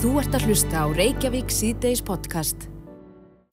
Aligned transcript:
Þú 0.00 0.14
ert 0.16 0.32
að 0.32 0.44
hlusta 0.48 0.80
á 0.80 0.86
Reykjavík 0.96 1.50
síðdeis 1.52 2.00
podcast. 2.00 2.62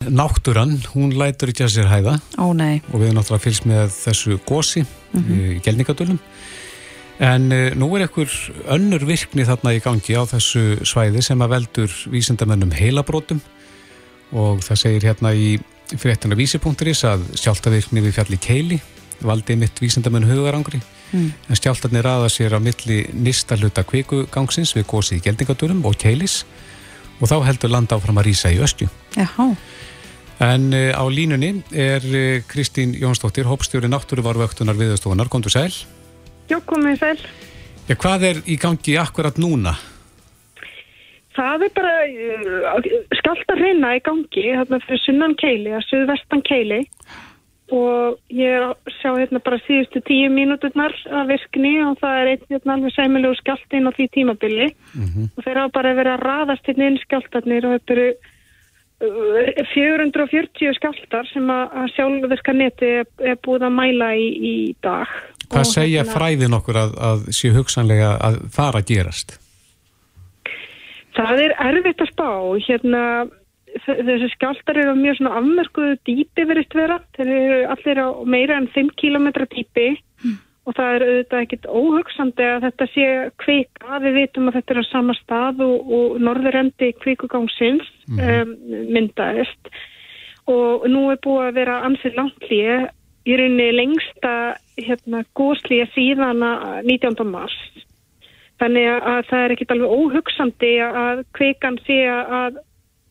Náttúran, 0.08 0.78
hún 0.94 1.10
lætur 1.20 1.52
ekki 1.52 1.66
að 1.66 1.74
sér 1.74 1.90
hæða. 1.92 2.14
Ó 2.40 2.56
nei, 2.56 2.80
og 2.88 3.02
við 3.02 3.10
erum 3.10 3.18
náttúrulega 3.18 3.44
fylgst 3.44 3.66
með 3.68 3.92
þessu 3.92 4.38
gósi 4.48 4.86
í 5.18 5.58
gelningadölum. 5.66 6.22
En 7.20 7.52
uh, 7.52 7.76
nú 7.76 7.90
er 7.98 8.06
einhver 8.06 8.32
önnur 8.78 9.04
virkni 9.10 9.44
þarna 9.44 9.76
í 9.76 9.84
gangi 9.84 10.16
á 10.16 10.24
þessu 10.32 10.64
svæði 10.88 11.26
sem 11.28 11.44
að 11.44 11.58
veldur 11.58 12.00
vísindamennum 12.16 12.72
heilabrótum 12.80 13.44
og 14.32 14.64
það 14.64 14.84
segir 14.86 15.10
hérna 15.10 15.36
í 15.36 15.58
fréttina 16.00 16.40
vísi.is 16.40 17.04
að 17.12 17.28
sjáltavirkni 17.44 18.08
við 18.08 18.22
fjalli 18.22 18.40
keili 18.40 18.80
valdi 19.20 19.60
mitt 19.60 19.84
vísindamenn 19.84 20.32
hugarangri 20.32 20.80
Mm. 21.08 21.32
en 21.48 21.56
skjáltarnir 21.56 22.04
raða 22.04 22.28
sér 22.28 22.58
á 22.58 22.60
milli 22.60 23.06
nýsta 23.16 23.56
hluta 23.56 23.86
kvikugangsins 23.88 24.74
við 24.76 24.90
gósið 24.92 25.22
í 25.22 25.26
geldingadölum 25.30 25.86
og 25.88 25.96
keilis 25.96 26.42
og 27.22 27.32
þá 27.32 27.38
heldur 27.48 27.72
land 27.72 27.94
áfram 27.96 28.20
að 28.20 28.28
rýsa 28.28 28.52
í 28.52 28.60
öskju. 28.62 28.90
jáhá, 29.16 29.56
En 30.40 30.70
uh, 30.70 30.94
á 30.94 31.04
línunni 31.10 31.64
er 31.74 32.04
uh, 32.06 32.44
Kristín 32.46 32.94
Jónsdóttir, 32.94 33.48
hópstjóri 33.50 33.90
náttúruvarvöktunar 33.90 34.78
viðstofunar, 34.78 35.32
komdu 35.34 35.50
sæl. 35.50 35.74
Já, 36.46 36.60
komið 36.62 37.00
sæl. 37.02 37.22
Ja, 37.90 37.96
hvað 37.98 38.26
er 38.30 38.42
í 38.46 38.58
gangi 38.62 39.00
akkurat 39.02 39.40
núna? 39.42 39.74
Það 41.34 41.66
er 41.66 41.74
bara 41.74 41.96
uh, 42.06 42.86
skalt 43.18 43.50
að 43.50 43.64
reyna 43.64 43.96
í 43.98 44.04
gangi 44.06 44.46
þarna 44.60 44.82
fyrir 44.86 45.04
sunnan 45.08 45.34
keili, 45.42 45.74
að 45.74 45.88
suðvestan 45.90 46.46
keili 46.46 46.84
og 47.74 48.16
ég 48.32 48.48
er 48.48 48.64
að 48.70 48.94
sjá 48.96 49.10
hérna 49.18 49.42
bara 49.44 49.60
síðustu 49.66 50.00
tíu 50.08 50.30
mínúturnar 50.32 50.94
af 51.12 51.28
virkni 51.28 51.74
og 51.84 51.98
það 52.00 52.20
er 52.22 52.30
einn 52.32 52.46
hérna 52.54 52.76
alveg 52.78 52.94
sæmilegu 52.96 53.36
skalt 53.42 53.76
inn 53.76 53.90
á 53.90 53.92
því 53.92 54.08
tímabili 54.16 54.68
og 55.36 55.44
þeir 55.44 55.60
hafa 55.60 55.74
bara 55.76 55.96
verið 55.98 56.14
að 56.14 56.24
raðast 56.24 56.70
hérna 56.70 56.88
inn 56.88 57.00
skaltarnir 57.02 57.68
og 57.68 57.76
þetta 57.76 57.98
eru 57.98 58.08
uh, 59.04 59.66
440 59.74 60.78
skaltar 60.80 61.28
sem 61.34 61.52
að, 61.52 61.66
að 61.82 61.92
sjálfverka 61.96 62.56
neti 62.56 62.94
er, 63.02 63.10
er 63.20 63.42
búið 63.44 63.68
að 63.68 63.76
mæla 63.82 64.14
í, 64.16 64.30
í 64.32 64.56
dag. 64.82 65.12
Hvað 65.48 65.66
Og 65.66 65.74
segja 65.74 66.06
hérna- 66.06 66.16
fræðin 66.16 66.58
okkur 66.62 66.80
að, 66.86 66.96
að 67.10 67.28
sé 67.36 67.52
hugsanlega 67.52 68.14
að 68.30 68.40
fara 68.56 68.80
að 68.80 68.88
gerast? 68.94 69.36
Það 71.18 71.44
er 71.48 71.54
erfitt 71.66 72.02
að 72.04 72.12
spá, 72.14 72.30
hérna, 72.68 73.04
þessi 73.86 74.30
skjáltar 74.34 74.80
eru 74.82 74.96
á 74.96 74.98
mjög 74.98 75.20
svona 75.20 75.38
afmörkuðu 75.42 75.96
dýpi 76.08 76.46
verist 76.50 76.76
vera, 76.76 77.00
þeir 77.18 77.32
eru 77.36 77.58
allir 77.74 78.02
á 78.04 78.10
meira 78.26 78.60
en 78.62 78.70
5 78.74 78.94
km 79.00 79.30
dýpi. 79.54 79.88
Og 80.68 80.76
það 80.76 80.94
er 80.94 81.04
auðvitað 81.06 81.44
ekkit 81.46 81.66
óhugsandi 81.72 82.44
að 82.44 82.64
þetta 82.66 82.86
sé 82.92 83.04
kvika, 83.40 84.00
við 84.04 84.18
vitum 84.18 84.50
að 84.50 84.58
þetta 84.58 84.74
er 84.74 84.80
á 84.84 84.86
sama 84.90 85.14
stað 85.16 85.62
og, 85.64 85.94
og 85.96 86.18
norðurendi 86.20 86.90
kvikugangsins 87.00 87.88
um, 88.12 88.52
myndaðist. 88.92 89.72
Og 90.52 90.84
nú 90.92 91.06
er 91.14 91.22
búið 91.24 91.46
að 91.46 91.60
vera 91.62 91.80
ansið 91.88 92.20
langt 92.20 92.50
líi, 92.52 92.82
í 93.28 93.40
rauninni 93.40 93.72
lengsta 93.76 94.34
hérna, 94.76 95.24
góðslíja 95.40 95.88
síðan 95.96 96.44
að 96.44 96.92
19. 96.92 97.24
mars. 97.32 97.58
Þannig 98.60 98.88
að 98.92 99.20
það 99.30 99.44
er 99.44 99.54
ekkit 99.54 99.74
alveg 99.76 99.98
óhugsandi 100.02 100.72
að 100.84 101.24
kvikan 101.38 101.78
sé 101.86 102.00
að 102.12 102.60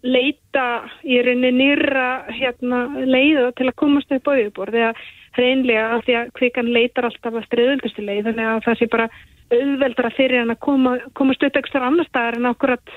leita 0.05 0.67
í 1.07 1.21
rauninni 1.25 1.53
nýra 1.57 2.09
hérna, 2.35 2.85
leiða 3.07 3.51
til 3.57 3.69
að 3.71 3.79
komast 3.81 4.13
upp 4.13 4.29
á 4.29 4.33
yfirbor 4.37 4.73
þegar 4.75 5.01
hreinlega 5.37 5.89
að 5.95 6.05
því 6.07 6.15
að 6.21 6.31
kvikan 6.39 6.71
leitar 6.73 7.09
alltaf 7.09 7.35
að 7.35 7.49
striðöldustu 7.49 8.05
leið 8.05 8.31
þannig 8.31 8.53
að 8.53 8.63
það 8.67 8.79
sé 8.81 8.89
bara 8.93 9.09
auðveldra 9.53 10.13
fyrir 10.17 10.43
hann 10.43 10.55
að 10.55 10.63
koma, 10.67 10.95
komast 11.19 11.45
upp 11.47 11.59
ekstra 11.61 11.85
annar 11.87 12.09
staðar 12.09 12.39
en 12.41 12.49
akkurat 12.51 12.97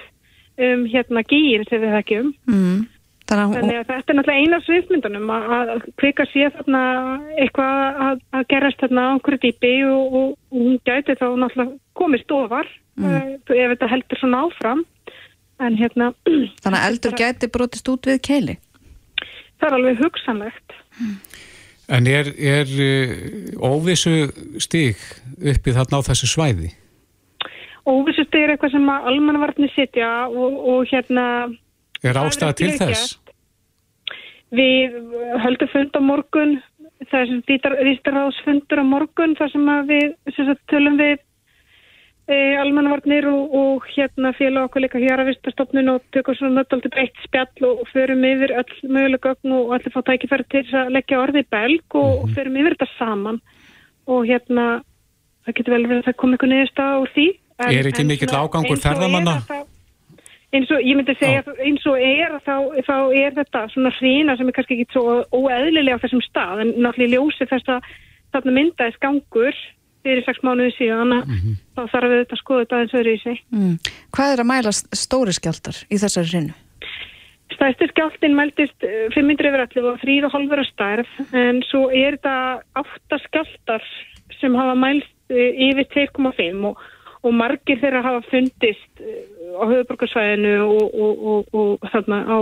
um 0.60 0.88
hérna 0.90 1.24
gýr 1.28 1.66
sem 1.70 1.82
við 1.84 1.96
þekkjum. 1.98 2.32
mm. 2.50 2.80
þannig 3.30 3.44
að 3.44 3.56
Þannig 3.60 3.80
að 3.80 3.90
þetta 3.92 4.14
er 4.14 4.18
náttúrulega 4.18 4.44
eina 4.44 4.60
sviðmyndunum 4.66 5.34
að, 5.36 5.74
kvika 6.02 6.26
sé 6.32 6.50
þarna 6.56 6.84
eitthvað 7.38 8.02
að, 8.08 8.24
að 8.34 8.48
gerast 8.54 8.84
þarna 8.84 9.06
á 9.06 9.10
okkur 9.20 9.40
dýpi 9.44 9.74
og, 9.88 10.16
og, 10.20 10.32
og 10.50 10.64
hún 10.64 10.80
gæti 10.90 11.18
þá 11.20 11.28
náttúrulega 11.38 11.78
komist 12.00 12.34
ofar 12.34 12.72
mm. 13.00 13.38
ef 13.46 13.76
þetta 13.76 13.92
heldur 13.94 14.22
svona 14.22 14.44
áfram. 14.48 14.84
En 15.60 15.76
hérna, 15.76 16.14
þannig 16.64 16.80
að 16.80 16.90
eldur 16.90 17.16
gæti 17.20 17.52
brotist 17.52 17.90
út 17.92 18.08
við 18.08 18.22
keili 18.24 18.60
það 19.60 19.70
er 19.70 19.78
alveg 19.78 20.04
hugsanlegt. 20.04 20.76
En 21.90 22.08
er, 22.10 22.30
er 22.38 22.70
uh, 22.70 23.72
óvissu 23.72 24.30
stig 24.62 25.00
uppi 25.40 25.74
þarna 25.76 26.02
á 26.04 26.08
þessu 26.12 26.30
svæði? 26.30 26.74
Óvissust 27.90 28.36
er 28.38 28.54
eitthvað 28.54 28.76
sem 28.76 28.92
að 28.92 29.08
almannavarnir 29.10 29.72
sitja 29.74 30.10
og, 30.30 30.60
og 30.70 30.92
hérna 30.92 31.26
Er 32.06 32.20
ástæða 32.20 32.56
til 32.60 32.76
þess? 32.80 33.18
við 34.50 34.96
höldum 35.44 35.70
fund 35.70 35.94
á 35.94 36.02
morgun, 36.02 36.56
það 37.12 37.20
er 37.20 37.28
sem 37.30 37.42
vístarráðsfundur 37.86 38.82
á 38.82 38.86
morgun 38.88 39.36
þar 39.38 39.52
sem 39.54 39.68
að 39.70 39.92
við 39.92 40.08
sem 40.34 40.48
sagt, 40.48 40.64
tölum 40.72 40.98
við 40.98 41.20
almannavarnir 42.62 43.26
og, 43.30 43.54
og 43.56 43.88
hérna 43.96 44.32
félag 44.38 44.68
okkur 44.68 44.84
líka 44.84 45.02
hér 45.02 45.24
að 45.24 45.32
vistastofnun 45.32 45.94
og 45.96 46.04
tökum 46.14 46.38
svona 46.38 46.60
nöttaldið 46.62 46.94
breytt 46.94 47.24
spjall 47.24 47.66
og, 47.66 47.82
og 47.84 47.90
förum 47.94 48.26
yfir 48.30 48.54
öll 48.60 48.76
möguleg 48.86 49.24
gögn 49.26 49.56
og 49.58 49.74
allir 49.78 49.96
fá 49.96 50.02
tækifæri 50.06 50.46
til 50.52 50.64
að 50.78 50.94
leggja 50.98 51.22
orði 51.24 51.42
í 51.46 51.50
belg 51.50 51.98
og, 51.98 52.12
og 52.24 52.36
förum 52.36 52.60
yfir 52.62 52.76
þetta 52.78 52.90
saman 53.00 53.42
og 54.10 54.30
hérna 54.30 54.68
það 55.46 55.58
getur 55.58 55.76
vel 55.76 55.88
verið 55.88 56.04
að 56.04 56.08
það 56.10 56.20
kom 56.22 56.36
eitthvað 56.36 56.54
niðurst 56.54 56.86
úr 56.86 57.12
því. 57.16 57.28
En- 57.60 57.76
Er 57.80 57.92
ekki 57.92 58.08
mikill 58.08 58.36
ágangur 58.38 58.78
er 58.78 58.84
ferðamanna? 58.86 59.36
eins 60.50 60.72
og 60.74 60.82
ég 60.82 60.98
myndi 60.98 61.14
segja 61.20 61.44
að 61.46 61.60
eins 61.62 61.84
og 61.90 61.98
er 62.02 62.38
þá, 62.46 62.56
þá 62.88 62.96
er 63.14 63.36
þetta 63.38 63.66
svona 63.74 63.92
hrína 64.00 64.36
sem 64.38 64.48
er 64.50 64.56
kannski 64.58 64.78
ekki 64.80 64.96
svo 64.96 65.20
óeðlilega 65.30 66.00
á 66.00 66.04
þessum 66.04 66.24
stað 66.26 66.64
en 66.64 66.72
náttúrulega 66.82 67.20
ljósi 67.20 67.50
þess 67.52 67.70
að 67.76 67.90
þarna 68.34 68.56
myndaðist 68.58 69.02
gangur 69.04 69.60
fyrir 70.10 70.26
sex 70.28 70.42
mánuði 70.44 70.74
síðan 70.76 71.14
mm 71.14 71.30
Mhm. 71.30 71.58
þá 71.78 71.82
þarf 71.94 72.10
við 72.12 72.20
þetta 72.24 72.36
að 72.36 72.42
skoða 72.44 72.64
þetta 72.66 72.76
aðeins 72.80 72.98
öðru 73.00 73.14
í 73.14 73.22
sig. 73.24 73.38
mm. 73.54 73.76
hvað 74.18 74.34
er 74.34 74.42
að 74.44 74.50
mæla 74.52 74.72
stóri 75.04 75.34
skjáltar 75.38 75.78
í 75.90 76.02
þessari 76.02 76.32
hrinu? 76.34 76.58
Stærsti 77.50 77.88
skjáltin 77.90 78.36
mældist 78.38 78.86
eh, 78.86 79.08
500 79.16 79.50
yfir 79.50 79.64
11 79.66 79.88
og 79.90 80.00
3,5 80.04 80.54
að 80.54 80.68
stærð 80.70 81.10
en 81.36 81.62
svo 81.66 81.88
er 81.90 82.16
þetta 82.20 82.36
átta 82.78 83.18
skjáltar 83.26 83.84
sem 84.40 84.54
hafa 84.56 84.76
mælst 84.78 85.34
eh, 85.34 85.52
yfir 85.70 85.88
2,5 86.14 86.66
og, 86.70 86.78
og 87.26 87.34
margir 87.36 87.82
þeirra 87.82 88.04
hafa 88.06 88.22
fundist 88.30 89.02
eh, 89.02 89.26
á 89.60 89.64
höfuborgarsvæðinu 89.66 90.54
og, 90.62 90.94
og, 90.94 91.26
og, 91.34 91.54
og 91.58 91.90
þarna 91.92 92.22
á, 92.30 92.38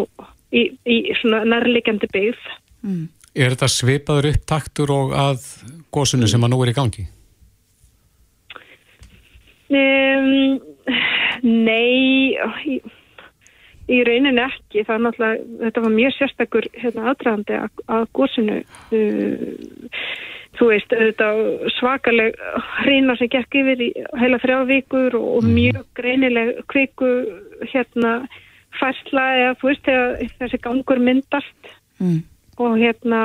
í, 0.53 0.67
í 0.85 0.97
svona 1.21 1.45
nærleikjandi 1.47 2.11
byggð. 2.13 2.43
Mm. 2.83 3.07
Er 3.37 3.53
þetta 3.55 3.69
svipaður 3.71 4.31
upptaktur 4.33 4.91
og 4.91 5.15
að 5.17 5.47
gósunu 5.93 6.27
sem 6.29 6.43
að 6.43 6.51
nú 6.53 6.61
er 6.65 6.73
í 6.73 6.77
gangi? 6.77 7.07
Um, 9.67 10.59
nei, 11.43 12.37
í, 12.71 12.79
í 13.91 13.99
rauninni 14.07 14.43
ekki. 14.45 14.85
Það 14.87 14.95
er 14.95 15.03
náttúrulega, 15.05 15.45
þetta 15.65 15.85
var 15.85 15.95
mjög 15.97 16.17
sérstakur 16.17 16.69
hérna, 16.77 17.05
aðdraðandi 17.11 17.59
að, 17.59 17.85
að 17.97 18.09
gósinu. 18.19 18.57
Uh, 18.95 19.87
þú 20.57 20.71
veist, 20.71 20.93
svakaleg 21.77 22.37
hreina 22.81 23.13
sem 23.19 23.29
gekk 23.29 23.59
yfir 23.59 23.83
í 23.85 23.91
heila 24.17 24.39
þrjá 24.41 24.61
vikur 24.71 25.17
og, 25.19 25.27
og 25.37 25.49
mjög 25.53 25.83
greinileg 25.99 26.63
kviku 26.71 27.11
hérna 27.69 28.13
færsla 28.79 29.25
eða 29.37 29.57
þú 29.59 29.69
veist, 29.69 29.83
þegar 29.85 30.31
þessi 30.39 30.61
gangur 30.63 31.03
myndast 31.03 31.75
Mm. 31.99 32.23
og 32.57 32.77
hérna 32.77 33.21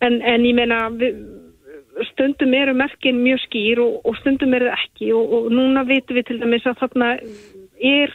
en, 0.00 0.20
en 0.20 0.44
ég 0.44 0.56
meina 0.56 0.88
við, 0.92 1.16
stundum 2.12 2.54
eru 2.56 2.74
merkin 2.76 3.20
mjög 3.22 3.42
skýr 3.46 3.82
og, 3.84 4.00
og 4.06 4.16
stundum 4.20 4.54
eru 4.56 4.70
ekki 4.72 5.12
og, 5.16 5.32
og 5.36 5.50
núna 5.52 5.84
vitum 5.88 6.18
við 6.18 6.28
til 6.30 6.40
dæmis 6.40 6.68
að 6.68 6.80
þarna 6.82 7.10
er 7.82 8.14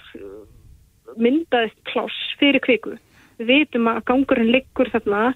myndaðist 1.18 1.78
pláss 1.90 2.38
fyrir 2.42 2.62
kviku. 2.64 2.98
Við 3.38 3.52
vitum 3.54 3.90
að 3.92 4.04
gangurinn 4.10 4.54
liggur 4.54 4.90
þarna 4.94 5.32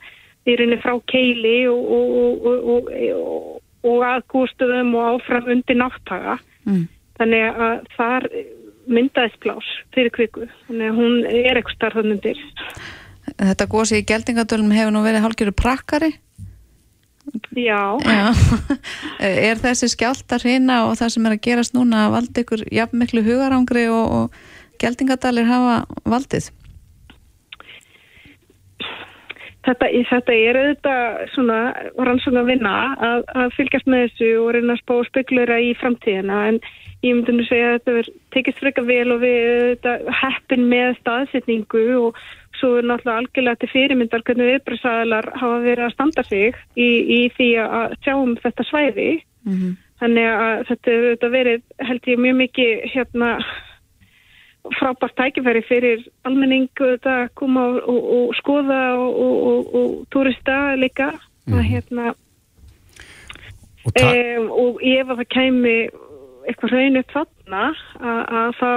í 0.46 0.56
rauninni 0.58 0.82
frá 0.82 0.96
keili 1.12 1.58
og, 1.70 1.92
og, 1.98 2.48
og, 2.50 2.90
og, 3.18 3.52
og 3.86 4.06
að 4.06 4.24
gústuðum 4.34 4.96
og 4.98 5.18
áfram 5.18 5.52
undir 5.56 5.78
náttaga 5.78 6.40
Mm. 6.66 6.88
þannig 7.18 7.62
að 7.66 7.86
þar 7.98 8.26
myndaðist 8.92 9.40
pláss 9.44 9.70
fyrir 9.96 10.14
kviku. 10.14 10.48
Þannig 10.68 10.90
að 10.90 11.00
hún 11.00 11.16
er 11.30 11.58
eitthvað 11.58 11.78
starfðan 11.78 12.16
undir. 12.16 12.42
Þetta 13.32 13.68
gósi 13.70 14.02
í 14.02 14.06
geldingadölum 14.08 14.74
hefur 14.76 14.94
nú 14.94 15.04
verið 15.06 15.26
hálfgerðu 15.26 15.56
prakkari 15.58 16.12
Já, 17.56 17.98
Já. 18.04 18.32
er 19.50 19.60
þessi 19.62 19.92
skjáltar 19.94 20.44
hrina 20.44 20.86
og 20.88 20.98
það 21.00 21.14
sem 21.16 21.28
er 21.28 21.36
að 21.36 21.44
gerast 21.48 21.76
núna 21.76 22.08
að 22.08 22.16
valda 22.18 22.44
ykkur 22.44 22.66
jafn 22.72 23.00
miklu 23.00 23.24
hugarangri 23.26 23.86
og, 23.92 24.18
og 24.18 24.82
geldingadalir 24.82 25.48
hafa 25.48 25.78
valdið? 26.04 26.50
Þetta, 29.62 29.88
þetta 30.10 30.34
er 30.34 30.58
auðvitað 30.58 31.20
svona 31.36 31.58
rannsóna 32.02 32.42
vinna 32.48 32.72
að, 32.98 33.26
að 33.38 33.52
fylgjast 33.60 33.90
með 33.94 34.08
þessu 34.08 34.30
og 34.42 34.54
reyna 34.56 34.74
að 34.74 34.82
spá 34.82 34.96
spekulera 35.06 35.60
í 35.62 35.76
framtíðina. 35.78 36.40
En 36.50 36.58
ég 37.06 37.14
myndi 37.14 37.36
nú 37.36 37.46
segja 37.46 37.70
að 37.70 37.76
þetta 37.78 37.96
verður 38.00 38.16
tekist 38.34 38.64
freka 38.64 38.86
vel 38.88 39.06
og 39.14 39.22
við 39.22 39.90
heppin 40.24 40.66
með 40.72 40.96
staðsetningu 41.04 41.86
og 42.00 42.24
svo 42.62 42.78
er 42.78 42.88
náttúrulega 42.88 43.24
algjörlega 43.24 43.62
til 43.62 43.72
fyrirmyndar 43.74 44.24
hvernig 44.28 44.52
viðbröðsæðalar 44.52 45.32
hafa 45.42 45.58
verið 45.66 45.88
að 45.88 45.96
standa 45.96 46.24
sig 46.30 46.62
í, 46.78 46.90
í 47.18 47.20
því 47.36 47.50
að 47.66 47.98
sjáum 48.06 48.38
þetta 48.44 48.68
svæði 48.70 49.10
mm 49.18 49.58
-hmm. 49.58 49.76
þannig 50.04 50.30
að 50.46 50.64
þetta 50.70 50.96
hefur 50.96 51.36
verið 51.36 51.62
held 51.90 52.10
ég 52.14 52.24
mjög 52.28 52.40
mikið 52.44 52.88
hérna 52.94 53.34
frábært 54.78 55.16
tækifæri 55.18 55.62
fyrir 55.66 56.04
almenningu 56.28 56.94
að 57.02 57.30
koma 57.36 57.66
og, 57.66 57.80
og, 57.90 58.04
og 58.18 58.36
skoða 58.38 58.82
og, 59.02 59.76
og 59.76 60.06
turista 60.14 60.76
líka 60.78 61.12
mm. 61.48 61.58
að, 61.58 61.64
hérna, 61.72 62.14
um, 63.90 64.50
og 64.52 64.82
ef 64.86 65.10
að 65.10 65.18
það 65.24 65.30
kemi 65.34 65.78
eitthvað 66.48 66.76
hraun 66.76 67.02
upp 67.02 67.16
þarna 67.16 67.41
að, 67.58 67.80
að 68.42 68.56
þá 68.60 68.72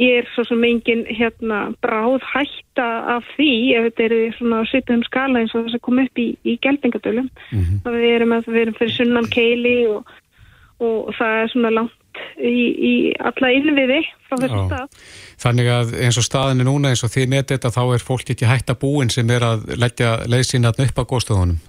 ég 0.00 0.18
er 0.20 0.28
svo 0.34 0.44
sem 0.48 0.64
engin 0.68 1.04
hérna, 1.06 1.60
bráð 1.84 2.20
hætta 2.32 2.88
af 3.16 3.26
því 3.36 3.52
ef 3.78 3.88
þetta 3.88 4.06
er 4.08 4.36
svona 4.38 4.60
svipum 4.70 5.02
skala 5.06 5.42
eins 5.42 5.54
og 5.54 5.66
þess 5.66 5.78
að 5.78 5.84
koma 5.88 6.06
upp 6.06 6.22
í, 6.22 6.28
í 6.44 6.58
gelbingadölum 6.64 7.28
mm 7.28 7.64
-hmm. 7.64 7.96
við 7.96 8.14
erum 8.16 8.36
að 8.36 8.52
við 8.52 8.62
erum 8.66 8.78
fyrir 8.78 8.94
sunnan 8.96 9.32
keili 9.32 9.76
og 9.90 11.12
það 11.18 11.42
er 11.42 11.52
svona 11.52 11.74
langt 11.78 12.22
í, 12.38 12.54
í 12.90 12.94
alla 13.18 13.50
innviði 13.56 14.00
frá 14.28 14.38
þessu 14.42 14.62
stað. 14.66 15.02
Þannig 15.42 15.68
að 15.74 15.92
eins 16.04 16.18
og 16.20 16.26
staðinu 16.26 16.68
núna 16.68 16.92
eins 16.92 17.04
og 17.06 17.12
því 17.12 17.26
netið 17.32 17.56
þetta 17.56 17.74
þá 17.76 17.82
er 17.94 18.06
fólk 18.06 18.32
ekki 18.34 18.50
hægt 18.50 18.72
að 18.72 18.80
búin 18.84 19.12
sem 19.12 19.30
er 19.30 19.46
að 19.46 19.68
leggja 19.76 20.16
leiðsina 20.26 20.74
upp 20.74 20.98
á 20.98 21.04
góðstöðunum? 21.04 21.60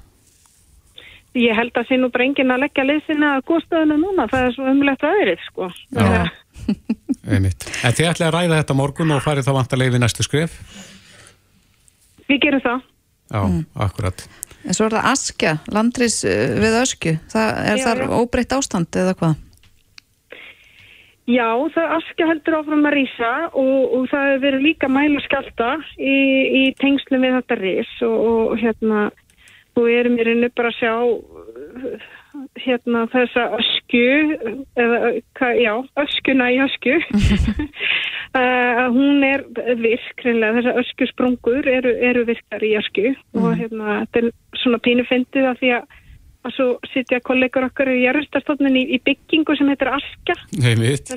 Ég 1.34 1.58
held 1.58 1.74
að 1.80 1.90
sinu 1.90 2.10
brengin 2.14 2.54
að 2.54 2.68
leggja 2.68 2.86
leiðsina 2.86 3.32
að 3.38 3.46
góðstöðunum 3.50 4.04
núna, 4.06 4.28
það 4.30 4.48
er 4.48 4.52
svo 4.54 4.68
umlegt 4.70 5.06
aðrið 5.10 5.46
sko. 5.48 5.70
Já, 5.98 6.28
einmitt. 7.34 7.66
En 7.82 7.96
þið 7.98 8.10
ætlaði 8.12 8.28
að 8.28 8.36
ræða 8.36 8.60
þetta 8.60 8.78
morgun 8.78 9.16
og 9.16 9.24
farið 9.26 9.48
þá 9.48 9.54
vant 9.58 9.74
að 9.74 9.82
leiði 9.82 10.02
næstu 10.04 10.26
skref? 10.28 10.60
Við 12.30 12.44
gerum 12.46 12.62
það. 12.64 12.84
Já, 13.34 13.42
mm. 13.42 13.64
akkurat. 13.88 14.28
En 14.64 14.78
svo 14.78 14.86
er 14.88 14.96
það 14.96 15.10
askja, 15.10 15.56
landris 15.74 16.20
eh, 16.28 16.54
við 16.62 16.78
ösku, 16.84 17.16
það 17.34 17.50
er 17.72 17.82
já, 17.82 17.86
þar 17.88 18.14
óbreytt 18.20 18.54
ástand 18.56 19.02
eða 19.02 19.18
hvað? 19.18 19.42
Já, 21.24 21.48
það 21.72 21.92
askja 21.98 22.26
heldur 22.28 22.58
áfram 22.58 22.88
að 22.88 22.96
rýsa 22.98 23.32
og, 23.56 23.76
og 23.96 24.08
það 24.12 24.26
hefur 24.28 24.42
verið 24.44 24.66
líka 24.68 24.90
mæla 24.92 25.22
skjálta 25.24 25.70
í, 25.96 26.16
í 26.60 26.64
tengslu 26.82 27.20
við 27.24 27.38
þetta 27.38 27.58
rýs 27.62 27.92
og, 28.04 28.16
og 28.28 28.56
hérna, 28.60 29.06
þú 29.74 29.86
erum 29.92 30.20
í 30.20 30.26
rauninu 30.28 30.50
bara 30.56 30.74
að 30.74 30.80
sjá 30.80 30.94
hérna 32.58 33.04
þessa 33.14 33.44
ösku, 33.60 34.04
eða, 34.80 35.12
já, 35.60 35.74
öskuna 36.02 36.50
í 36.54 36.60
ösku, 36.64 36.96
uh, 38.40 38.86
hún 38.94 39.26
er 39.28 39.44
virk, 39.82 40.24
reynilega, 40.26 40.60
þessa 40.60 40.78
ösku 40.82 41.10
sprungur 41.12 41.68
eru, 41.70 41.94
eru 42.10 42.26
virkar 42.30 42.66
í 42.66 42.74
ösku. 42.80 43.12
Mm. 43.34 43.44
og 43.44 43.60
hérna, 43.60 44.00
þetta 44.04 44.24
er 44.24 44.32
svona 44.64 44.82
pínu 44.86 45.06
fyndið 45.10 45.52
að 45.52 45.62
því 45.62 45.76
að 45.80 46.00
og 46.44 46.52
svo 46.52 46.66
sitja 46.92 47.22
kollegur 47.24 47.70
okkar 47.70 47.88
í 47.94 48.02
jærgustastofnun 48.04 48.76
í, 48.76 48.84
í 48.96 49.00
byggingu 49.04 49.56
sem 49.56 49.70
heitir 49.72 49.94
Aska. 49.94 50.36
Nei 50.60 50.74
mitt. 50.76 51.08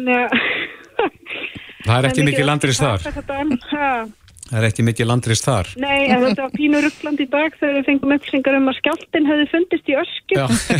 Það 1.86 1.96
er 1.96 2.08
ekki 2.10 2.28
mikið 2.28 2.46
landrist 2.46 2.84
þar 2.84 4.06
Það 4.46 4.60
er 4.60 4.64
ekki 4.68 4.84
mikið 4.86 5.08
landrist 5.10 5.46
þar. 5.46 5.66
Nei, 5.82 6.06
en 6.06 6.22
þetta 6.22 6.44
var 6.44 6.52
pínu 6.54 6.78
ruggland 6.84 7.18
í 7.18 7.26
dag 7.32 7.50
þegar 7.58 7.74
við 7.80 7.88
fengum 7.88 8.12
upplýsingar 8.14 8.58
um 8.60 8.70
að 8.70 8.76
skjáltin 8.78 9.26
hefði 9.26 9.46
fundist 9.50 9.88
í 9.90 9.96
ösku 9.98 10.34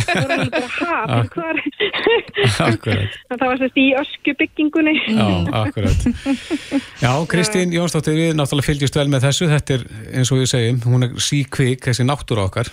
það 0.07 0.29
var 0.29 0.47
bara 0.53 0.69
haf 0.77 1.27
það 3.33 3.43
var 3.43 3.59
sérst 3.59 3.81
í 3.81 3.85
ösku 3.99 4.31
byggingunni 4.39 4.95
Já, 5.07 5.27
akkurat. 5.61 5.99
Já, 7.03 7.11
Kristín 7.31 7.75
Jónsdóttir, 7.75 8.15
við 8.15 8.39
náttúrulega 8.39 8.69
fylgjast 8.69 8.99
vel 8.99 9.07
með 9.11 9.27
þessu. 9.27 9.49
Þetta 9.51 9.77
er 9.77 9.85
eins 10.15 10.31
og 10.31 10.41
við 10.41 10.51
segjum, 10.53 10.81
hún 10.87 11.09
er 11.09 11.17
síkvík 11.27 11.89
þessi 11.89 12.07
náttúra 12.07 12.47
okkar. 12.47 12.71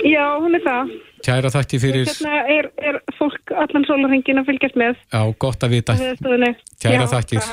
Já, 0.00 0.24
hún 0.40 0.56
er 0.56 0.64
það. 0.64 0.92
Kæra 1.24 1.50
þakki 1.52 1.80
fyrir... 1.82 2.08
Hérna 2.08 2.38
er, 2.48 2.70
er 2.80 3.00
fólk 3.18 3.52
allan 3.52 3.84
sólarhengin 3.88 4.40
að 4.40 4.50
fylgjast 4.50 4.78
með. 4.80 5.00
Já, 5.12 5.20
gott 5.44 5.66
að 5.66 5.76
vita. 5.76 5.98
Kæra 6.80 7.10
þakkir. 7.12 7.52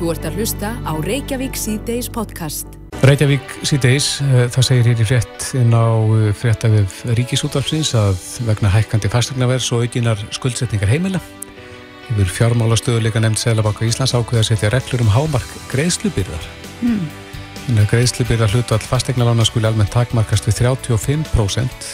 Þú 0.00 0.14
ert 0.14 0.24
að 0.24 0.36
hlusta 0.40 0.68
á 0.80 0.96
Reykjavík 1.04 1.58
C-Days 1.60 2.06
podcast. 2.08 2.64
Reykjavík 3.04 3.44
C-Days, 3.68 4.06
eh, 4.24 4.46
það 4.48 4.64
segir 4.64 4.86
hér 4.88 5.00
í 5.02 5.04
frétt 5.04 5.48
inn 5.60 5.74
á 5.76 5.92
eh, 6.16 6.32
fréttafið 6.32 6.94
Ríkisútvarpsins 7.18 7.92
að 8.00 8.16
vegna 8.46 8.72
hækkandi 8.72 9.10
fastegnavers 9.12 9.66
og 9.76 9.84
aukinar 9.84 10.16
skuldsetningar 10.32 10.88
heimila 10.88 11.20
yfir 12.14 12.32
fjármála 12.32 12.78
stöðuleika 12.80 13.20
nefnd 13.20 13.42
Sælabakka 13.42 13.84
Íslands 13.84 14.16
ákveða 14.16 14.40
að 14.40 14.48
setja 14.48 14.70
reglur 14.72 15.04
um 15.04 15.12
hámark 15.12 15.52
greiðslubyrðar. 15.68 16.48
Mm. 16.80 17.04
Þannig 17.66 17.84
að 17.84 17.92
greiðslubyrða 17.92 18.48
hlutu 18.54 18.78
all 18.78 18.88
fastegnalána 18.88 19.44
skuli 19.44 19.68
almennt 19.68 19.92
takmarkast 19.92 20.48
við 20.48 20.62
35% 20.64 21.92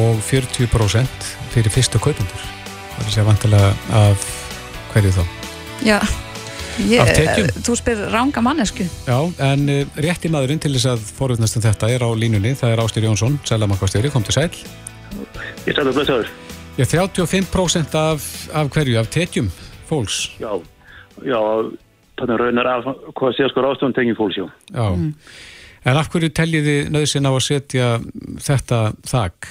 og 0.00 0.16
40% 0.32 1.28
fyrir 1.52 1.76
fyrstu 1.76 2.00
kaupundur. 2.00 2.48
Það 2.96 3.04
er 3.04 3.14
sér 3.18 3.28
vantilega 3.28 3.70
af 4.00 4.26
hverju 4.94 5.12
þá? 5.20 5.24
Já, 5.84 6.00
ég, 6.88 7.50
þú 7.60 7.76
spyr 7.78 8.04
ranga 8.12 8.42
mannesku. 8.44 8.86
Já, 9.06 9.18
en 9.50 9.66
uh, 9.68 9.98
rétti 10.00 10.30
maðurinn 10.32 10.62
til 10.62 10.72
þess 10.76 10.92
að 10.94 11.08
forutnastum 11.18 11.64
þetta 11.64 11.90
er 11.92 12.04
á 12.06 12.10
línunni. 12.16 12.54
Það 12.58 12.76
er 12.76 12.84
Ástyr 12.84 13.08
Jónsson, 13.08 13.40
sælamakvastjóri, 13.48 14.12
kom 14.14 14.24
til 14.26 14.36
sæl. 14.38 14.48
Ég 15.66 15.74
sæl 15.74 15.86
að 15.86 15.96
blessaður. 15.98 16.32
Já, 16.78 16.86
35% 16.86 17.94
af, 17.98 18.26
af 18.54 18.70
hverju, 18.72 18.98
af 18.98 19.10
tekjum 19.12 19.50
fólks? 19.88 20.30
Já, 20.40 20.52
já, 21.26 21.40
þannig 22.20 22.38
raunar 22.40 22.70
af 22.70 22.90
hvað 23.18 23.34
sé 23.36 23.48
sko 23.50 23.64
ráðstofn 23.64 23.96
tengið 23.96 24.18
fólksjó. 24.20 24.46
Já, 24.70 24.86
mm. 24.86 25.10
en 25.90 26.00
af 26.00 26.10
hverju 26.12 26.30
teljiði 26.36 26.76
nöðsinn 26.94 27.28
á 27.28 27.32
að 27.32 27.42
setja 27.48 27.90
þetta 28.46 28.80
þakk? 29.10 29.50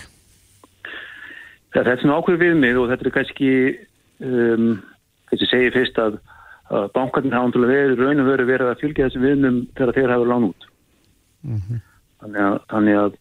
Þetta 1.76 1.94
er 1.94 2.02
svona 2.02 2.18
ákveð 2.18 2.42
viðmið 2.46 2.82
og 2.82 2.90
þetta 2.94 3.06
er 3.06 3.16
kannski, 3.20 3.54
um, 4.26 4.70
kannski 5.30 5.50
segið 5.52 5.76
fyrst 5.78 6.02
að, 6.02 6.18
að 6.18 6.29
bankarnir 6.70 7.34
hafa 7.34 7.64
verið 7.66 8.00
raun 8.00 8.22
og 8.22 8.30
verið 8.30 8.52
verið 8.52 8.72
að 8.72 8.82
fylgja 8.84 9.08
þessum 9.08 9.26
viðmum 9.26 9.60
þegar 9.78 9.96
þeir 9.98 10.14
hafa 10.14 10.30
lán 10.30 10.48
út. 10.50 10.70
Mm 11.42 11.60
-hmm. 11.60 11.82
þannig, 12.22 12.42
að, 12.46 12.58
þannig 12.70 13.00
að 13.00 13.18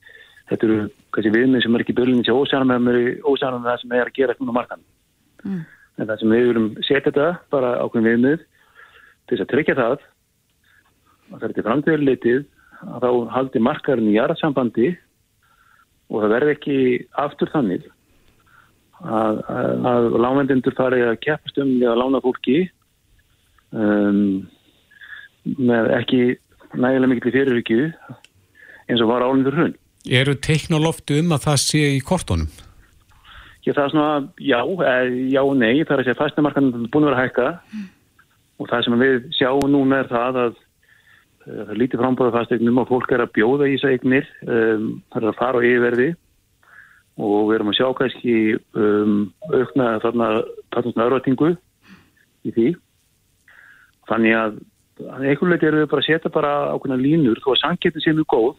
þetta 0.51 0.67
eru 0.67 0.79
kannski 1.15 1.35
viðmið 1.35 1.63
sem 1.65 1.75
er 1.75 1.85
ekki 1.85 1.97
börlinni 1.97 2.27
til 2.27 2.37
ósænum 2.37 2.85
með 2.85 3.01
það 3.25 3.81
sem 3.81 3.93
er 3.93 4.07
að 4.07 4.17
gera 4.19 4.35
eitthvað 4.35 4.53
á 4.53 4.59
markan. 4.59 4.87
Mm. 5.45 5.65
En 5.99 6.07
það 6.07 6.21
sem 6.21 6.33
við 6.35 6.47
viljum 6.49 6.71
setja 6.83 7.11
þetta 7.11 7.29
bara 7.51 7.75
ákveð 7.83 8.09
viðmið 8.09 8.39
til 8.39 9.37
þess 9.37 9.45
að 9.45 9.53
tryggja 9.53 9.79
það 9.79 9.93
að 11.29 11.39
það 11.39 11.49
er 11.49 11.55
til 11.55 11.67
framtíðarleitið 11.69 12.41
að 12.79 13.05
þá 13.05 13.11
haldi 13.35 13.63
markarinn 13.65 14.11
í 14.11 14.17
jarðsambandi 14.17 14.89
og 16.09 16.23
það 16.23 16.35
verði 16.35 16.55
ekki 16.57 16.79
aftur 17.25 17.51
þannig 17.53 17.87
að, 19.05 19.41
að, 19.47 19.73
að 19.91 20.09
lánvendendur 20.25 20.77
fari 20.79 21.03
að 21.05 21.21
keppast 21.27 21.61
um 21.63 21.75
að 21.83 22.01
lána 22.03 22.23
fólki 22.25 22.59
um, 23.73 24.23
með 25.45 25.93
ekki 25.99 26.23
nægilega 26.77 27.13
mikið 27.15 27.37
fyrirrykju 27.37 27.91
eins 28.89 29.05
og 29.05 29.13
var 29.13 29.27
álindur 29.27 29.57
hrun. 29.57 29.77
Eru 30.09 30.35
teiknoloftu 30.39 31.21
um 31.21 31.37
að 31.37 31.45
það 31.49 31.61
sé 31.65 31.85
í 31.97 32.01
kortónum? 32.05 32.49
Já, 33.67 33.75
það 33.75 33.85
er 33.85 33.93
svona, 33.93 34.13
já, 34.41 34.59
eh, 34.65 35.15
já 35.35 35.41
og 35.43 35.57
nei, 35.61 35.85
það 35.85 35.95
er 35.95 36.01
að 36.01 36.07
segja 36.07 36.21
fastnamarkanum 36.23 36.87
búin 36.89 37.05
að 37.05 37.11
vera 37.11 37.25
hækka. 37.27 37.49
Mm 37.75 37.87
og 38.59 38.71
það 38.71 38.87
sem 38.87 39.03
við 39.03 39.29
sjáum 39.39 39.71
núna 39.73 40.03
er 40.03 40.09
það 40.11 40.41
að 40.43 40.57
eh, 40.57 41.53
það 41.53 41.75
er 41.75 41.81
lítið 41.83 42.03
frambóða 42.03 42.35
fastegnum 42.37 42.81
og 42.83 42.91
fólk 42.91 43.15
er 43.15 43.25
að 43.25 43.35
bjóða 43.39 43.69
í 43.69 43.77
þess 43.77 43.93
eignir. 43.93 44.33
Um, 44.47 44.89
það 45.13 45.23
er 45.23 45.31
að 45.31 45.39
fara 45.39 45.63
á 45.63 45.67
yfirverði. 45.69 46.09
Og 47.19 47.39
við 47.49 47.57
erum 47.57 47.73
að 47.73 47.79
sjá 47.79 47.87
kannski 47.99 48.35
um, 48.79 49.15
aukna 49.51 49.87
þarna 50.05 50.29
þarna 50.75 51.07
örvætingu 51.09 51.49
í 52.47 52.53
því 52.55 52.69
þannig 54.09 54.37
að 54.39 54.59
einhvern 54.99 55.55
veit 55.55 55.63
erum 55.63 55.83
við 55.85 55.91
bara 55.93 56.03
að 56.03 56.09
setja 56.09 56.33
bara 56.35 56.53
ákveðna 56.75 56.99
línur 57.01 57.41
þó 57.45 57.53
að 57.55 57.61
sangetin 57.63 58.03
sé 58.05 58.15
mjög 58.17 58.31
góð 58.35 58.55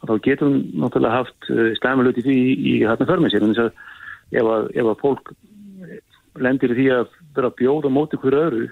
og 0.00 0.08
þá 0.08 0.14
getum 0.24 0.52
við 0.54 0.80
náttúrulega 0.80 1.16
haft 1.18 1.50
stæmulöti 1.80 2.24
því 2.24 2.36
í, 2.36 2.52
í 2.56 2.74
hérna 2.84 3.08
förmið 3.08 3.34
sér 3.34 3.46
en 3.46 3.54
þess 3.54 3.64
að 3.66 3.72
ef 4.40 4.52
að, 4.54 4.68
ef 4.78 4.90
að 4.92 5.00
fólk 5.02 5.32
lendir 6.40 6.74
því 6.76 6.86
að 6.94 7.16
vera 7.36 7.50
að 7.50 7.58
bjóða 7.58 7.92
móti 7.92 8.20
hverju 8.20 8.42
öðru 8.46 8.66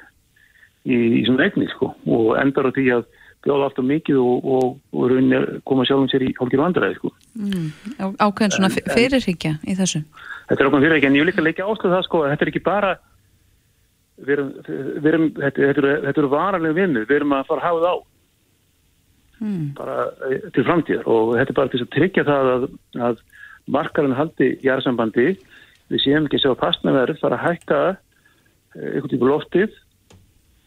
í, 0.86 0.98
í 1.20 1.22
svona 1.26 1.48
eigni 1.48 1.68
sko 1.72 1.90
og 2.06 2.30
endar 2.40 2.70
á 2.70 2.76
því 2.76 2.86
að 2.96 3.08
bjóða 3.46 3.68
alltaf 3.68 3.86
mikið 3.86 4.20
og, 4.22 4.46
og, 4.54 4.70
og 4.94 5.10
rauninni 5.12 5.60
koma 5.68 5.86
sjálfum 5.86 6.08
sér 6.10 6.24
í 6.26 6.32
hálfgerðu 6.38 6.64
vandræði 6.64 6.96
sko. 6.98 7.10
Mm, 7.38 7.68
ákveðin 8.18 8.54
svona 8.56 8.70
fyrirhyggja 8.74 9.52
í 9.62 9.76
þessu? 9.78 10.02
Þetta 10.48 10.58
er 10.58 10.70
ákveðin 10.70 10.86
fyrirhyggja 10.86 11.10
en 11.12 11.18
ég 11.18 11.24
vil 11.24 11.30
líka 11.30 11.44
leika 11.46 11.68
ástöðu 11.68 11.94
það 11.94 12.06
sko 12.08 12.24
þetta 12.26 12.46
er 12.46 12.52
ekki 12.52 12.64
bara 12.66 12.96
við 14.26 14.34
erum, 14.34 14.52
við 14.68 15.10
erum 15.12 15.26
þetta, 15.36 15.72
þetta 15.72 16.14
eru 16.14 16.28
er 16.28 16.32
varanlega 16.32 16.78
vinnu, 16.78 17.04
við 17.08 17.20
erum 17.20 17.36
að 17.36 17.50
fara 17.50 17.62
að 17.62 17.68
hafa 17.68 17.82
það 17.84 17.92
á 17.92 17.96
mm. 19.40 19.64
bara 19.78 19.98
eh, 20.28 20.48
til 20.54 20.66
framtíðar 20.66 21.10
og 21.14 21.34
þetta 21.36 21.54
er 21.54 21.58
bara 21.60 21.72
til 21.72 21.82
að 21.84 21.92
tryggja 21.94 22.26
það 22.28 22.52
að, 22.54 22.66
að 23.08 23.24
markarinn 23.78 24.18
haldi 24.18 24.50
jæðarsambandi 24.64 25.28
við 25.88 26.04
séum 26.04 26.28
ekki 26.28 26.42
sjá 26.42 26.52
fastnaverð 26.60 27.20
fara 27.22 27.38
að 27.38 27.46
hækka 27.46 27.80
eh, 27.88 28.88
einhvern 28.94 29.12
típu 29.12 29.30
loftið 29.30 29.68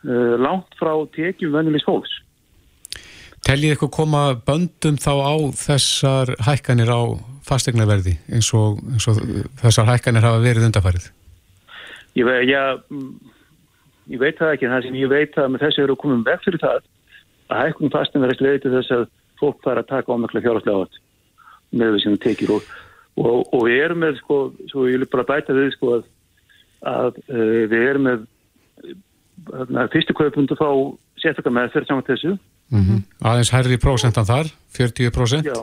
uh, 0.07 0.35
langt 0.41 0.77
frá 0.79 0.93
tekjum 1.15 1.53
vennilis 1.55 1.85
fólks. 1.85 2.13
Teljið 3.45 3.73
eitthvað 3.73 3.93
koma 3.95 4.21
böndum 4.45 4.99
þá 5.01 5.13
á 5.17 5.35
þessar 5.57 6.33
hækkanir 6.45 6.91
á 6.93 7.01
fastegnaverði 7.45 8.15
eins 8.29 8.51
og, 8.57 8.81
eins 8.93 9.07
og 9.09 9.21
þessar 9.63 9.89
hækkanir 9.89 10.25
hafa 10.25 10.43
verið 10.43 10.67
undarfærið? 10.69 11.07
Ég, 12.19 12.27
ve 12.27 12.41
ja, 12.45 12.63
ég 14.11 14.19
veit 14.19 14.37
það 14.39 14.53
ekki, 14.55 14.69
það 14.71 14.85
sem 14.85 14.99
ég 14.99 15.11
veit 15.11 15.37
að 15.39 15.49
með 15.53 15.63
þessu 15.65 15.83
eru 15.85 15.97
komum 15.99 16.23
vekk 16.27 16.45
fyrir 16.45 16.61
það 16.61 16.79
að 17.51 17.61
hækkun 17.65 17.93
fastegnaverðist 17.93 18.43
leiði 18.45 18.61
til 18.63 18.73
þess 18.75 18.95
að 18.95 19.05
fólk 19.41 19.59
fara 19.65 19.83
að 19.83 19.91
taka 19.91 20.15
ámækla 20.15 20.43
fjárhastlega 20.45 20.85
átt 20.85 20.99
með 21.71 21.95
við 21.95 22.03
sem 22.03 22.17
tekir 22.21 22.53
og, 22.55 22.67
og, 23.19 23.37
og 23.55 23.65
við 23.67 23.83
erum 23.85 24.03
með, 24.03 24.19
sko, 24.21 24.39
svo 24.71 24.87
ég 24.89 24.99
vil 24.99 25.09
bara 25.11 25.27
bæta 25.29 25.55
við, 25.55 25.71
sko, 25.75 25.97
að, 25.97 26.07
að 26.91 27.19
uh, 27.31 27.61
við 27.71 27.85
erum 27.87 28.07
með 28.09 28.25
uh, 28.91 29.85
fyrstu 29.93 30.15
kaupundu 30.17 30.57
fá 30.59 30.69
sérstaklega 31.21 31.57
með 31.57 31.75
fyrir 31.75 31.89
saman 31.89 32.07
þessu. 32.07 32.35
Mm 32.71 32.83
-hmm. 32.85 33.03
Aðeins 33.31 33.53
herri 33.55 33.77
prósentan 33.81 34.27
þar, 34.27 34.51
40%? 34.75 35.47
Já, 35.47 35.59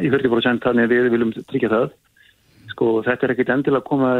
í 0.00 0.12
40% 0.12 0.64
þannig 0.64 0.92
við 0.92 1.10
viljum 1.14 1.32
tryggja 1.40 1.72
það. 1.72 1.90
Sko 2.72 3.00
þetta 3.04 3.26
er 3.26 3.32
ekkit 3.34 3.52
endilega 3.52 3.82
að 3.82 3.88
koma 3.88 4.10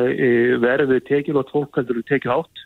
verðið 0.61 1.05
tekið 1.09 1.41
og 1.41 1.49
tólk 1.53 1.77
heldur 1.77 2.03
tekið 2.09 2.37
átt 2.37 2.65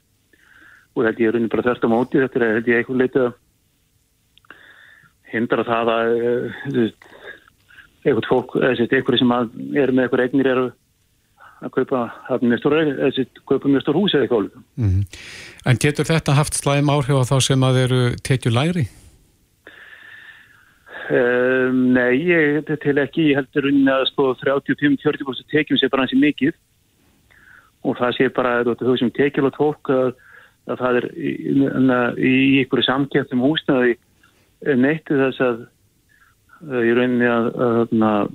og 0.95 1.03
þetta 1.07 1.27
er 1.27 1.35
raunin 1.35 1.51
bara 1.53 1.67
þörst 1.67 1.87
á 1.87 1.89
móti, 1.91 2.23
þetta 2.23 2.41
er 2.41 2.47
eitthvað 2.59 2.79
eitthvað 2.79 3.03
leitið 3.03 3.27
að 3.27 3.33
hindra 5.35 5.67
það 5.67 5.93
að 5.95 6.15
uh, 6.23 6.89
eitthvað 8.05 8.31
fólk, 8.31 8.57
eitthvað 8.63 9.21
sem 9.21 9.37
er 9.81 9.93
með 9.93 10.07
eitthvað 10.07 10.25
eignir 10.27 10.51
eru 10.53 10.67
að 11.65 11.73
kaupa, 11.73 12.01
kaupa 12.29 13.71
mjög 13.71 13.85
stór 13.85 13.97
hús 13.97 14.15
eða 14.15 14.27
eitthvað. 14.27 14.51
Mm 14.77 14.91
-hmm. 14.91 15.07
En 15.65 15.81
getur 15.81 16.05
þetta 16.05 16.37
haft 16.37 16.55
slæm 16.55 16.91
áhrif 16.93 17.17
á 17.17 17.25
þá 17.25 17.41
sem 17.41 17.65
að 17.65 17.81
eru 17.85 18.03
tekju 18.23 18.53
læri? 18.53 18.87
Um, 21.05 21.93
nei, 21.93 22.17
ég 22.25 22.65
til 22.81 22.97
ekki, 22.97 23.29
ég 23.33 23.37
heldur 23.37 23.67
að 23.69 24.07
sko 24.09 24.35
35-40% 24.41 25.51
tekjum 25.53 25.77
sé 25.77 25.89
bara 25.93 26.03
hansi 26.07 26.17
mikið 26.17 26.55
og 27.85 27.99
það 27.99 28.15
sé 28.17 28.29
bara 28.33 28.63
þú 28.65 28.97
sem 28.97 29.11
tekjul 29.13 29.51
og 29.51 29.57
tók 29.57 29.91
að, 29.93 30.15
að 30.71 30.81
það 30.81 30.99
er 31.01 31.07
í, 31.13 31.31
í 32.17 32.35
ykkur 32.63 32.85
samkjöftum 32.87 33.45
húsnaði 33.45 33.97
neytti 34.65 35.19
þess 35.19 35.45
að 35.45 35.65
í 36.65 36.93
rauninni 36.97 37.29
að, 37.29 37.49
að, 37.61 37.95
að 38.09 38.29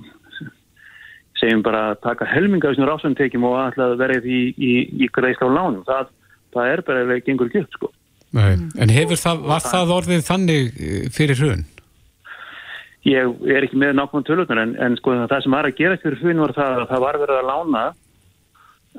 segjum 1.40 1.64
bara 1.64 1.90
að 1.90 2.00
taka 2.04 2.28
helminga 2.28 2.70
af 2.70 2.76
svona 2.76 2.90
rásumtekjum 2.92 3.46
og 3.48 3.56
alltaf 3.64 3.96
verið 4.00 4.28
í, 4.28 4.40
í, 4.54 4.72
í 5.04 5.08
greiðsla 5.14 5.48
á 5.48 5.56
lánum. 5.56 5.82
Það, 5.88 6.12
það 6.54 6.72
er 6.74 6.84
bara 6.86 7.04
eða 7.06 7.18
gengur 7.26 7.50
upp 7.62 7.76
sko. 7.76 7.90
Nei, 8.36 8.52
en 8.78 8.92
hefur 8.94 9.18
það, 9.18 9.44
var 9.50 9.64
það 9.64 9.92
orðið 9.96 10.26
þannig 10.28 10.68
eh, 10.78 11.06
fyrir 11.14 11.40
hrun? 11.40 11.64
Ég 13.08 13.48
er 13.48 13.64
ekki 13.64 13.80
með 13.80 13.96
nákvæmlega 13.96 14.28
tölvöldnar 14.28 14.60
en, 14.60 14.76
en 14.78 14.96
sko 15.00 15.16
það 15.24 15.42
sem 15.42 15.56
var 15.56 15.66
að 15.66 15.78
gera 15.80 15.98
fyrir 16.02 16.20
hrun 16.20 16.42
var 16.44 16.54
það 16.54 16.82
að 16.82 16.90
það 16.92 17.04
var 17.06 17.18
verið 17.22 17.38
að 17.40 17.48
lána 17.48 17.84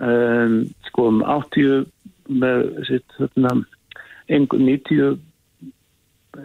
um, 0.09 0.55
sko 0.89 1.05
um 1.11 1.21
80 1.21 1.83
með 2.31 2.63
sitt 2.88 3.17
þarna 3.17 3.57
90 4.31 5.19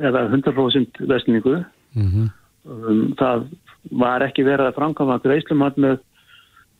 eða 0.03 0.27
100% 0.33 1.07
vestningu 1.07 1.61
mm 1.95 2.11
-hmm 2.11 2.35
um, 2.67 3.13
það 3.19 3.47
var 3.97 4.25
ekki 4.27 4.45
verið 4.47 4.71
að 4.71 4.79
framkama 4.79 5.19
greiðslumat 5.25 5.79
með, 5.81 6.01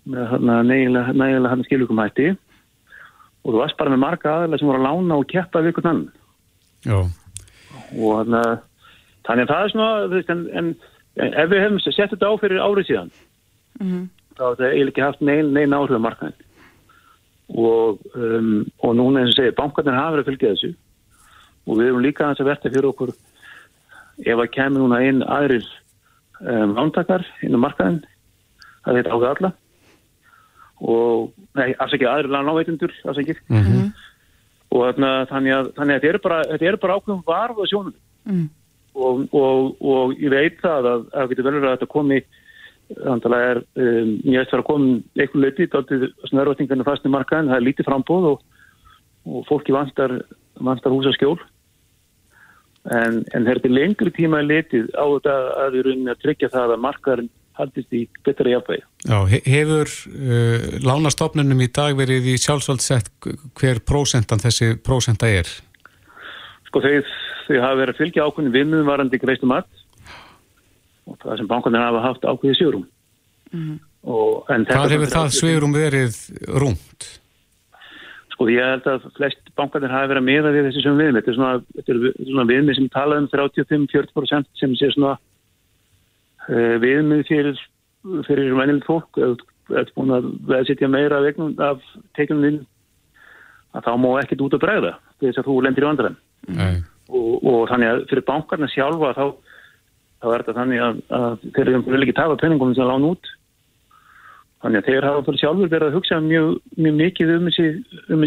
með 0.07 0.71
nægilega 0.71 1.53
hann 1.53 1.65
skilukumætti 1.67 2.33
og 2.33 3.53
þú 3.53 3.61
varst 3.61 3.79
bara 3.79 3.93
með 3.95 4.03
marga 4.03 4.35
aðeins 4.35 4.63
sem 4.63 4.71
voru 4.71 4.83
að 4.83 4.89
lána 4.89 5.21
og 5.21 5.29
keppa 5.31 5.63
við 5.63 5.71
einhvern 5.71 5.93
annan. 5.93 6.09
Já. 6.87 6.99
og 7.97 8.13
hana, 8.21 8.43
þannig 9.27 9.47
að 9.47 9.53
það 9.53 9.63
er 9.63 9.73
svona 9.73 10.21
en, 10.35 10.43
en, 10.59 10.69
en 11.23 11.39
ef 11.43 11.51
við 11.51 11.63
hefum 11.65 11.81
sett 11.85 12.13
þetta 12.13 12.31
á 12.31 12.35
fyrir 12.43 12.63
árið 12.63 12.89
síðan 12.91 13.13
mm 13.81 13.87
-hmm. 13.87 14.05
þá 14.37 14.43
er 14.43 14.51
þetta 14.51 14.71
eiginlega 14.71 14.93
ekki 14.93 15.07
haft 15.07 15.25
nein 15.27 15.77
áhrif 15.79 16.03
markaðin 16.03 16.46
og, 17.55 18.03
um, 18.15 18.67
og 18.83 18.97
núna 18.99 19.23
eins 19.23 19.35
og 19.35 19.39
segir 19.39 19.55
bankarnir 19.59 19.95
hafa 19.95 20.17
verið 20.17 20.25
að 20.25 20.31
fylgja 20.31 20.53
þessu 20.55 20.73
og 21.67 21.79
við 21.79 21.89
erum 21.91 22.03
líka 22.03 22.31
að 22.31 22.47
verða 22.49 22.73
fyrir 22.73 22.89
okkur 22.91 23.13
ef 24.25 24.41
að 24.41 24.53
kemur 24.57 24.83
núna 24.83 25.03
inn 25.07 25.23
aðrir 25.23 25.67
um, 26.41 26.75
ántakar 26.81 27.27
inn 27.47 27.55
á 27.55 27.61
markaðin 27.63 28.03
það 28.87 29.01
er 29.01 29.11
ákveð 29.13 29.31
alla 29.31 29.53
og, 30.77 31.31
nei, 31.57 31.71
afsækja 31.81 32.13
aðrir 32.13 32.35
lánveitundur, 32.35 32.93
afsækjir 33.09 33.39
mm 33.49 33.63
-hmm. 33.63 33.87
og 34.71 34.97
þannig 34.97 35.55
að, 35.55 35.71
þannig 35.77 35.95
að 35.95 36.01
þetta 36.01 36.09
eru 36.09 36.23
bara, 36.25 36.41
er 36.61 36.77
bara 36.77 36.97
ákveðum 36.97 37.23
varð 37.27 37.63
og 37.63 37.71
sjónum 37.71 37.95
mm. 38.25 38.49
og, 38.95 39.29
og, 39.33 39.77
og 39.81 40.19
ég 40.19 40.31
veit 40.31 40.61
það 40.61 40.91
að 40.93 41.07
það 41.13 41.29
getur 41.31 41.49
velur 41.49 41.65
að 41.65 41.77
þetta 41.77 41.95
komi 41.95 42.21
þannig 42.95 43.27
að 43.27 43.45
er 43.47 43.61
um, 43.83 44.13
ég 44.23 44.39
veist 44.39 44.53
að 44.53 44.61
það 44.61 44.67
komi 44.69 44.93
eitthvað 45.17 45.45
leiti 45.45 45.69
til 45.73 46.11
snörvötningarnir 46.31 46.87
fast 46.87 47.07
í 47.07 47.13
markaðin, 47.13 47.51
það 47.51 47.59
er 47.59 47.67
lítið 47.67 47.89
frambóð 47.89 48.29
og 48.33 49.41
fólki 49.49 49.75
vantar, 49.75 50.21
vantar 50.63 50.95
húsaskjól 50.95 51.39
en, 52.95 53.25
en 53.35 53.49
þetta 53.49 53.67
er 53.67 53.75
lengri 53.75 54.13
tíma 54.15 54.43
litið 54.45 54.93
á 54.95 55.05
þetta 55.05 55.35
að 55.65 55.75
við 55.75 55.89
rauninni 55.89 56.15
að 56.15 56.23
tryggja 56.23 56.53
það 56.55 56.77
að 56.77 56.85
markaðurinn 56.85 57.33
haldist 57.57 57.95
í 57.97 58.03
betra 58.27 58.53
jafnvegi. 58.53 58.83
Já, 59.09 59.19
hefur 59.49 59.89
uh, 59.89 60.67
lánastofnunum 60.85 61.63
í 61.65 61.71
dag 61.73 61.97
verið 61.99 62.29
í 62.35 62.37
sjálfsvöld 62.41 62.85
sett 62.85 63.09
hver 63.57 63.81
prósentan 63.87 64.43
þessi 64.43 64.75
prósenta 64.85 65.31
er? 65.33 65.49
Sko 66.69 66.85
þeir, 66.85 67.09
þeir 67.49 67.65
hafa 67.65 67.81
verið 67.81 67.95
að 67.95 68.03
fylgja 68.03 68.29
ákveðin 68.29 68.55
vinnum 68.55 68.91
varandi 68.91 69.21
greiðstum 69.23 69.57
allt 69.57 69.86
og 71.07 71.19
það 71.23 71.39
sem 71.41 71.51
bankarnir 71.51 71.85
hafa 71.85 72.03
haft 72.05 72.27
ákveðið 72.27 72.59
sigurum. 72.59 72.89
Mm. 73.53 73.77
Hvað 74.07 74.93
hefur 74.95 75.13
það 75.13 75.31
sigurum 75.35 75.73
verið 75.75 76.19
rúmt? 76.63 77.09
Sko 78.35 78.51
ég 78.53 78.69
held 78.69 78.87
að 78.91 79.07
flest 79.17 79.51
bankarnir 79.59 79.95
hafi 79.95 80.11
verið 80.13 80.23
að 80.23 80.29
miða 80.29 80.53
við 80.55 80.69
þessi 80.69 80.85
sem 80.85 81.01
viðmið. 81.01 81.23
Þetta 81.23 81.33
er 81.33 81.39
svona, 81.39 81.65
þetta 81.79 81.95
er 81.95 82.29
svona 82.31 82.47
viðmið 82.51 82.79
sem 82.79 82.89
tala 82.95 83.19
um 83.23 83.29
35-40% 83.33 84.51
sem 84.61 84.77
sé 84.77 84.91
svona 84.95 85.15
uh, 85.17 86.77
viðmið 86.83 87.25
fyrir, 87.31 87.63
fyrir 88.29 88.55
venilegt 88.59 88.89
fólk. 88.89 89.23
Ert 89.75 89.95
búin 89.97 90.15
að 90.15 90.29
veðsitja 90.47 90.91
meira 90.91 91.23
vegnum 91.25 91.57
af 91.65 91.83
teiknum 92.19 92.45
þín 92.45 92.61
að 93.77 93.89
þá 93.89 93.93
má 93.99 94.11
ekkert 94.21 94.45
út 94.47 94.55
að 94.57 94.63
bregða 94.63 94.93
þess 95.23 95.41
að 95.41 95.49
þú 95.49 95.57
lendir 95.65 95.85
í 95.85 95.89
vandræðin. 95.89 96.21
Mm. 96.47 96.79
Og, 97.07 97.33
og 97.41 97.61
þannig 97.71 97.93
að 97.93 98.05
fyrir 98.11 98.27
bankarna 98.29 98.69
sjálfa 98.71 99.13
þá, 99.17 99.25
þá 100.27 100.31
er 100.35 100.43
þetta 100.45 100.59
þannig 100.61 100.83
að, 100.83 101.01
að 101.21 101.49
þeir 101.55 101.73
eru 101.73 102.03
ekki 102.03 102.19
tafa 102.19 102.39
penningum 102.43 102.75
sem 102.75 102.91
lána 102.91 103.15
út 103.15 103.35
Þannig 104.65 104.83
að 104.83 104.89
þeir 104.89 105.07
hafa 105.07 105.25
fyrir 105.27 105.41
sjálfur 105.43 105.69
verið 105.71 105.91
að 105.91 105.97
hugsa 105.99 106.17
mjög, 106.25 106.47
mjög 106.81 106.95
mikið 106.99 107.33
um 107.37 107.45
þessi, 107.47 107.67
um 108.11 108.23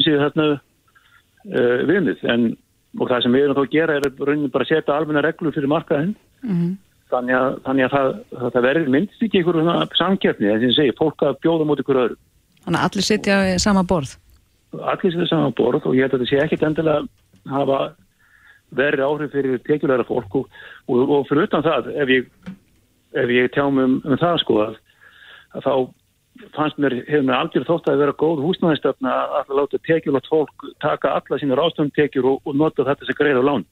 uh, 1.50 1.80
viðmið 1.90 2.22
en 2.32 2.46
og 2.98 3.10
það 3.10 3.24
sem 3.24 3.36
við 3.36 3.46
erum 3.46 3.58
þá 3.58 3.64
að 3.64 3.74
gera 3.74 3.98
er 3.98 4.08
raunin 4.18 4.54
bara 4.54 4.66
að 4.66 4.72
setja 4.72 4.96
almenna 4.96 5.24
reglur 5.26 5.54
fyrir 5.54 5.70
markaðinn 5.70 6.16
mm 6.42 6.56
-hmm. 6.56 6.72
þannig 7.12 7.36
að, 7.38 7.50
þannig 7.66 7.86
að 7.86 7.94
það, 7.96 8.10
það 8.56 8.66
verður 8.68 8.90
myndist 8.96 9.26
ekki 9.26 9.42
einhverjum 9.42 9.70
samkjöfni 10.00 10.48
því 10.48 10.70
að 10.70 10.78
segja, 10.78 10.98
fólk 10.98 11.26
að 11.28 11.40
bjóða 11.44 11.68
mútið 11.70 11.88
hverju 11.90 12.04
öðru. 12.06 12.18
Þannig 12.66 12.80
að 12.80 12.88
allir 12.90 13.08
sitja 13.10 13.38
í 13.46 13.60
sama 13.66 13.84
borð? 13.84 14.16
Allir 14.80 15.12
sitja 15.14 15.28
í 15.28 15.34
sama 15.34 15.52
borð 15.60 15.86
og 15.86 15.96
ég 15.96 16.08
held 16.08 16.14
að 16.14 16.20
þetta 16.20 16.32
sé 16.32 16.42
ekkit 16.46 16.66
endilega 16.70 17.06
hafa 17.50 17.80
verið 18.76 19.06
áhrif 19.06 19.34
fyrir 19.34 19.62
tekjulegra 19.66 20.06
fólk 20.08 20.36
og, 20.42 20.60
og, 20.88 21.00
og 21.18 21.26
fyrir 21.30 21.48
utan 21.48 21.66
það 21.66 21.90
ef 21.96 22.14
ég, 22.14 22.28
ef 23.18 23.34
ég 23.34 23.50
tjá 23.56 23.66
mig 23.70 23.88
um, 23.88 23.98
um 24.06 24.20
það 24.22 24.38
sko 24.44 24.60
að, 24.66 24.78
að 25.58 25.66
þá 25.66 25.74
fannst 26.56 26.80
mér, 26.80 27.00
hefur 27.08 27.26
mér 27.28 27.40
aldrei 27.40 27.66
þótt 27.68 27.90
að 27.92 28.04
vera 28.04 28.16
góð 28.20 28.44
húsnæðistöfna 28.46 29.16
að 29.40 29.54
láta 29.60 29.82
tekjulot 29.88 30.30
fólk 30.32 30.68
taka 30.84 31.16
alla 31.18 31.40
sína 31.42 31.58
rástöfnum 31.60 31.92
tekjur 31.96 32.34
og, 32.34 32.42
og 32.46 32.56
nota 32.56 32.86
þetta 32.88 33.08
sem 33.08 33.20
greið 33.20 33.42
á 33.42 33.44
lán. 33.50 33.66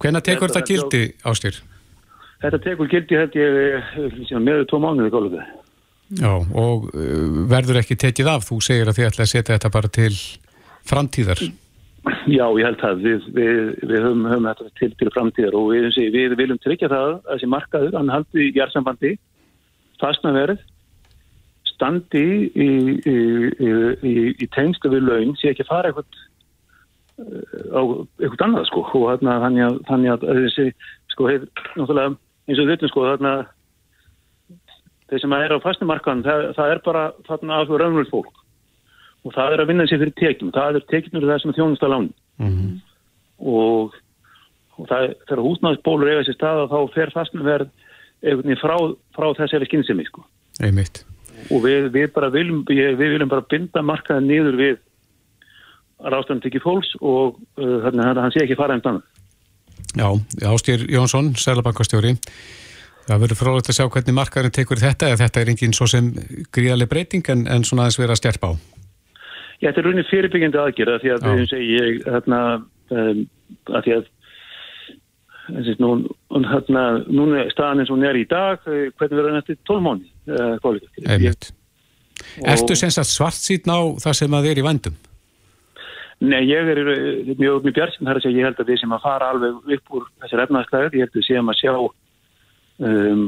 Hvenna 0.00 0.22
tekur 0.24 0.48
þetta, 0.48 0.62
þetta 0.62 0.70
gildi 0.70 1.02
ástyr? 1.28 1.58
Þetta 2.44 2.62
tekur 2.64 2.88
gildi 2.92 3.18
held 3.18 3.36
ég 3.36 4.32
meðu 4.40 4.68
tvo 4.70 4.80
mánuði 4.84 5.12
góðlega. 5.12 5.44
Já, 6.14 6.30
og 6.36 6.88
uh, 6.92 7.44
verður 7.50 7.80
ekki 7.80 7.96
tekið 8.00 8.30
af, 8.34 8.48
þú 8.48 8.60
segir 8.64 8.88
að 8.90 8.98
þið 8.98 9.10
ætla 9.10 9.24
að 9.24 9.30
setja 9.32 9.56
þetta 9.56 9.70
bara 9.72 9.90
til 9.92 10.12
framtíðar. 10.84 11.40
Já, 12.28 12.44
ég 12.58 12.66
held 12.66 12.82
að 12.84 13.00
við, 13.04 13.26
við, 13.36 13.58
við 13.88 14.02
höfum, 14.04 14.26
höfum 14.28 14.46
þetta 14.50 14.66
til, 14.80 14.90
til 15.00 15.10
framtíðar 15.14 15.56
og 15.56 15.70
við, 15.72 15.88
við 16.12 16.36
viljum 16.36 16.60
tryggja 16.60 16.90
það 16.92 17.06
að 17.14 17.18
þessi 17.30 17.48
markaður, 17.54 17.96
hann 17.96 18.12
haldi 18.12 18.44
í 18.44 18.52
jærsambandi, 18.56 19.12
fastna 20.02 20.34
verið 20.36 20.60
standi 21.74 22.24
í, 22.54 22.68
í, 23.00 23.18
í, 24.04 24.14
í 24.36 24.48
tengstu 24.54 24.92
við 24.92 25.08
laun 25.08 25.34
sé 25.40 25.52
ekki 25.52 25.66
fara 25.68 25.90
eitthvað 25.90 26.22
á 27.74 27.80
eitthvað 28.20 28.46
annað 28.48 28.68
sko. 28.70 28.84
Og 28.98 29.10
að, 29.14 29.24
þannig 29.88 30.14
að 30.14 30.28
þessi 30.28 30.68
sko 31.14 31.28
hefur 31.30 31.50
náttúrulega 31.78 32.14
eins 32.44 32.60
og 32.60 32.70
þetta 32.70 32.90
sko 32.90 33.08
þarna 33.08 33.34
þeir 35.10 35.24
sem 35.24 35.36
er 35.36 35.54
á 35.56 35.64
fastumarkan 35.64 36.24
það, 36.26 36.48
það 36.58 36.72
er 36.72 36.82
bara 36.84 37.04
þarna 37.28 37.60
af 37.62 37.72
raunverð 37.72 38.12
fólk 38.12 38.43
og 39.24 39.32
það 39.34 39.54
er 39.56 39.62
að 39.64 39.70
vinna 39.72 39.86
sér 39.88 40.02
fyrir 40.02 40.16
tekjum 40.20 40.52
það 40.54 40.78
er 40.80 40.86
tekjumur 40.92 41.28
það 41.30 41.40
sem 41.42 41.52
er 41.54 41.58
þjónust 41.60 41.86
að 41.86 41.94
láni 41.94 42.12
Mhm. 42.34 42.70
og, 43.54 43.94
og 44.78 44.88
það, 44.90 45.04
þegar 45.28 45.42
húsnæðisbólur 45.46 46.10
eiga 46.10 46.24
sér 46.26 46.34
stað 46.38 46.64
þá 46.72 46.78
fer 46.94 47.12
fastnverð 47.14 47.68
frá, 48.62 48.76
frá 49.14 49.26
þessari 49.38 49.68
skynsemi 49.70 50.06
sko 50.08 50.24
og 51.50 51.62
við, 51.62 51.90
við 51.94 52.10
bara 52.14 52.30
viljum 52.34 52.64
við 52.66 52.96
viljum 52.98 53.28
bara 53.30 53.46
binda 53.50 53.82
markaðin 53.82 54.26
niður 54.30 54.58
við 54.58 54.76
rástæðan 56.04 56.42
tekið 56.44 56.64
fólks 56.64 56.90
og 57.00 57.38
uh, 57.58 57.78
þannig 57.86 58.04
að 58.10 58.20
hann 58.24 58.34
sé 58.34 58.42
ekki 58.44 58.58
fara 58.58 58.76
einn 58.76 58.84
annað 58.84 59.10
Já, 59.94 60.08
Ástýr 60.50 60.82
Jónsson, 60.90 61.34
Sælabankastjóri. 61.38 62.16
Það 63.06 63.20
verður 63.22 63.38
frólægt 63.38 63.68
að 63.70 63.76
sjá 63.76 63.84
hvernig 63.86 64.16
markaðurinn 64.16 64.54
tekur 64.56 64.80
þetta 64.80 65.10
eða 65.12 65.20
þetta 65.20 65.42
er 65.44 65.50
enginn 65.52 65.74
svo 65.76 65.86
sem 65.86 66.08
gríðarlega 66.50 66.90
breyting 66.90 67.28
en, 67.30 67.44
en 67.46 67.66
svona 67.68 67.84
aðeins 67.84 67.98
vera 68.00 68.16
að 68.16 68.20
stjerpa 68.22 68.50
á. 68.50 68.52
Þetta 69.64 69.80
er 69.80 69.88
raunin 69.88 70.08
fyrirbyggjandi 70.10 70.60
aðgerða 70.60 71.00
því 71.02 71.12
að 71.14 71.26
við 71.30 71.46
segi 71.48 71.68
ég 71.72 72.02
þarna 72.04 72.40
um, 72.92 73.22
að 73.70 73.86
því 73.86 73.94
að 73.96 74.10
þarna, 75.48 76.84
núna 77.08 77.46
staðan 77.52 77.82
eins 77.82 77.90
og 77.90 77.98
hún 77.98 78.06
er 78.08 78.18
í 78.20 78.26
dag 78.28 78.64
eh, 78.68 78.86
hvernig 78.96 79.18
verður 79.18 79.30
hann 79.32 79.42
eftir 79.42 79.58
12 79.68 79.84
mánu 79.84 80.06
uh, 80.32 80.78
Einmitt. 81.04 81.50
Ertu 82.40 82.76
sem 82.78 82.92
sagt 82.94 83.10
svart 83.12 83.36
síðan 83.36 83.74
á 83.76 83.80
það 84.06 84.16
sem 84.20 84.36
að 84.38 84.48
er 84.50 84.60
í 84.60 84.64
vandum? 84.64 84.96
Nei, 86.24 86.40
ég 86.48 86.70
er 86.72 86.80
eh, 86.80 87.32
mjög 87.36 87.66
mjög 87.66 87.76
bjart 87.76 87.96
sem 87.96 88.06
það 88.06 88.12
er 88.12 88.20
að 88.20 88.26
segja, 88.26 88.38
ég 88.38 88.48
held 88.48 88.60
að 88.62 88.72
við 88.72 88.80
sem 88.80 88.96
að 88.96 89.04
fara 89.04 89.30
alveg 89.34 89.76
upp 89.76 89.96
úr 89.98 90.10
þessar 90.24 90.44
efnaðslæður, 90.46 90.98
ég 90.98 91.04
held 91.04 91.14
að 91.14 91.20
við 91.20 91.28
séum 91.28 91.52
að 91.52 91.60
sjá 91.60 91.72
um, 92.88 93.24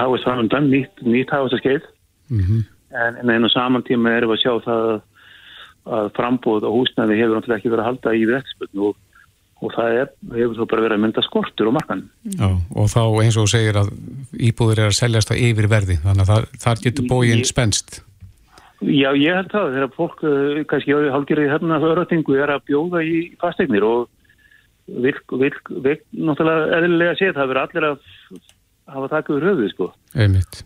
háist 0.00 0.26
framöndan, 0.26 0.70
nýtt, 0.70 1.04
nýtt 1.06 1.34
háist 1.34 1.58
að 1.58 1.64
skeið 1.64 1.90
Mm 2.32 2.62
en, 2.94 3.16
en 3.20 3.30
einu 3.30 3.50
saman 3.50 3.84
tíma 3.86 4.14
erum 4.14 4.32
við 4.32 4.38
að 4.38 4.42
sjá 4.44 4.52
það 4.66 4.88
að 5.84 6.12
frambóð 6.16 6.64
og 6.68 6.78
húsnæði 6.78 7.18
hefur 7.20 7.36
náttúrulega 7.38 7.60
ekki 7.60 7.72
verið 7.72 7.84
að 7.84 7.90
halda 7.90 8.14
í 8.16 8.24
vextböldn 8.30 8.84
og, 8.86 8.96
og 9.60 9.74
það 9.76 9.98
er, 10.00 10.08
hefur 10.38 10.56
þó 10.56 10.64
bara 10.70 10.84
verið 10.86 10.96
að 10.96 11.02
mynda 11.04 11.24
skortur 11.26 11.68
á 11.68 11.76
markan. 11.76 12.02
Já, 12.32 12.48
og 12.52 12.88
þá 12.92 13.02
eins 13.24 13.36
og 13.36 13.44
þú 13.44 13.52
segir 13.52 13.78
að 13.82 13.92
íbúður 14.48 14.82
er 14.84 14.90
að 14.90 14.98
seljast 14.98 15.32
á 15.32 15.34
yfir 15.36 15.68
verði, 15.72 15.98
þannig 16.04 16.24
að 16.24 16.32
það, 16.32 16.48
þar 16.64 16.82
getur 16.86 17.08
bógin 17.12 17.42
Ég- 17.44 17.50
spennst. 17.52 18.00
Já, 18.84 19.08
ég 19.16 19.32
held 19.38 19.52
það, 19.52 19.70
þegar 19.76 19.92
fólk 19.96 20.24
uh, 20.28 20.58
kannski 20.68 20.96
hálfgerði 21.14 21.52
hérna 21.52 21.78
öðratingu 21.80 22.34
er 22.36 22.50
að 22.52 22.64
bjóða 22.68 23.00
í 23.06 23.14
fasteignir 23.40 23.86
og 23.86 24.08
virk, 24.84 25.24
virk, 25.40 25.70
virk, 25.84 26.02
náttúrulega 26.12 26.80
eðlilega 26.80 27.14
séð, 27.20 27.36
það 27.38 27.52
verður 27.52 27.62
allir 27.62 27.86
að 27.88 28.02
hafa 28.96 29.10
takk 29.14 29.30
yfir 29.32 29.46
höfuð, 29.48 29.70
sko. 29.72 29.88
Einmitt. 30.20 30.64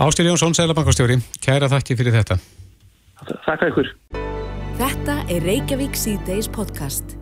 Ástýr 0.00 0.30
Jónsson, 0.30 0.56
Sælabankastjóri, 0.56 1.20
kæra 1.44 1.68
þakki 1.70 1.98
fyrir 2.00 2.16
þetta. 2.16 2.40
Þakka 3.28 3.68
ykkur. 3.68 3.88
Þetta 4.80 5.16
er 5.28 5.44
Reykjavík 5.44 5.96
C-Days 5.98 6.48
podcast. 6.52 7.16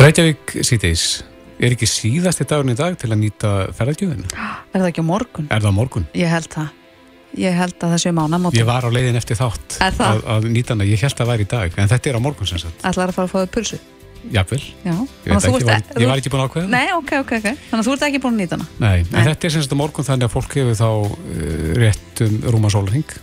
Reykjavík 0.00 0.52
síðdeis, 0.66 1.04
er 1.60 1.72
ekki 1.72 1.88
síðasti 1.88 2.44
dagurinn 2.48 2.74
í 2.74 2.76
dag 2.76 2.98
til 3.00 3.08
að 3.10 3.22
nýta 3.22 3.52
ferðargjöfinu? 3.76 4.28
Er 4.74 4.82
það 4.84 4.90
ekki 4.90 5.02
á 5.02 5.06
morgun? 5.08 5.48
Er 5.50 5.64
það 5.64 5.72
á 5.72 5.78
morgun? 5.80 6.04
Ég 6.14 6.30
held 6.30 6.50
það. 6.52 6.76
Ég 7.40 7.56
held 7.56 7.74
að 7.78 7.94
það 7.94 8.02
séu 8.02 8.12
mánamót. 8.14 8.58
Ég 8.58 8.66
var 8.68 8.84
á 8.86 8.90
leiðin 8.90 9.16
eftir 9.18 9.38
þátt 9.38 9.78
að, 9.82 10.20
að 10.34 10.46
nýta 10.50 10.74
hana, 10.74 10.86
ég 10.86 11.00
held 11.00 11.14
að 11.14 11.22
það 11.22 11.30
væri 11.32 11.46
í 11.46 11.50
dag, 11.54 11.78
en 11.78 11.90
þetta 11.90 12.10
er 12.10 12.18
á 12.18 12.26
morgun 12.26 12.50
sem 12.50 12.60
sagt. 12.62 12.84
Ætlar 12.86 13.12
að 13.12 13.18
fara 13.18 13.30
að 13.30 13.32
fá 13.32 13.38
þau 13.40 13.52
pulsu? 13.56 13.80
Jafnvel, 14.30 14.60
Já. 14.84 14.92
ég 15.24 15.32
ekki, 15.32 15.50
ég 15.54 15.64
var, 15.64 15.84
ég 16.02 16.10
var 16.10 16.20
ekki 16.20 16.32
búin 16.34 16.42
að 16.42 16.48
ákveða. 16.50 16.64
það. 16.66 16.72
Nei, 16.74 16.88
ok, 16.92 17.12
ok, 17.22 17.30
ok. 17.38 17.46
Þannig 17.70 17.78
að 17.78 17.86
þú 17.86 17.94
ert 17.94 18.02
ekki 18.10 18.20
búin 18.20 18.34
að 18.34 18.42
nýta 18.42 18.58
hana? 18.58 18.66
Nei, 18.82 18.98
en 19.00 19.14
Nei. 19.14 19.22
þetta 19.30 19.48
er 19.48 19.54
sem 19.54 19.64
sagt 19.64 19.72
á 19.72 19.78
morgun 19.80 20.08
þannig 20.10 20.28
að 20.28 20.34
fólk 20.34 20.56
hefur 20.58 20.76
þá 20.76 20.88
uh, 20.90 21.70
rétt 21.80 22.22
um 22.26 22.36
rúma 22.52 22.72
sólring 22.74 23.14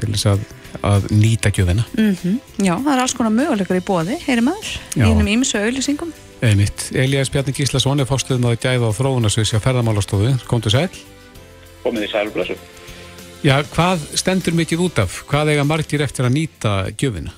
til 0.00 0.10
þess 0.12 0.26
að, 0.32 0.44
að 0.90 1.08
nýta 1.14 1.52
gjöfina. 1.54 1.84
Mm 1.98 2.38
Já, 2.64 2.74
það 2.76 2.92
er 2.94 3.02
alls 3.04 3.14
konar 3.16 3.34
möguleikar 3.34 3.80
í 3.80 3.84
bóði, 3.86 4.18
heyri 4.26 4.44
maður, 4.44 4.74
einum 4.98 5.30
ímsu 5.36 5.58
auðlýsingum. 5.60 6.12
Einmitt, 6.44 6.90
Elías 6.92 7.30
Bjarni 7.32 7.54
Gíslason 7.56 8.02
er 8.02 8.08
fórstuðum 8.08 8.50
að 8.50 8.58
gæða 8.66 8.90
á 8.90 8.96
þróunarsviðs 8.98 9.54
hjá 9.54 9.60
ferðamálastofu, 9.64 10.34
komdu 10.50 10.72
sæl. 10.72 10.88
komið 11.84 12.06
í 12.06 12.10
sælblössu. 12.12 12.56
Já, 13.44 13.58
hvað 13.74 14.04
stendur 14.16 14.54
mikið 14.56 14.82
út 14.86 14.98
af? 15.02 15.18
Hvað 15.28 15.52
eiga 15.52 15.64
margir 15.68 16.00
eftir 16.04 16.24
að 16.24 16.32
nýta 16.38 16.70
gjöfina? 16.96 17.32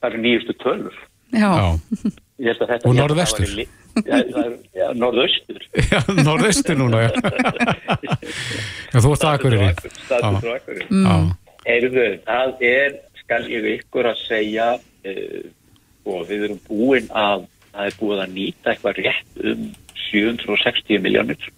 Það 0.00 0.10
eru 0.10 0.20
nýjustu 0.24 0.54
tölur. 0.62 0.96
Já. 1.32 1.50
Já, 2.38 2.54
Og 2.86 2.94
norðvestur? 2.94 3.50
Já, 4.06 4.18
það 4.32 4.38
er 4.44 4.54
ja, 4.78 4.88
norðaustur. 5.02 5.66
já 5.92 6.00
norðaustur 6.22 6.78
núna, 6.80 7.02
já. 7.06 7.10
já, 8.92 8.98
þú 9.02 9.12
ert 9.12 9.22
það 9.24 9.34
akkurir 9.34 9.62
í. 9.66 9.68
Statur 10.06 10.40
frá 10.44 10.54
akkurir. 10.56 10.86
Já, 10.90 11.14
Heyrðu, 11.68 12.06
það 12.24 12.62
er, 12.64 12.94
skal 13.22 13.42
ég 13.52 13.66
ykkur 13.74 14.08
að 14.08 14.20
segja, 14.24 14.68
uh, 14.78 15.46
og 16.08 16.22
við 16.30 16.46
erum 16.48 16.60
búin 16.68 17.08
að, 17.12 17.44
það 17.74 17.90
er 17.90 17.96
búið 18.00 18.22
að 18.24 18.34
nýta 18.38 18.72
eitthvað 18.72 19.00
rétt 19.02 19.42
um 19.52 19.66
760 20.08 21.02
miljónir 21.04 21.48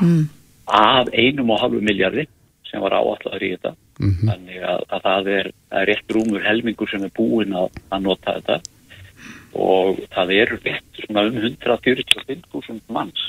Mm. 0.00 0.24
af 0.72 1.06
einum 1.12 1.50
og 1.52 1.60
halvu 1.60 1.80
miljardi 1.84 2.24
sem 2.66 2.80
var 2.82 2.94
áallar 2.96 3.42
í 3.44 3.50
þetta. 3.54 3.74
mhm, 4.00 4.28
Þannig 4.28 4.62
að, 4.66 4.80
að 4.90 5.02
það, 5.04 5.28
er, 5.36 5.50
er 5.78 5.86
rétt 5.90 6.14
rúmur 6.16 6.42
helmingur 6.42 6.88
sem 6.90 7.04
er 7.06 7.12
búin 7.16 7.52
að, 7.54 7.76
að 7.92 8.02
nota 8.08 8.34
þetta 8.38 8.56
og 9.56 10.04
það 10.12 10.32
eru 10.36 10.58
rétt 10.60 11.00
svona 11.02 11.26
um 11.28 11.40
145.000 11.40 12.78
manns 12.92 13.24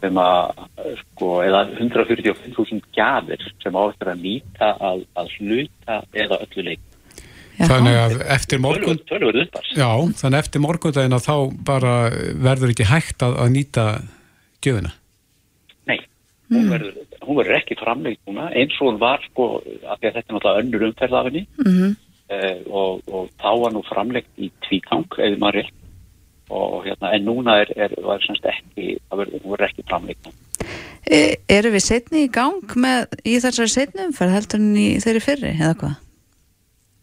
sem 0.00 0.16
að, 0.16 0.62
sko, 1.02 1.32
eða 1.44 1.64
145.000 1.76 2.86
gjafir 2.96 3.42
sem 3.60 3.76
á 3.76 3.82
eftir 3.84 4.12
að 4.12 4.22
nýta 4.24 4.70
að, 4.80 5.02
að 5.20 5.34
hluta 5.38 5.98
eða 6.16 6.40
öllu 6.46 6.64
leik. 6.70 6.86
Já. 7.60 7.66
þannig 7.68 7.98
að 8.00 8.14
eftir 8.32 8.60
morgun, 8.64 9.00
Tölvörð 9.04 9.42
uppars. 9.42 9.72
já, 9.76 9.90
þannig 10.16 10.38
að 10.38 10.38
eftir 10.38 10.62
morgundaginn 10.64 11.16
að 11.18 11.26
þá 11.26 11.34
bara 11.68 11.94
verður 12.40 12.72
ekki 12.72 12.86
hægt 12.88 13.24
að, 13.26 13.34
að 13.42 13.50
nýta 13.52 13.84
gjöfina. 14.64 14.94
Nei, 15.90 15.98
hún 16.48 16.70
verður, 16.72 16.94
hún 17.26 17.40
verður 17.42 17.58
ekki 17.58 17.76
framleikt 17.82 18.22
núna 18.30 18.48
eins 18.54 18.78
og 18.80 18.88
hún 18.88 19.02
var, 19.02 19.20
sko, 19.28 19.50
af 19.60 20.00
því 20.00 20.08
að 20.08 20.16
þetta 20.16 20.24
er 20.24 20.38
náttúrulega 20.38 20.62
önnur 20.64 20.86
umferðafinni 20.88 21.44
Mm 21.60 21.74
eh, 21.90 21.98
og, 22.70 23.00
og 23.10 23.30
þá 23.40 23.50
var 23.64 23.72
nú 23.74 23.82
framleikt 23.88 24.30
í 24.38 24.50
tvígang, 24.66 25.06
eða 25.18 25.40
maður 25.42 25.60
rétt 25.60 25.76
og 26.50 26.84
hérna, 26.84 27.12
en 27.14 27.26
núna 27.28 27.60
er, 27.62 27.70
er 27.78 27.92
var 28.02 28.22
semst 28.26 28.46
ekki, 28.50 28.96
það 29.08 29.20
verður, 29.22 29.42
verður 29.52 29.66
ekki 29.68 29.84
framleikt 29.86 30.26
núna. 30.26 30.68
e, 31.06 31.20
Eru 31.48 31.70
við 31.74 31.84
setni 31.86 32.24
í 32.26 32.30
gang 32.34 32.74
með, 32.76 33.06
í 33.22 33.36
þessari 33.38 33.70
setni 33.70 34.06
umferð 34.08 34.34
heldur 34.38 34.62
en 34.62 34.72
í 34.78 34.88
þeirri 35.04 35.22
fyrri, 35.26 35.52
eða 35.58 35.74
hvað? 35.82 35.98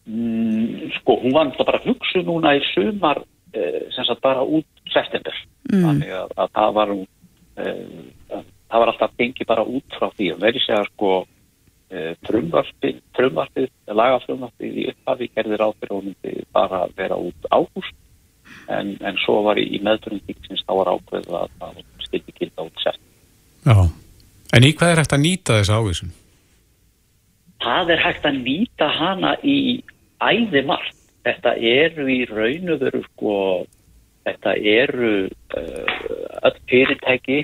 Mm, 0.08 0.92
sko, 1.00 1.18
hún 1.24 1.36
var 1.36 1.52
bara 1.68 1.84
hugsu 1.84 2.24
núna 2.28 2.54
í 2.56 2.64
sumar 2.74 3.24
eh, 3.52 3.88
sem 3.96 4.06
sagt 4.08 4.24
bara 4.24 4.44
út 4.44 4.68
september 4.94 5.36
Mm. 5.68 5.82
þannig 5.84 6.12
að, 6.16 6.30
að 6.40 6.52
það 6.56 6.70
var 6.78 6.92
nú, 6.94 7.02
eh, 7.60 8.44
það 8.72 8.80
var 8.80 8.92
alltaf 8.94 9.16
gengið 9.20 9.50
bara 9.50 9.66
út 9.68 9.98
frá 10.00 10.08
því 10.16 10.30
og 10.32 10.40
verið 10.40 10.64
segja 10.64 10.86
sko 10.88 11.10
eh, 11.20 11.26
frumvarpið, 12.28 13.00
frumvarpið 13.16 13.70
lagafrumvarpið 13.96 14.82
í 14.82 14.88
upphafi 14.92 15.30
gerði 15.36 15.60
ráð 15.62 15.78
fyrir 15.80 15.96
hún 15.96 16.10
myndi 16.10 16.44
bara 16.56 16.82
vera 16.98 17.16
út 17.16 17.48
ágúst 17.48 17.96
en, 18.68 18.96
en 19.00 19.20
svo 19.24 19.40
var 19.46 19.60
í, 19.60 19.80
meðbörnum 19.84 20.24
þingsins 20.28 20.66
þá 20.68 20.74
var 20.82 20.92
ákveð 20.96 21.30
að 21.32 21.54
það 21.62 21.82
skildi 22.08 22.36
gilda 22.40 22.68
út 22.68 22.84
sett. 22.84 23.00
Já. 23.64 23.78
En 24.56 24.68
í 24.68 24.74
hvað 24.76 24.94
er 24.94 25.02
hægt 25.02 25.16
að 25.16 25.24
nýta 25.24 25.60
þessa 25.60 25.80
ávísun? 25.80 26.14
Það 27.64 27.94
er 27.96 28.04
hægt 28.04 28.28
að 28.28 28.40
nýta 28.44 28.88
hana 28.98 29.34
í 29.44 29.58
æði 30.24 30.64
margt. 30.68 30.96
Þetta 31.28 31.56
eru 31.60 32.06
í 32.08 32.22
raun 32.30 32.72
og 32.72 32.84
sko, 33.10 33.34
þetta 34.28 34.54
eru 34.56 35.14
uh, 35.28 35.96
öll 36.48 36.60
fyrirtæki 36.72 37.42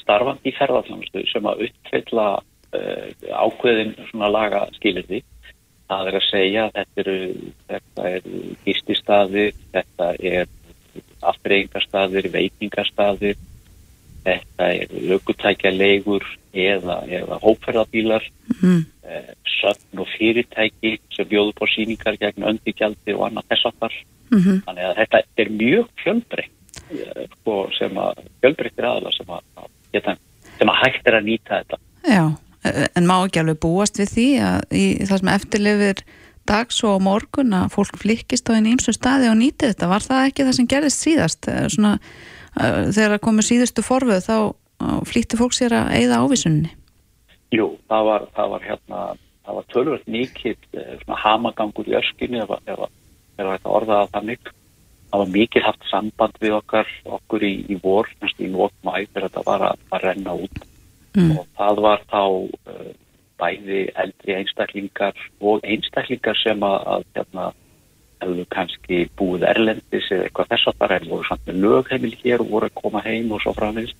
starfandi 0.00 0.48
í 0.48 0.56
ferðarþjónustu 0.56 1.24
sem 1.28 1.48
að 1.50 1.66
uppfylla 1.66 2.28
ákveðin 3.32 3.94
svona 4.10 4.28
laga 4.32 4.66
skilirði. 4.76 5.22
Það 5.88 6.08
er 6.10 6.16
að 6.18 6.26
segja 6.28 6.64
þetta 6.74 7.02
eru, 7.04 7.18
þetta 7.68 8.08
eru 8.18 8.40
gististaðir, 8.66 9.54
þetta 9.72 10.08
er 10.20 10.50
aftreyingastaðir, 11.28 12.28
veitingastaðir, 12.34 13.38
þetta 14.26 14.68
eru 14.82 15.00
lögutækjaleigur 15.12 16.26
eða, 16.52 17.00
eða 17.08 17.38
hópferðabílar 17.44 18.24
Mm. 18.62 18.86
eh, 19.04 19.34
söfn 19.60 20.00
og 20.02 20.08
fyrirtæki 20.18 20.98
sem 21.14 21.26
bjóður 21.28 21.54
på 21.54 21.66
síningar 21.70 22.16
gegn 22.18 22.42
öndugjaldi 22.48 23.14
og 23.14 23.28
annað 23.28 23.44
þess 23.52 23.66
aftar. 23.70 23.94
Mm 24.32 24.62
Þannig 24.66 24.84
að 24.88 24.96
þetta 24.98 25.20
er 25.36 25.50
mjög 25.50 25.86
fjölbreytt 26.02 26.80
eh, 26.90 27.26
sko, 27.36 27.54
sem 27.78 28.00
að 28.02 28.24
fjölbreyttir 28.42 28.88
aðla 28.88 29.12
sem 29.14 29.30
að, 29.30 29.44
að 29.56 29.70
geta, 29.92 30.16
sem 30.58 30.72
að 30.72 30.80
hægt 30.82 31.06
er 31.06 31.18
að 31.20 31.28
nýta 31.28 31.60
þetta. 31.60 31.78
Já, 32.08 32.24
en 32.96 33.08
má 33.08 33.16
ekki 33.18 33.42
alveg 33.42 33.60
búast 33.62 34.00
við 34.00 34.14
því 34.14 34.28
að 34.44 34.78
í 34.78 34.86
það 35.04 35.22
sem 35.22 35.30
eftirlifir 35.34 36.02
dags 36.48 36.80
og 36.88 37.02
morgun 37.04 37.52
að 37.56 37.72
fólk 37.74 38.00
flikkist 38.00 38.48
á 38.48 38.56
einn 38.56 38.70
ímsu 38.70 38.94
staði 38.96 39.28
og 39.28 39.36
nýti 39.40 39.68
þetta. 39.68 39.90
Var 39.90 40.06
það 40.06 40.26
ekki 40.30 40.46
það 40.48 40.58
sem 40.58 40.70
gerðist 40.72 41.04
síðast? 41.04 41.48
Eh, 41.52 41.66
Svona 41.72 41.98
uh, 41.98 42.88
þegar 42.94 43.20
komur 43.24 43.46
síðustu 43.46 43.84
forföð 43.84 44.24
þá 44.24 44.36
uh, 44.38 45.00
flýtti 45.08 45.40
fólk 45.40 45.56
sér 45.56 45.76
að 45.76 45.94
eigða 45.98 46.22
ávísunni 46.24 46.72
Jú, 47.54 47.72
það 47.88 48.06
var, 48.10 48.24
það 48.36 48.50
var 48.52 48.64
hérna, 48.66 49.02
það 49.46 49.58
var 49.58 49.66
tölvöld 49.72 50.08
mikið 50.12 50.56
eh, 50.76 51.04
hamagangur 51.22 51.88
í 51.88 51.96
öskinni 51.96 52.42
ef 52.42 52.50
þetta 53.38 53.72
orðaða 53.72 54.08
þannig. 54.12 54.50
Það 55.08 55.22
var 55.22 55.30
mikið 55.32 55.64
haft 55.64 55.86
samband 55.88 56.36
við 56.42 56.58
okkar, 56.58 56.90
okkur 57.08 57.46
í, 57.48 57.52
í 57.72 57.78
vor, 57.80 58.10
næst 58.20 58.42
í 58.44 58.50
nótmæ 58.52 58.98
þegar 59.06 59.30
þetta 59.30 59.44
var 59.46 59.64
að, 59.70 59.86
að 59.96 60.04
renna 60.04 60.34
út. 60.36 60.60
Mm. 61.16 61.36
Og 61.38 61.46
það 61.58 61.80
var 61.86 62.04
þá 62.10 62.22
uh, 62.24 62.90
bæði 63.38 63.80
eldri 64.02 64.36
einstaklingar 64.36 65.24
og 65.40 65.64
einstaklingar 65.64 66.38
sem 66.42 66.62
að, 66.66 67.06
hérna, 67.16 67.48
hefðu 68.22 68.44
kannski 68.50 69.04
búið 69.18 69.46
erlendis 69.52 70.10
eða 70.10 70.26
eitthvað 70.26 70.50
þess 70.52 70.70
að 70.70 70.78
það 70.80 70.94
er 70.96 71.08
voru 71.12 71.28
samt 71.28 71.46
með 71.46 71.60
lögheimil 71.64 72.14
hér 72.22 72.42
og 72.42 72.52
voru 72.52 72.68
að 72.68 72.78
koma 72.80 73.02
heim 73.06 73.32
og 73.32 73.42
svo 73.44 73.54
framvegis. 73.54 73.94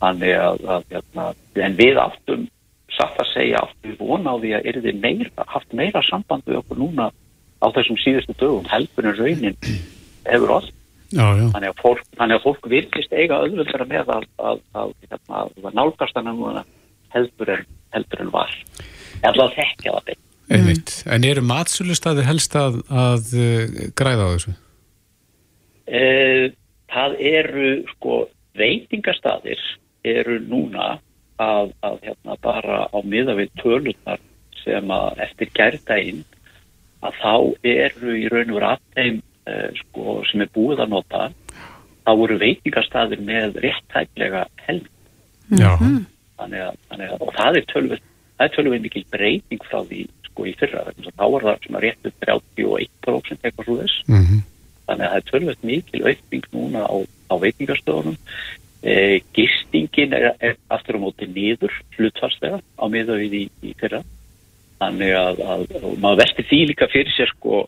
Þannig 0.00 0.34
að, 0.36 0.64
að 0.74 0.88
hérna, 0.92 1.26
en 1.66 1.76
við 1.78 2.00
áttum 2.02 2.48
satt 2.96 3.20
að 3.22 3.30
segja 3.32 3.62
áttum 3.62 3.94
við 4.00 4.42
því 4.42 4.50
að 4.56 4.68
yrði 4.72 4.94
meira, 4.98 5.46
haft 5.52 5.72
meira 5.76 6.02
samband 6.06 6.46
við 6.46 6.60
okkur 6.60 6.80
núna 6.80 7.10
á 7.62 7.66
þessum 7.72 7.98
síðustu 8.00 8.36
dögum 8.40 8.66
heldur 8.70 9.08
en 9.08 9.16
raunin 9.16 9.56
hefur 10.26 10.56
all. 10.58 10.68
Já, 11.14 11.26
já. 11.38 11.46
Þannig 11.54 11.70
að 11.70 11.80
fólk, 11.82 12.04
fólk 12.42 12.68
virkist 12.70 13.12
eiga 13.14 13.38
auðvöldara 13.44 13.86
með 13.88 14.12
að, 14.16 14.28
að, 14.42 14.62
að, 14.74 14.94
hérna, 15.06 15.42
að 15.46 15.76
nálgast 15.78 16.18
hann 16.18 16.30
núna 16.32 16.64
heldur 17.14 17.52
en, 17.54 17.66
heldur 17.94 18.24
en 18.24 18.32
var. 18.34 18.54
Það 19.22 19.42
þekkja 19.56 19.92
það 19.92 20.06
beint. 20.10 20.22
Einmitt. 20.46 20.92
En 21.10 21.26
eru 21.26 21.42
matsölustæðir 21.42 22.28
helst 22.28 22.54
að, 22.58 22.78
að 22.90 23.32
uh, 23.34 23.80
græða 23.98 24.26
á 24.26 24.32
þessu? 24.34 24.54
Eh, 25.86 26.44
það 26.90 27.18
eru 27.30 27.70
sko 27.94 28.20
veitingastadir 28.58 29.60
eru 30.06 30.38
núna 30.46 30.96
að, 31.42 31.74
að 31.84 31.98
hérna 32.06 32.38
bara 32.42 32.86
á 32.90 32.98
miða 33.04 33.36
við 33.38 33.52
tölunar 33.60 34.22
sem 34.62 34.90
að 34.90 35.22
eftir 35.26 35.52
gærdaginn 35.54 36.24
að 37.06 37.18
þá 37.20 37.34
eru 37.70 38.16
í 38.16 38.26
raun 38.32 38.50
og 38.50 38.58
veru 38.58 38.70
að 38.70 38.84
þeim 38.96 39.18
eh, 39.18 39.25
sko 39.82 40.18
sem 40.30 40.42
er 40.44 40.52
búið 40.54 40.82
að 40.84 40.92
nota 40.94 41.22
þá 42.06 42.10
voru 42.22 42.38
veitingastadir 42.42 43.22
með 43.26 43.60
réttæklega 43.64 44.46
helm 44.66 44.86
Já. 45.54 45.72
þannig 46.38 46.64
að, 46.66 46.76
þannig 46.90 47.14
að 47.14 47.22
og 47.22 47.32
það 47.36 47.60
er 47.60 47.70
tölvöld 47.72 48.04
það 48.36 48.46
er 48.46 48.54
tölvöld 48.56 48.84
mikil 48.84 49.04
breyting 49.14 49.66
frá 49.66 49.78
því 49.86 50.02
sko 50.26 50.44
í 50.44 50.52
fyrra. 50.60 50.82
Vegna 50.90 51.14
þá 51.14 51.24
var 51.32 51.46
það 51.46 51.64
svona 51.64 51.82
réttu 51.84 52.12
31% 52.26 53.46
eitthvað 53.46 53.68
svo 53.68 53.80
þess 53.80 54.04
Mm 54.10 54.44
þannig 54.86 55.06
að 55.06 55.10
það 55.10 55.18
er 55.18 55.30
tölvöld 55.30 55.66
mikil 55.66 56.02
aukning 56.06 56.48
núna 56.54 56.84
á, 56.86 56.96
á 57.02 57.34
veitingastöðunum. 57.42 58.18
E, 58.86 58.92
gistingin 59.34 60.14
er, 60.14 60.28
er 60.38 60.54
aftur 60.70 61.00
á 61.00 61.02
móti 61.02 61.26
niður 61.26 61.74
hlutfarslega 61.96 62.60
á 62.62 62.84
miða 62.92 63.18
við 63.18 63.34
í, 63.40 63.42
í 63.66 63.74
fyrra. 63.80 64.02
Þannig 64.78 65.14
að, 65.16 65.42
að 65.42 65.64
maður 66.02 66.20
velti 66.22 66.46
því 66.46 66.60
líka 66.70 66.90
fyrir 66.92 67.14
sér 67.16 67.32
sko 67.32 67.64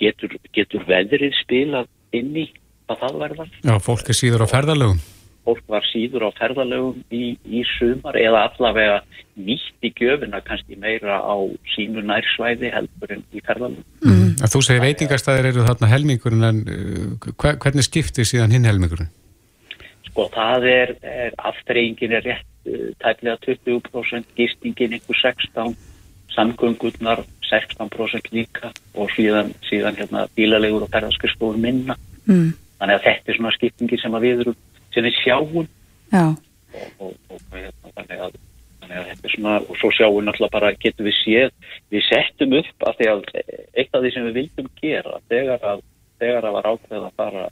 getur, 0.00 0.36
getur 0.56 0.84
veðrið 0.88 1.36
spilað 1.44 1.88
inn 2.16 2.34
í 2.36 2.48
hvað 2.88 3.00
það 3.04 3.18
verðar 3.24 3.56
Já, 3.62 3.74
fólk 3.86 4.10
er 4.10 4.18
síður 4.18 4.44
á 4.44 4.48
ferðalögum. 4.50 5.00
fólk 5.46 5.64
var 5.72 5.86
síður 5.88 6.26
á 6.26 6.30
ferðalögum 6.38 7.02
í, 7.10 7.36
í 7.46 7.62
sumar 7.78 8.18
eða 8.20 8.42
allavega 8.50 8.98
nýtt 9.40 9.86
í 9.86 9.92
gjöfina 9.96 10.42
kannski 10.44 10.76
meira 10.76 11.20
á 11.22 11.36
sínu 11.74 12.02
nærsvæði 12.04 12.72
heldur 12.74 13.14
en 13.16 13.24
í 13.32 13.40
ferðalögum 13.46 13.86
Mm. 14.00 14.36
Að 14.40 14.52
þú 14.54 14.60
segir 14.64 14.80
veitingastæðir 14.80 15.46
eru 15.50 15.64
þarna 15.66 15.88
helmingurinn 15.90 16.44
en 16.48 16.60
uh, 16.64 17.32
hver, 17.36 17.58
hvernig 17.60 17.84
skiptir 17.84 18.24
síðan 18.24 18.54
hinn 18.54 18.64
helmingurinn? 18.64 19.10
Sko 20.08 20.24
það 20.32 20.64
er, 20.70 20.92
er 21.04 21.34
aftreyingin 21.50 22.14
er 22.16 22.24
rétt 22.24 22.70
uh, 22.70 22.86
tæklega 23.04 23.36
20%, 23.44 24.30
gistingin 24.38 24.96
einhver 24.96 25.20
16, 25.20 25.76
samgöngurnar 26.32 27.20
16% 27.50 28.32
líka 28.34 28.72
og 28.94 29.10
síðan, 29.14 29.52
síðan 29.68 29.98
hérna 29.98 30.26
bílalegur 30.36 30.86
og 30.86 30.92
ferðarskristofu 30.94 31.60
minna. 31.60 31.96
mm. 32.26 32.50
Þannig 32.80 32.96
að 32.96 33.06
þetta 33.06 33.30
er 33.30 33.36
svona 33.36 33.52
skiptingi 33.56 33.98
sem 34.00 34.14
við 34.22 34.44
erum, 34.44 34.56
sem 34.94 35.04
við 35.04 35.18
sjáum 35.20 35.66
Já, 36.10 36.24
og, 36.74 36.88
og, 36.98 37.12
og 37.30 37.42
hérna, 37.54 37.92
þannig, 37.94 38.22
að, 38.24 38.38
þannig 38.80 38.96
að 38.98 39.08
þetta 39.10 39.28
er 39.28 39.34
svona, 39.34 39.54
og 39.60 39.78
svo 39.78 39.90
sjáum 39.94 40.16
við 40.16 40.26
náttúrulega 40.26 40.54
bara, 40.56 40.70
getum 40.82 41.06
við 41.06 41.16
séð, 41.20 41.52
við 41.92 42.06
settum 42.08 42.56
upp 42.58 42.86
að 42.88 42.98
því 42.98 43.08
að 43.12 43.22
eitt 43.38 43.94
af 43.94 44.02
því 44.02 44.12
sem 44.14 44.28
við 44.28 44.38
vildum 44.40 44.70
gera 44.80 45.20
þegar 45.30 45.66
að, 45.72 45.84
þegar 46.22 46.48
að 46.48 46.56
var 46.56 46.70
ákveð 46.72 47.06
að 47.06 47.16
fara, 47.22 47.44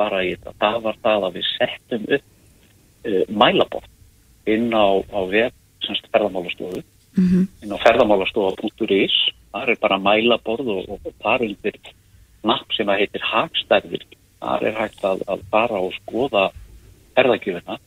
fara 0.00 0.22
í 0.24 0.32
þetta, 0.32 0.54
það 0.64 0.80
var 0.88 1.00
það 1.06 1.28
að 1.28 1.38
við 1.38 1.48
settum 1.52 2.08
upp 2.18 2.26
uh, 3.06 3.22
mælabótt 3.42 3.90
inn 4.56 4.68
á, 4.74 4.86
á 5.14 5.20
web, 5.30 5.54
semst 5.86 6.10
ferðamálastofu, 6.10 6.82
mm 7.18 7.46
inn 7.62 7.74
á 7.74 7.78
ferðamálastofa.is, 7.84 9.16
þar 9.52 9.74
er 9.74 9.78
bara 9.82 10.00
mælaborð 10.02 10.72
og, 10.74 10.90
og 10.96 11.14
þar 11.22 11.46
undir 11.46 11.78
napp 12.42 12.74
sem 12.74 12.90
að 12.90 13.04
heitir 13.04 13.24
hagstærðir, 13.30 14.04
þar 14.42 14.66
er 14.68 14.78
hægt 14.80 15.04
að, 15.06 15.24
að 15.30 15.46
fara 15.52 15.80
og 15.80 15.96
skoða 16.00 16.50
ferðagjöfina. 17.16 17.78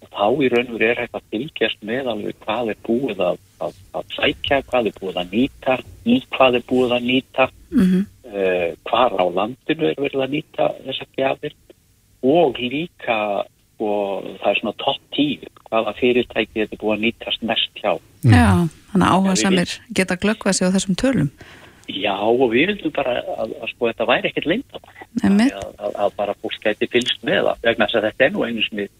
Og 0.00 0.08
þá 0.14 0.26
í 0.40 0.48
raun 0.52 0.70
og 0.70 0.78
veru 0.78 0.92
er 0.92 1.02
hægt 1.02 1.18
að 1.18 1.26
fylgjast 1.34 1.82
með 1.84 2.12
alveg 2.12 2.38
hvað 2.44 2.70
er 2.72 2.78
búið 2.86 3.24
að, 3.26 3.42
að, 3.60 3.82
að 3.98 4.14
sækja, 4.16 4.62
hvað 4.70 4.88
er 4.88 4.96
búið 5.00 5.20
að 5.20 5.34
nýta, 5.34 5.76
í 6.06 6.16
hvað 6.36 6.60
er 6.60 6.64
búið 6.70 6.96
að 6.96 7.10
nýta, 7.10 7.50
mm 7.74 8.00
uh, 8.30 8.68
hvar 8.86 9.16
á 9.18 9.26
landinu 9.26 9.90
er 9.90 9.98
verið 9.98 10.24
að 10.24 10.34
nýta 10.36 10.68
þessar 10.86 11.10
gjafir. 11.18 11.56
Og 12.20 12.58
líka 12.60 13.16
og 13.86 14.28
það 14.42 14.50
er 14.52 14.60
svona 14.60 14.76
topp 14.84 15.00
tíu 15.16 15.50
hvaða 15.70 15.96
fyrirtæki 16.00 16.62
þetta 16.62 16.76
er 16.76 16.82
búið 16.82 16.94
að 16.96 17.02
nýtast 17.06 17.42
mest 17.48 17.82
hjá. 17.82 17.92
já 18.26 18.46
þannig 18.92 19.06
að 19.06 19.12
áhuga 19.14 19.36
samir 19.40 19.74
geta 19.94 20.18
glöggvað 20.20 20.56
sig 20.58 20.70
á 20.70 20.74
þessum 20.76 20.98
tölum 21.00 21.32
Já 21.90 22.14
og 22.22 22.52
við 22.52 22.68
vildum 22.70 22.92
bara 22.94 23.16
að, 23.18 23.54
að 23.64 23.70
sko 23.72 23.88
þetta 23.88 24.06
væri 24.06 24.28
ekkert. 24.30 24.46
Einmitt. 25.24 25.54
að, 25.58 25.70
að, 25.74 25.94
að 26.04 26.12
bara 26.20 26.34
fólk 26.38 26.58
gæti 26.62 26.86
fylgst 26.92 27.24
með 27.26 27.48
það 27.48 27.64
vegna 27.66 27.88
þess 27.88 27.98
að 27.98 28.06
þetta 28.06 28.26
er 28.26 28.34
nú 28.34 28.44
einu 28.46 28.66
sem 28.66 28.82
við 28.82 28.90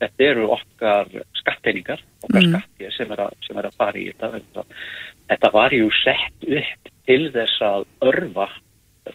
þetta 0.00 0.26
eru 0.30 0.46
okkar 0.56 1.12
skatteiningar 1.40 2.02
okkar 2.24 2.40
Mm. 2.40 2.48
mm. 2.48 2.64
skatti 2.64 2.90
sem 2.96 3.12
er, 3.14 3.22
að, 3.26 3.36
sem 3.46 3.60
er 3.60 3.68
að 3.68 3.76
fara 3.78 4.00
í 4.00 4.06
þetta 4.10 4.64
þetta 5.30 5.52
var 5.54 5.76
jú 5.76 5.90
sett 6.00 6.48
upp 6.60 6.90
til 7.06 7.22
þess 7.34 7.62
að 7.66 7.86
örfa 8.10 8.48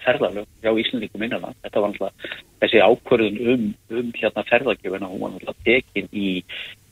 ferðalög 0.03 0.47
hjá 0.63 0.71
Íslandingum 0.81 1.25
innanland 1.27 1.57
þetta 1.63 1.81
var 1.83 1.93
náttúrulega 1.93 2.29
þessi 2.63 2.83
ákvörðun 2.83 3.41
um, 3.53 3.65
um 3.99 4.13
hérna 4.17 4.45
ferðagjöfuna 4.49 5.09
hún 5.11 5.23
var 5.23 5.33
náttúrulega 5.33 5.65
tekin 5.67 6.07
í, 6.11 6.29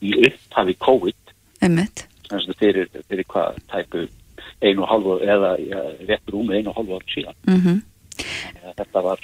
í 0.04 0.12
upphafi 0.28 0.76
COVID. 0.84 1.32
Einmitt. 1.64 2.06
sem 2.28 2.40
sagt 2.40 2.60
fyrir, 2.60 2.88
fyrir 3.08 3.26
hvað 3.30 3.58
tæpu 3.72 4.06
einu 4.64 4.84
og 4.84 4.88
hálfu 4.90 5.18
eða 5.24 5.56
ja, 5.60 5.82
rétt 6.08 6.30
rúmi 6.32 6.58
einu 6.58 6.72
og 6.72 6.78
hálfu 6.78 7.00
ári 7.00 7.16
síðan. 7.16 7.42
Mm 7.48 7.82
Þannig 8.14 8.66
að 8.68 8.76
þetta 8.78 9.00
var 9.02 9.22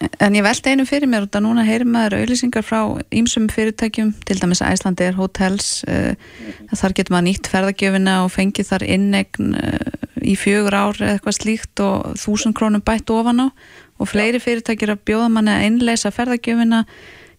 En 0.00 0.32
ég 0.32 0.44
veldi 0.44 0.72
einu 0.72 0.86
fyrir 0.88 1.08
mér 1.10 1.26
út 1.26 1.36
að 1.36 1.44
núna 1.44 1.64
heyrir 1.66 1.88
maður 1.88 2.22
auðlýsingar 2.22 2.64
frá 2.64 2.78
ýmsum 3.12 3.50
fyrirtækjum, 3.52 4.14
til 4.24 4.38
dæmis 4.40 4.62
Æslandir, 4.64 5.12
Hotels, 5.18 5.82
uh, 5.84 6.16
þar 6.72 6.94
getur 6.96 7.14
maður 7.14 7.26
nýtt 7.26 7.50
ferðagjöfina 7.52 8.14
og 8.24 8.32
fengið 8.32 8.70
þar 8.70 8.86
innegn 8.96 9.54
uh, 9.60 10.00
í 10.24 10.38
fjögur 10.40 10.76
ár 10.76 11.00
eða 11.02 11.18
eitthvað 11.18 11.36
slíkt 11.36 11.84
og 11.84 12.16
þúsund 12.20 12.56
krónum 12.56 12.84
bætt 12.84 13.12
ofan 13.12 13.44
á 13.44 13.46
og 14.00 14.08
fleiri 14.08 14.40
fyrirtækjur 14.40 14.94
að 14.94 15.02
bjóða 15.10 15.28
manni 15.34 15.52
að 15.52 15.66
innleysa 15.68 16.12
ferðagjöfina 16.16 16.84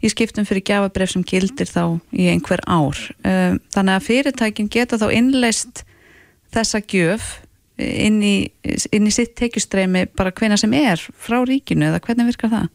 í 0.01 0.09
skiptum 0.13 0.45
fyrir 0.45 0.65
gjafabref 0.69 1.15
sem 1.15 1.25
gildir 1.25 1.69
þá 1.69 1.97
í 2.13 2.29
einhver 2.29 2.61
ár. 2.69 2.97
Uh, 3.25 3.57
þannig 3.73 3.97
að 3.97 4.05
fyrirtækin 4.11 4.69
geta 4.69 5.01
þá 5.01 5.09
innleyst 5.17 5.81
þessa 6.53 6.85
gjöf 6.85 7.39
inn 7.81 8.21
í, 8.23 8.35
inn 8.93 9.09
í 9.09 9.13
sitt 9.13 9.33
tekjustreimi 9.39 10.05
bara 10.17 10.33
hvena 10.35 10.57
sem 10.59 10.73
er 10.77 11.01
frá 11.01 11.41
ríkinu 11.47 11.89
eða 11.89 12.01
hvernig 12.05 12.31
virkar 12.31 12.53
það? 12.53 12.69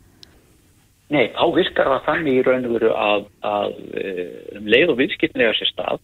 Nei, 1.14 1.26
þá 1.36 1.44
virkar 1.54 1.90
það 1.92 2.06
þannig 2.08 2.38
í 2.38 2.44
raun 2.46 2.64
og 2.66 2.72
veru 2.78 2.94
að, 2.98 3.26
að 3.46 3.74
eh, 4.00 4.30
um 4.58 4.70
leið 4.74 4.94
og 4.94 5.00
viðskiptin 5.00 5.44
eiga 5.44 5.52
sér 5.54 5.70
stað, 5.70 6.00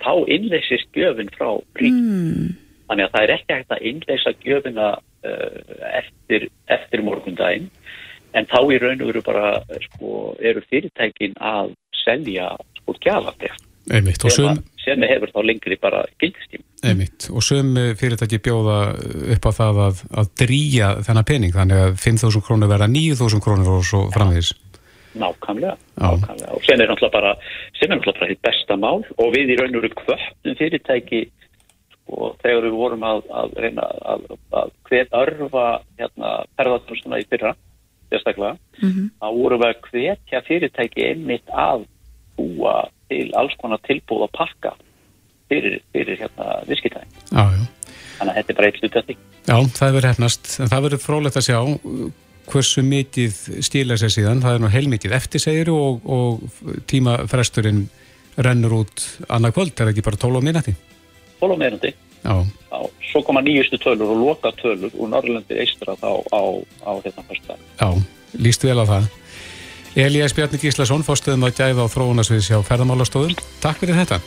þá 0.00 0.12
innleysist 0.32 0.88
gjöfin 0.96 1.32
frá 1.36 1.50
rík. 1.76 1.92
Mm, 1.92 2.54
Þannig 2.86 3.08
að 3.08 3.14
það 3.14 3.24
er 3.24 3.32
ekki 3.34 3.56
hægt 3.56 3.74
að 3.74 3.86
innleysa 3.90 4.32
gjöfina 4.44 4.90
uh, 4.94 5.60
eftir, 5.98 6.46
eftir 6.70 7.02
morgundaginn, 7.02 7.66
en 8.38 8.46
þá 8.50 8.58
í 8.62 8.78
raun 8.82 9.02
og 9.02 9.10
veru 9.10 9.22
bara 9.26 9.48
eh, 9.58 9.80
sko, 9.88 10.12
eru 10.38 10.62
fyrirtækin 10.70 11.34
að 11.42 11.72
selja 12.04 12.52
sko. 12.78 12.94
Og 12.94 13.00
sem, 14.84 15.06
hefur 15.10 15.32
þá 15.34 15.40
lengri 15.46 15.78
bara 15.82 16.04
gildistím. 16.22 16.62
Einmitt. 16.84 17.28
Og 17.32 17.44
sum 17.44 17.72
uh, 17.78 17.92
fyrirtæki 17.98 18.40
bjóða 18.44 18.78
upp 19.36 19.48
á 19.48 19.52
það 19.60 19.82
að, 19.86 20.04
að 20.22 20.30
drýja 20.42 20.92
þennan 21.06 21.28
pening, 21.28 21.54
þannig 21.56 21.82
að 21.86 21.98
5.000 22.04 22.44
krónur 22.46 22.72
verða 22.72 22.90
9.000 22.92 23.44
krónur 23.44 23.78
og 23.78 23.86
svo 23.86 24.06
framvegis. 24.14 24.52
Nákvæmlega, 25.16 25.76
nákvæmlega. 25.96 26.52
Og 26.52 26.64
sem 26.66 26.80
er 26.80 26.90
náttúrulega 26.90 27.14
bara, 27.14 27.32
sem 27.78 27.88
er 27.88 27.96
náttúrulega 27.96 28.20
bara 28.20 28.30
hitt 28.32 28.42
besta 28.44 28.76
mál. 28.80 29.00
Og 29.16 29.32
við 29.32 29.54
í 29.54 29.58
raun 29.60 29.78
og 29.78 29.86
veru 29.86 30.00
kvöttum 30.02 30.58
fyrirtæki 30.58 31.22
og 32.06 32.36
þegar 32.42 32.66
við 32.68 32.74
vorum 32.78 33.06
að, 33.06 33.22
að 33.34 33.54
reyna 33.64 33.86
að, 34.06 34.26
að 34.54 34.74
hver 34.86 35.08
örfa 35.22 35.64
hérna 35.98 36.34
ferðarþjónustuna 36.58 37.18
í 37.18 37.26
fyrra 37.30 37.56
sérstaklega, 38.12 38.54
þá 39.18 39.26
vorum 39.34 39.62
við 39.64 39.72
að 39.72 39.88
hvetja 39.90 40.42
fyrirtæki 40.46 41.06
einmitt 41.08 41.50
að 41.50 41.86
búa 42.36 42.76
til 43.10 43.26
alls 43.38 43.56
konar 43.58 43.82
tilbúð 43.86 44.26
og 44.28 44.34
pakka 44.36 44.76
fyrir, 45.50 45.80
fyrir 45.94 46.20
hérna 46.20 46.60
viðskiptæðin. 46.68 47.66
Þannig 48.16 48.30
að 48.32 48.38
þetta 48.38 48.52
er 48.52 48.58
bara 48.60 48.70
eitt 48.70 48.80
hluti 48.80 49.00
af 49.00 49.08
því. 49.08 49.16
Já, 49.46 49.56
það 49.76 49.96
verður 49.96 50.08
hefnast, 50.10 50.54
en 50.60 50.72
það 50.72 50.86
verður 50.86 51.02
frólægt 51.04 51.38
að 51.38 51.46
sjá 51.46 51.58
uh, 51.60 52.06
hversu 52.46 52.82
mikið 52.86 53.38
stíla 53.66 53.98
sér 54.00 54.14
síðan, 54.14 54.42
það 54.44 54.56
er 54.56 54.64
nú 54.64 54.72
heilmikið 54.72 55.14
eftirsegir 55.18 55.70
og, 55.74 56.06
og 56.06 56.82
tímafresturinn 56.90 57.86
rennur 58.42 58.80
út 58.82 59.04
annað 59.32 59.56
kvöld, 59.56 59.74
er 59.74 59.86
það 59.86 59.94
ekki 59.94 60.06
bara 60.06 60.20
12 60.26 60.40
á 60.40 60.42
minnati? 60.48 60.76
12 61.40 61.56
á 61.56 61.58
minnati. 61.60 61.92
Já. 62.26 62.34
Já, 62.72 62.78
svo 63.12 63.22
koma 63.22 63.42
nýjustu 63.44 63.78
tölur 63.78 64.10
og 64.14 64.22
loka 64.24 64.50
tölur 64.58 64.90
úr 64.94 65.12
Norrlandi 65.12 65.60
eistra 65.62 65.94
þá 66.00 66.10
á, 66.34 66.42
á 66.82 66.90
þetta 67.04 67.26
fyrsta. 67.28 67.58
Já, 67.78 67.88
líst 68.42 68.66
vel 68.66 68.80
á 68.82 68.86
það. 68.88 69.10
Elías 69.96 70.34
Bjarni 70.36 70.58
Gíslason, 70.60 71.06
fórstuðum 71.06 71.46
að 71.48 71.60
gæða 71.62 71.86
á 71.86 71.92
þróunarsviðs 71.92 72.50
hjá 72.52 72.58
ferðamálastofun. 72.66 73.38
Takk 73.62 73.80
fyrir 73.80 73.96
þetta. 74.02 74.20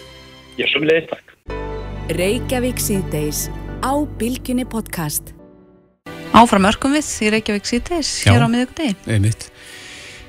Ég 0.60 0.67
sumleðið 0.74 1.06
takk. 1.13 1.30
Reykjavík 2.17 2.82
síðdeis 2.84 3.45
á 3.80 3.95
Bilginni 4.19 4.65
podcast. 4.67 5.32
Áfram 6.36 6.67
örkum 6.67 6.91
við 6.98 7.08
í 7.24 7.30
Reykjavík 7.32 7.69
síðdeis 7.69 8.10
hér 8.26 8.43
á 8.43 8.48
miðugdegi. 8.52 8.98
Einmitt. 9.08 9.48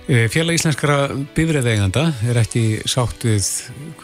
E, 0.07 0.29
Félag 0.31 0.61
íslenskara 0.61 1.11
bifriðeiganda 1.35 2.07
er 2.31 2.39
ekki 2.45 2.65
sátt 2.87 3.27
við 3.27 3.51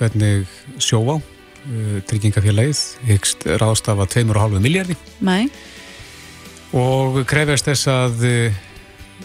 hvernig 0.00 0.50
sjóvá 0.82 1.20
e, 1.20 2.02
tryggingafélagið 2.10 2.82
hyggst 3.06 3.46
ráðstafa 3.62 4.10
2,5 4.10 4.58
miljardi 4.66 4.98
Nei, 5.22 5.46
og 6.74 7.22
krefjast 7.30 7.70
þess 7.70 7.90
að 7.94 8.26
e, 8.26 8.36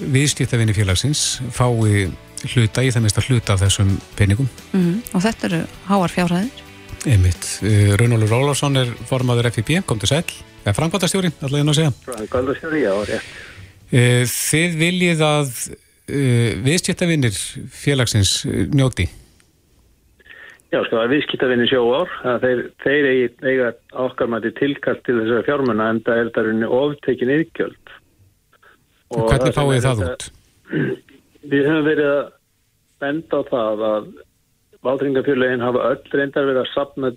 viðskiptavinni 0.05 0.77
félagsins 0.77 1.39
fái 1.49 2.11
hluta 2.53 2.85
í 2.85 2.93
það 2.93 3.09
mesta 3.09 3.25
hluta 3.25 3.55
af 3.57 3.65
þessum 3.65 3.95
peningum. 4.17 4.49
mm 4.73 5.15
og 5.15 5.25
þetta 5.25 5.49
eru 5.49 5.63
háar 5.89 6.13
fjárhæðir. 6.21 6.69
Einmitt. 7.09 7.47
E, 7.65 7.93
Rúnólur 7.97 8.29
Rólásson 8.29 8.77
er 8.77 8.91
formaður 9.09 9.49
FIB, 9.55 9.79
kom 9.89 10.01
til 10.01 10.11
sæl. 10.11 10.25
Er 10.65 10.75
framkvæmtastjóri, 10.77 11.31
allavega 11.41 11.63
inn 11.65 11.73
að 11.73 11.79
segja. 11.79 11.93
Framkvæmdastjóri, 12.09 12.83
já, 12.83 12.91
rétt. 13.09 13.31
E, 13.91 14.03
Þið 14.29 14.77
viljið 14.81 15.25
að 15.25 15.55
viðskiptavinnir 16.65 17.35
félagsins 17.71 18.41
njóti? 18.73 19.07
Já, 20.71 20.79
sko, 20.85 21.01
að 21.01 21.17
viðskiptavinni 21.17 21.67
sjóár, 21.67 22.11
að 22.23 22.45
þeir, 22.45 22.59
þeir 22.79 23.07
eiga 23.43 23.71
okkar 24.05 24.29
mæti 24.31 24.53
tilkall 24.55 24.99
til 25.03 25.17
þessara 25.17 25.43
fjármuna 25.43 25.89
en 25.91 25.99
það 26.05 26.21
er 26.21 26.29
það 26.31 26.45
rauninni 26.47 26.69
oftekin 26.77 27.33
yfirkjöld. 27.35 27.95
Og 29.11 29.25
hvernig 29.27 29.57
fáið 29.57 29.73
þið 29.73 29.87
það 29.87 30.03
út? 30.05 30.27
Við 31.51 31.67
höfum 31.67 31.89
verið 31.89 32.11
að 32.13 32.21
benda 33.03 33.41
á 33.41 33.41
það 33.49 33.83
að 33.89 34.07
valdringafjörlegin 34.85 35.63
hafa 35.63 35.89
öll 35.91 36.15
reyndar 36.15 36.47
verið 36.47 36.63
að 36.63 36.73
sapna 36.73 37.11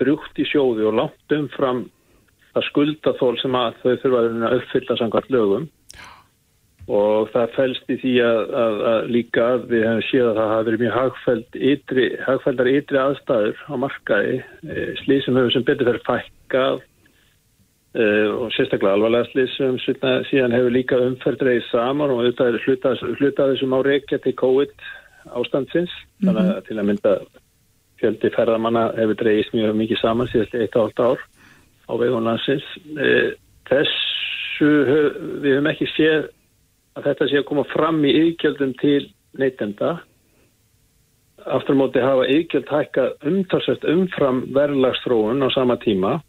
brúkt 0.00 0.38
í 0.42 0.46
sjóði 0.48 0.88
og 0.88 0.98
langt 0.98 1.36
umfram 1.36 1.84
það 2.54 2.68
skuldathól 2.68 3.34
sem 3.42 3.56
að 3.58 3.80
þau 3.82 3.94
þurfa 4.02 4.22
að 4.28 4.56
uppfylla 4.58 4.98
samkvæmt 5.00 5.34
lögum. 5.34 5.66
Og 6.84 7.30
það 7.32 7.52
fælst 7.54 7.92
í 7.94 7.96
því 8.02 8.14
að, 8.20 8.40
að, 8.60 8.80
að 8.90 9.06
líka 9.14 9.44
að 9.54 9.62
við 9.70 9.86
hefum 9.88 10.02
séð 10.10 10.26
að 10.26 10.38
það 10.38 10.50
hafi 10.52 10.66
verið 10.68 10.82
mjög 10.82 10.96
hagfæld 10.98 11.60
ytri, 11.70 12.08
hagfældar 12.26 12.70
ytri 12.74 13.00
aðstæður 13.00 13.62
á 13.64 13.74
markaði 13.84 14.34
e, 14.42 14.82
slísum 15.00 15.38
hefur 15.40 15.54
sem 15.54 15.64
betur 15.64 15.88
verið 15.88 16.04
fækkað 16.10 16.82
e, 17.96 18.04
og 18.34 18.52
sérstaklega 18.52 18.98
alvarlega 18.98 19.30
slísum 19.30 19.80
síðan 19.80 20.58
hefur 20.58 20.76
líka 20.76 21.00
umferð 21.06 21.46
reyð 21.48 21.64
saman 21.70 22.12
og 22.12 22.20
þetta 22.26 22.50
er 22.50 22.60
hlutað 22.66 23.06
hluta 23.14 23.48
þessum 23.54 23.78
á 23.78 23.80
reykja 23.88 24.20
til 24.20 24.36
COVID 24.44 24.86
ástandsins 25.32 25.90
mm 25.90 26.28
-hmm. 26.28 26.34
þannig 26.34 26.56
að 26.56 26.66
til 26.66 26.78
að 26.78 26.86
mynda 26.90 27.14
fjöldi 28.00 28.30
ferðamanna 28.34 28.84
hefur 28.98 29.14
dreyist 29.14 29.54
mjög 29.54 29.76
mikið 29.76 29.98
saman 30.00 30.28
síðast 30.28 30.54
eitt 30.54 30.76
og 30.76 30.82
halvt 30.82 31.00
ár 31.00 31.20
á 31.88 31.92
vegunlandsins 32.00 32.66
e, 32.98 33.36
þessu 33.68 34.70
við 35.42 35.52
hefum 35.54 35.70
ekki 35.70 35.88
séð 35.96 36.28
að 36.94 37.06
þetta 37.08 37.28
sé 37.28 37.38
að 37.40 37.48
koma 37.48 37.64
fram 37.72 38.02
í 38.06 38.12
yðgjöldum 38.14 38.74
til 38.78 39.00
neytenda. 39.38 39.96
Aftur 41.44 41.76
móti 41.76 42.02
hafa 42.02 42.28
yðgjöld 42.30 42.70
hækka 42.70 43.08
umtalsvægt 43.26 43.86
umfram 43.90 44.44
verðlagstróun 44.54 45.42
á 45.42 45.48
sama 45.54 45.76
tíma. 45.82 46.20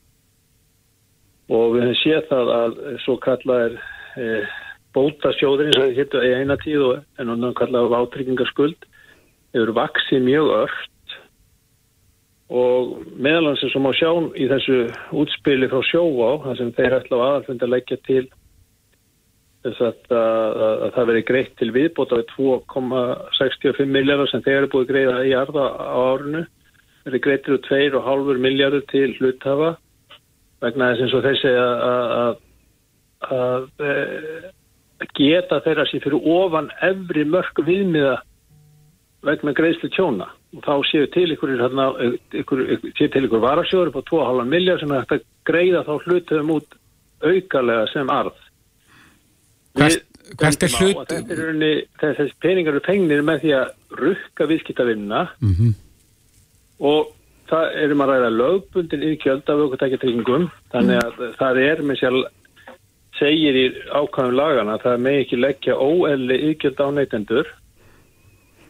Og 1.53 1.75
við 1.75 1.86
hefum 1.86 1.99
séð 2.01 2.29
það 2.31 2.53
að 2.55 2.79
svo 3.05 3.17
kallað 3.21 3.67
er 3.67 4.47
bótasjóður 4.95 5.69
eins 5.69 5.79
og 5.81 5.95
þetta 5.99 6.23
í 6.25 6.34
eina 6.39 6.58
tíð 6.62 6.84
og 6.89 7.21
en 7.21 7.31
hann 7.34 7.55
kallað 7.60 7.95
átryggingarskuld 7.99 8.88
hefur 9.55 9.71
vaksið 9.77 10.25
mjög 10.25 10.51
ört 10.63 11.15
og 12.55 12.97
meðalans 13.17 13.63
sem 13.73 13.81
má 13.81 13.91
sjá 13.97 14.10
í 14.38 14.47
þessu 14.51 14.79
útspili 15.17 15.69
frá 15.71 15.81
sjóvá 15.89 16.31
þar 16.43 16.60
sem 16.60 16.73
þeir 16.77 16.97
ætla 16.99 17.17
á 17.17 17.25
aðalfund 17.27 17.63
að 17.65 17.73
leggja 17.73 17.97
til 18.05 18.25
þess 19.65 19.81
að, 19.81 19.95
að, 20.13 20.60
að, 20.65 20.75
að 20.86 20.91
það 20.97 21.10
veri 21.10 21.23
greitt 21.25 21.55
til 21.58 21.71
viðbóta 21.73 22.19
við 22.19 22.27
2,65 22.36 23.89
miljardar 23.89 24.29
sem 24.29 24.43
þeir 24.45 24.60
eru 24.60 24.71
búið 24.75 24.91
greiða 24.91 25.15
í 25.25 25.34
arða 25.38 25.65
á 25.73 25.97
árinu 26.13 26.43
veri 27.05 27.21
greittir 27.21 27.58
úr 27.58 27.63
2,5 27.65 28.43
miljardur 28.45 28.86
til 28.91 29.10
hluthafa 29.17 29.71
vegna 30.62 30.91
þess 30.91 31.05
eins 31.05 31.17
og 31.17 31.25
þessi 31.25 31.51
að 33.25 34.53
geta 35.17 35.60
þeirra 35.65 35.86
sér 35.89 36.03
fyrir 36.03 36.29
ofan 36.36 36.69
efri 36.86 37.25
mörg 37.27 37.62
viðmiða 37.67 38.15
vegna 39.25 39.53
greiðslu 39.58 39.89
tjóna 39.93 40.29
og 40.55 40.63
þá 40.63 40.73
séu 40.88 41.08
til 41.12 41.27
ykkur, 41.34 41.55
hérna, 41.60 41.89
ykkur, 42.41 42.63
séu 42.95 43.10
til 43.12 43.25
ykkur 43.27 43.43
varasjóður 43.43 43.91
á 43.91 44.01
2,5 44.08 44.51
miljard 44.51 44.84
sem 44.84 44.91
er 44.93 45.03
hægt 45.03 45.15
að 45.17 45.25
greiða 45.49 45.84
þá 45.88 45.93
hlutuðum 46.05 46.53
út 46.55 46.77
aukalega 47.25 47.88
sem 47.93 48.12
arð 48.13 48.41
Hvert, 49.75 50.05
hvert 50.39 50.63
er 50.63 50.77
hlut? 50.79 51.12
Þessi 51.99 52.29
peningar 52.39 52.77
eru 52.77 52.84
pengnir 52.86 53.25
með 53.25 53.41
því 53.43 53.51
að 53.58 53.99
rukka 53.99 54.47
viðskiptavinna 54.47 55.25
mm 55.41 55.51
-hmm. 55.58 55.73
og 56.79 57.12
það 57.49 57.75
erum 57.84 58.01
að 58.05 58.12
ræða 58.13 58.31
lögbundin 58.39 59.05
yfirkjöld 59.10 59.49
af 59.49 59.65
okkur 59.65 59.81
tækjatryggingum 59.84 60.47
þannig 60.73 61.03
að 61.03 61.36
það 61.41 61.62
er 61.65 61.84
með 61.84 61.99
sjálf 61.99 62.31
segir 63.19 63.58
í 63.60 63.65
ákvæðum 63.91 64.36
lagana 64.36 64.78
það 64.84 65.04
með 65.06 65.19
ekki 65.23 65.41
leggja 65.41 65.78
óelli 65.80 66.39
yfirkjöld 66.49 66.82
á 66.84 66.88
neytendur 66.95 67.51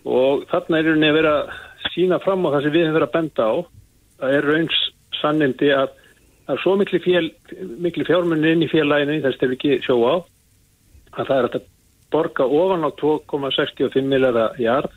og 0.05 0.45
þarna 0.51 0.79
er 0.79 0.89
rauninni 0.89 1.11
að 1.11 1.19
vera 1.19 1.35
að 1.39 1.93
sína 1.93 2.19
fram 2.23 2.45
á 2.45 2.53
það 2.53 2.65
sem 2.65 2.75
við 2.75 2.85
hefum 2.85 2.97
verið 2.97 3.07
að 3.07 3.15
benda 3.15 3.47
á 3.49 3.53
það 4.19 4.35
er 4.37 4.49
raunns 4.51 4.81
sannindi 5.21 5.71
að 5.73 5.87
það 6.45 6.55
er 6.55 6.61
svo 6.61 6.75
miklu, 6.79 7.01
fél, 7.01 7.29
miklu 7.81 8.05
fjármunni 8.07 8.53
inn 8.53 8.65
í 8.65 8.69
félaginu 8.71 9.21
þess 9.23 9.41
að 9.41 9.49
við 9.49 9.57
ekki 9.57 9.79
sjó 9.87 9.97
á 10.05 10.15
að 11.15 11.31
það 11.31 11.37
er 11.37 11.49
að 11.49 11.67
borga 12.13 12.45
ofan 12.45 12.85
á 12.85 12.89
2,65 13.01 14.07
miljardar 14.13 14.61
í 14.61 14.69
arð 14.69 14.93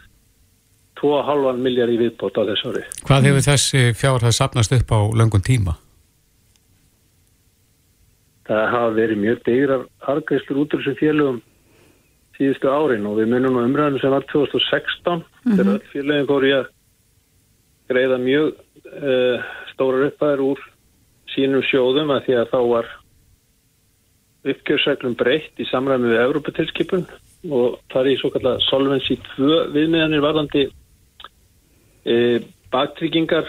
2,5 0.99 1.61
miljard 1.63 1.95
í 1.95 1.99
viðbót 2.01 2.39
á 2.39 2.43
þess 2.51 2.69
ári. 2.69 2.87
Hvað 3.07 3.29
hefur 3.29 3.45
þessi 3.47 3.83
fjárhæð 3.97 4.35
sapnast 4.35 4.75
upp 4.75 4.91
á 4.91 5.01
löngun 5.15 5.45
tíma? 5.47 5.79
Það 8.49 8.65
hafa 8.73 8.97
verið 8.97 9.23
mjög 9.23 9.45
degrar 9.45 9.87
argæstur 10.01 10.61
út 10.63 10.75
úr 10.75 10.83
þessum 10.83 11.01
félögum 11.03 11.41
síðustu 12.39 12.71
árin 12.71 13.07
og 13.11 13.19
við 13.19 13.31
munum 13.33 13.59
á 13.59 13.67
umræðinu 13.67 14.01
sem 14.01 14.15
var 14.15 14.25
2016 14.33 15.19
mm 15.19 15.23
-hmm. 15.23 15.57
þegar 15.57 15.73
öll 15.75 15.89
félögum 15.93 16.29
fór 16.31 16.45
ég 16.49 16.59
að 16.59 16.67
greiða 17.89 18.19
mjög 18.19 18.47
uh, 19.03 19.37
stórar 19.73 20.07
uppæður 20.09 20.41
úr 20.53 20.61
sínum 21.35 21.63
sjóðum 21.63 22.11
að 22.11 22.25
því 22.27 22.35
að 22.41 22.51
þá 22.53 22.61
var 22.73 22.87
uppgjörsreglum 24.49 25.17
breytt 25.19 25.61
í 25.61 25.67
samræmi 25.69 26.13
við 26.13 26.23
Európa-tilskipun 26.23 27.07
og 27.51 27.79
það 27.93 28.01
er 28.01 28.11
í 28.13 28.19
svo 28.21 28.31
kallar 28.35 28.63
Solvency 28.67 29.19
2 29.37 29.59
viðmiðanir 29.75 30.25
varðandi 30.25 30.65
e, 32.05 32.15
baktryggingar 32.73 33.49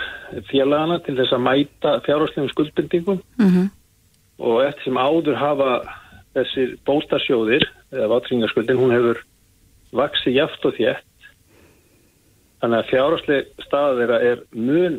félagana 0.50 1.00
til 1.06 1.16
þess 1.20 1.36
að 1.36 1.46
mæta 1.46 2.00
fjárháslegum 2.06 2.50
skuldbindingum 2.54 3.22
Mm 3.40 3.50
-hmm. 3.50 3.68
Og 4.40 4.64
eftir 4.64 4.88
sem 4.88 5.00
áður 5.00 5.38
hafa 5.40 5.70
þessir 6.38 6.74
bótasjóðir 6.88 7.66
eða 7.92 8.10
baktryggingarskuldin, 8.14 8.80
hún 8.80 8.96
hefur 8.96 9.22
vaksið 9.96 10.38
jaft 10.38 10.68
og 10.68 10.76
þétt. 10.78 11.06
Þannig 12.60 12.82
að 12.82 12.90
fjárhásleg 12.90 13.52
stað 13.64 14.02
þeirra 14.02 14.20
er 14.30 14.42
mun 14.52 14.98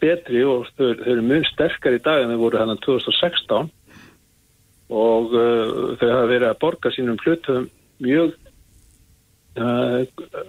betri 0.00 0.44
og 0.48 0.68
þau, 0.78 0.94
eru 0.96 1.24
mun 1.24 1.44
sterkar 1.50 1.96
í 1.98 2.00
dag 2.04 2.22
en 2.22 2.32
þau 2.32 2.40
voru 2.40 2.60
hann 2.60 2.80
2016 2.84 3.68
og 4.92 5.34
uh, 5.36 5.92
þau 6.00 6.08
hafa 6.08 6.30
verið 6.30 6.48
að 6.48 6.62
borga 6.62 6.92
sínum 6.92 7.20
hlutum 7.20 7.68
mjög 8.02 8.32
uh, 9.60 10.00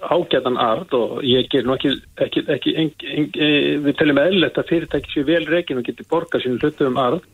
ágætan 0.07 0.59
ard 0.59 0.95
og 0.95 1.19
ég 1.27 1.51
ger 1.51 1.67
nú 1.67 1.75
ekki, 1.75 1.93
ekki, 2.23 2.45
ekki 2.55 2.75
en, 2.79 2.91
en, 3.11 3.27
en, 3.27 3.85
við 3.85 3.99
teljum 3.99 4.23
eðlilegt 4.23 4.59
að 4.59 4.71
fyrirtæki 4.71 5.13
séu 5.13 5.27
vel 5.27 5.43
reygin 5.51 5.83
og 5.83 5.87
geti 5.87 6.07
borga 6.07 6.41
sínum 6.43 6.63
hlutum 6.63 6.99
ard 6.99 7.27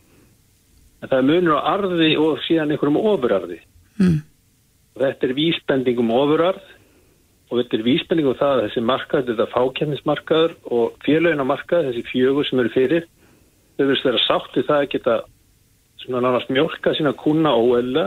en 1.00 1.08
það 1.08 1.18
er 1.18 1.28
munur 1.30 1.58
á 1.58 1.68
arði 1.74 2.10
og 2.20 2.40
síðan 2.46 2.74
einhverjum 2.74 3.00
ofurarði 3.00 3.60
Mm. 4.00 4.20
Þetta 5.00 5.26
er 5.28 5.36
vísbendingum 5.36 6.12
ofurarð 6.14 6.62
og 7.50 7.58
þetta 7.58 7.76
er 7.76 7.84
vísbendingum 7.84 8.38
það 8.38 8.54
að 8.54 8.62
þessi 8.66 8.82
markað, 8.86 9.26
þetta 9.30 9.46
fákjæmnismarkaður 9.52 10.54
og 10.76 10.94
félöginamarkað, 11.04 11.90
þessi 11.90 12.06
fjögur 12.08 12.48
sem 12.48 12.62
eru 12.62 12.72
fyrir, 12.74 13.06
þau 13.76 13.84
verðist 13.84 14.08
vera 14.08 14.22
sátt 14.24 14.56
við 14.56 14.68
það 14.70 14.84
að 14.84 14.90
geta 14.94 15.16
svona 16.00 16.22
nánast 16.24 16.52
mjölka 16.54 16.94
sína 16.96 17.12
kuna 17.18 17.52
óella 17.58 18.06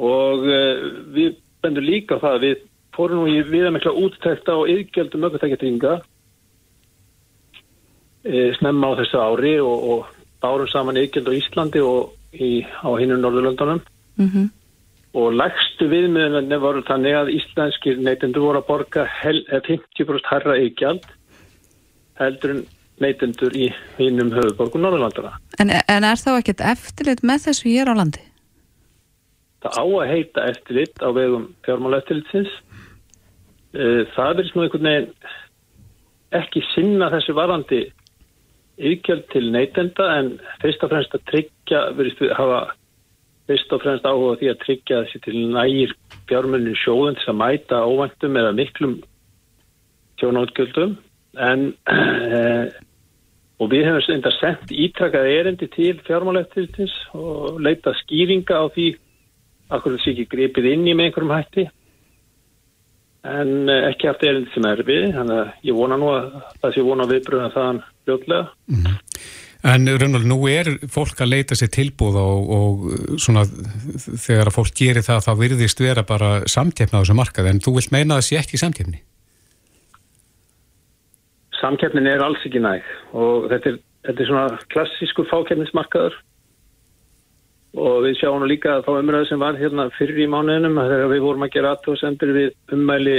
og 0.00 0.46
uh, 0.46 0.86
við 1.12 1.36
bendum 1.64 1.84
líka 1.84 2.20
það 2.22 2.38
að 2.38 2.44
við 2.46 2.66
fórum 2.96 3.24
nú 3.24 3.32
í 3.34 3.40
viðamekla 3.44 3.92
úttækta 4.00 4.56
á 4.56 4.60
yðgjöldum 4.72 5.26
ökkutækjatinga 5.28 5.96
e, 8.24 8.52
snemma 8.56 8.88
á 8.88 8.98
þessu 9.02 9.20
ári 9.20 9.52
og, 9.60 9.82
og 9.92 10.15
bárum 10.42 10.68
saman 10.70 10.98
yðgjöld 11.00 11.30
á 11.30 11.38
Íslandi 11.38 11.82
og 11.84 12.14
í, 12.32 12.62
á 12.64 12.90
hinnum 13.00 13.22
Norðurlöndunum 13.22 13.80
mm 14.18 14.28
-hmm. 14.28 14.46
og 15.14 15.32
lægstu 15.40 15.88
viðmiðunni 15.90 16.60
voru 16.60 16.82
þannig 16.88 17.14
að 17.16 17.32
íslenskir 17.38 17.98
neytendur 17.98 18.42
voru 18.42 18.62
að 18.62 18.68
borga 18.68 19.06
hel, 19.22 19.44
50% 19.50 20.30
herra 20.30 20.56
yðgjöld 20.56 21.04
heldur 22.20 22.50
en 22.50 22.62
neytendur 23.00 23.52
í 23.56 23.72
hinnum 23.98 24.32
höfuborgu 24.32 24.78
Norðurlanduna. 24.78 25.32
En, 25.58 25.70
en 25.70 26.04
er 26.04 26.16
þá 26.16 26.38
ekkert 26.38 26.60
eftirlit 26.60 27.22
með 27.22 27.48
þessu 27.48 27.68
hér 27.68 27.92
á 27.92 27.94
landi? 27.96 28.22
Það 29.62 29.72
á 29.82 29.84
að 29.84 30.08
heita 30.08 30.40
eftirlit 30.52 30.96
á 31.02 31.08
vegum 31.12 31.52
fjármála 31.64 31.98
eftirlitsins 32.00 32.52
Eh, 33.76 34.06
það 34.14 34.38
verður 34.38 34.48
svona 34.50 34.66
einhvern 34.66 34.86
veginn 34.88 35.08
ekki 36.36 36.62
sinna 36.72 37.10
þessu 37.12 37.34
varandi 37.36 37.80
yfirkjöld 38.76 39.28
til 39.32 39.52
neytenda 39.52 40.08
en 40.18 40.32
fyrst 40.62 40.82
og 40.84 40.92
fremst 40.92 41.14
að 41.16 41.24
tryggja 41.30 41.82
verður 41.96 42.34
hafa 42.36 42.60
fyrst 43.48 43.72
og 43.72 43.82
fremst 43.84 44.08
áhuga 44.08 44.38
því 44.40 44.50
að 44.52 44.62
tryggja 44.64 45.02
þessi 45.04 45.22
til 45.24 45.44
nægir 45.54 45.94
fjármjölinu 46.30 46.74
sjóðun 46.80 47.18
til 47.20 47.30
að 47.32 47.38
mæta 47.42 47.84
óvæntum 47.86 48.40
eða 48.40 48.56
miklum 48.58 48.98
tjónátgjöldum 50.20 50.96
en 51.48 51.70
e, 51.86 52.42
og 53.60 53.72
við 53.72 53.86
hefum 53.88 54.14
enda 54.16 54.32
sendt 54.36 54.72
ítrakað 54.72 55.30
erendi 55.32 55.68
til 55.72 55.96
fjármálæftiltins 56.04 56.94
og 57.16 57.60
leita 57.64 57.94
skýringa 58.02 58.60
á 58.60 58.66
því 58.74 58.90
hverju 59.70 59.96
þessi 59.96 60.12
ekki 60.12 60.28
gripið 60.34 60.70
inn 60.74 60.86
í 60.90 60.94
með 60.94 61.08
einhverjum 61.08 61.34
hætti 61.34 61.68
en 63.26 63.70
eh, 63.72 63.88
ekki 63.90 64.10
haft 64.10 64.24
erindi 64.26 64.52
sem 64.54 64.68
er 64.68 64.82
við 64.86 65.08
þannig 65.16 65.40
að 65.40 65.68
ég 65.68 65.78
vona 65.78 65.98
nú 66.00 66.12
að 66.14 66.28
það 66.62 66.76
sé 66.76 66.84
vona 66.86 67.08
viðbröðan 67.10 67.56
þaðan 67.56 67.82
fljóðlega 68.06 68.46
mm. 68.72 68.94
En 69.66 69.88
raunverulega 69.88 70.30
nú 70.30 70.36
er 70.46 70.68
fólk 70.92 71.18
að 71.24 71.30
leita 71.32 71.56
sér 71.58 71.70
tilbúð 71.74 72.18
og, 72.20 72.50
og 72.54 73.16
svona 73.18 73.42
þegar 73.48 74.50
að 74.50 74.54
fólk 74.54 74.76
gerir 74.78 75.02
það 75.02 75.24
þá 75.24 75.32
virðist 75.40 75.82
vera 75.82 76.04
bara 76.06 76.30
samtjefna 76.46 77.00
á 77.00 77.02
þessu 77.02 77.16
markað 77.18 77.50
en 77.50 77.62
þú 77.64 77.74
vilt 77.78 77.94
meina 77.94 78.20
það 78.20 78.26
sé 78.28 78.38
ekki 78.38 78.60
samtjefni? 78.62 79.00
Samtjefnin 81.56 82.06
er 82.12 82.22
alls 82.22 82.44
ekki 82.46 82.62
næg 82.62 82.86
og 83.16 83.48
þetta 83.50 83.72
er, 83.72 83.80
þetta 84.06 84.22
er 84.22 84.30
svona 84.30 84.60
klassísku 84.76 85.26
fákjefnismarkaður 85.32 86.20
og 87.76 88.04
við 88.06 88.16
sjáum 88.20 88.44
líka 88.48 88.80
þá 88.86 88.92
umræðu 88.96 89.28
sem 89.28 89.42
var 89.42 89.58
hérna 89.60 89.90
fyrir 89.98 90.22
í 90.24 90.28
mánuðinum 90.32 90.78
þegar 90.80 91.10
við 91.12 91.24
vorum 91.26 91.44
að 91.44 91.52
gera 91.56 91.72
aðtóðsendur 91.76 92.32
við 92.36 92.54
ummæli 92.72 93.16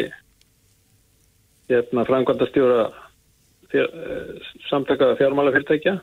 hérna 1.69 2.05
framkvæmdastjóra 2.07 2.87
fjör, 3.71 3.91
eh, 3.91 4.47
samtakaða 4.69 5.17
fjármálafyrirtækja 5.19 5.97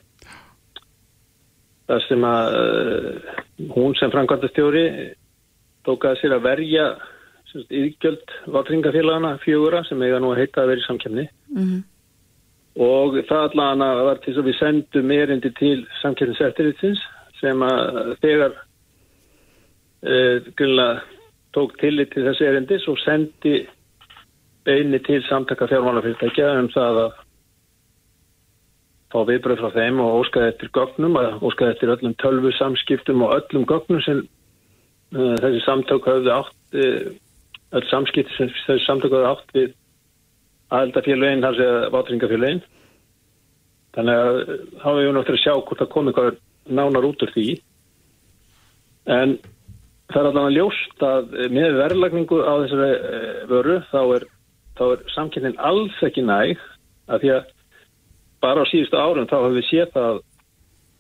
þar 1.89 2.05
sem 2.09 2.23
að 2.25 2.55
uh, 2.59 3.33
hún 3.75 3.97
sem 3.99 4.13
framkvæmdastjóri 4.13 4.85
tókaði 5.85 6.21
sér 6.21 6.37
að 6.39 6.47
verja 6.47 6.85
yðgjöld 7.55 8.33
vatringafélagana 8.55 9.35
fjögura 9.45 9.83
sem 9.87 10.01
eiga 10.03 10.21
nú 10.23 10.33
að 10.33 10.41
heita 10.43 10.63
að 10.63 10.73
vera 10.73 10.83
í 10.83 10.87
samkjöfni 10.87 11.27
mm 11.27 11.67
-hmm. 11.67 11.83
og 12.87 13.19
það 13.29 13.45
allavega 13.51 14.07
var 14.09 14.19
til 14.19 14.33
þess 14.33 14.43
að 14.43 14.49
við 14.49 14.59
sendum 14.59 15.11
erindi 15.11 15.51
til 15.59 15.87
samkjöfniseftiritsins 16.03 17.05
sem 17.45 17.65
að 17.67 18.15
þegar 18.25 18.55
uh, 20.09 21.03
tók 21.55 21.77
tillit 21.81 22.13
til 22.15 22.25
þessi 22.27 22.49
erindis 22.49 22.87
og 22.91 22.99
sendi 23.03 23.65
beini 24.65 24.99
til 25.05 25.21
samtaka 25.29 25.69
fjármálafyrirtækja 25.69 26.55
um 26.63 26.71
það 26.73 27.01
að 27.05 27.21
fá 29.15 29.19
viðbröð 29.29 29.61
frá 29.61 29.75
þeim 29.77 30.01
og 30.03 30.23
óskaði 30.23 30.51
eftir 30.51 30.73
gögnum, 30.75 31.19
óskaði 31.45 31.75
eftir 31.77 31.93
öllum 31.95 32.17
tölvu 32.19 32.51
samskiptum 32.57 33.23
og 33.23 33.37
öllum 33.37 33.67
gögnum 33.71 34.03
sem 34.07 34.25
uh, 34.25 35.37
þessi 35.43 35.61
samtök 35.67 36.09
hafði 36.11 36.33
átt, 36.35 36.57
uh, 36.75 37.05
öll 37.79 37.89
samskipti 37.93 38.39
sem 38.39 38.51
þessi 38.65 38.87
samtök 38.89 39.15
hafði 39.15 39.31
átt 39.31 39.59
við 39.59 39.77
aðeldafélagin, 40.75 41.45
þar 41.45 41.61
séða 41.61 41.93
vatringafélagin. 41.95 42.65
Þannig 43.95 44.21
að 44.25 44.39
þá 44.81 44.89
hefur 44.89 44.99
við 44.99 45.13
náttúrulega 45.15 45.39
að 45.39 45.45
sjá 45.45 45.55
hvort 45.55 45.83
það 45.85 45.93
kom 45.93 46.11
eitthvað 46.11 46.41
nánar 46.67 47.07
út 47.09 47.23
úr 47.25 47.33
því 47.35 47.49
en 49.15 49.37
það 50.13 50.21
er 50.21 50.29
alveg 50.31 50.55
ljóst 50.57 51.05
að 51.05 51.35
með 51.53 51.81
verðlagningu 51.81 52.39
á 52.45 52.53
þessari 52.63 52.93
eh, 52.95 53.43
vöru 53.51 53.81
þá 53.91 54.01
er, 54.17 54.27
er 54.87 55.05
samkynnin 55.15 55.59
alls 55.59 55.99
ekki 56.07 56.25
næg 56.25 56.63
að 57.09 57.25
því 57.25 57.35
að 57.35 57.53
bara 58.45 58.65
á 58.65 58.71
síðustu 58.71 59.01
árum 59.01 59.29
þá 59.29 59.37
hefur 59.39 59.59
við 59.59 59.69
séð 59.71 60.01
að, 60.01 60.19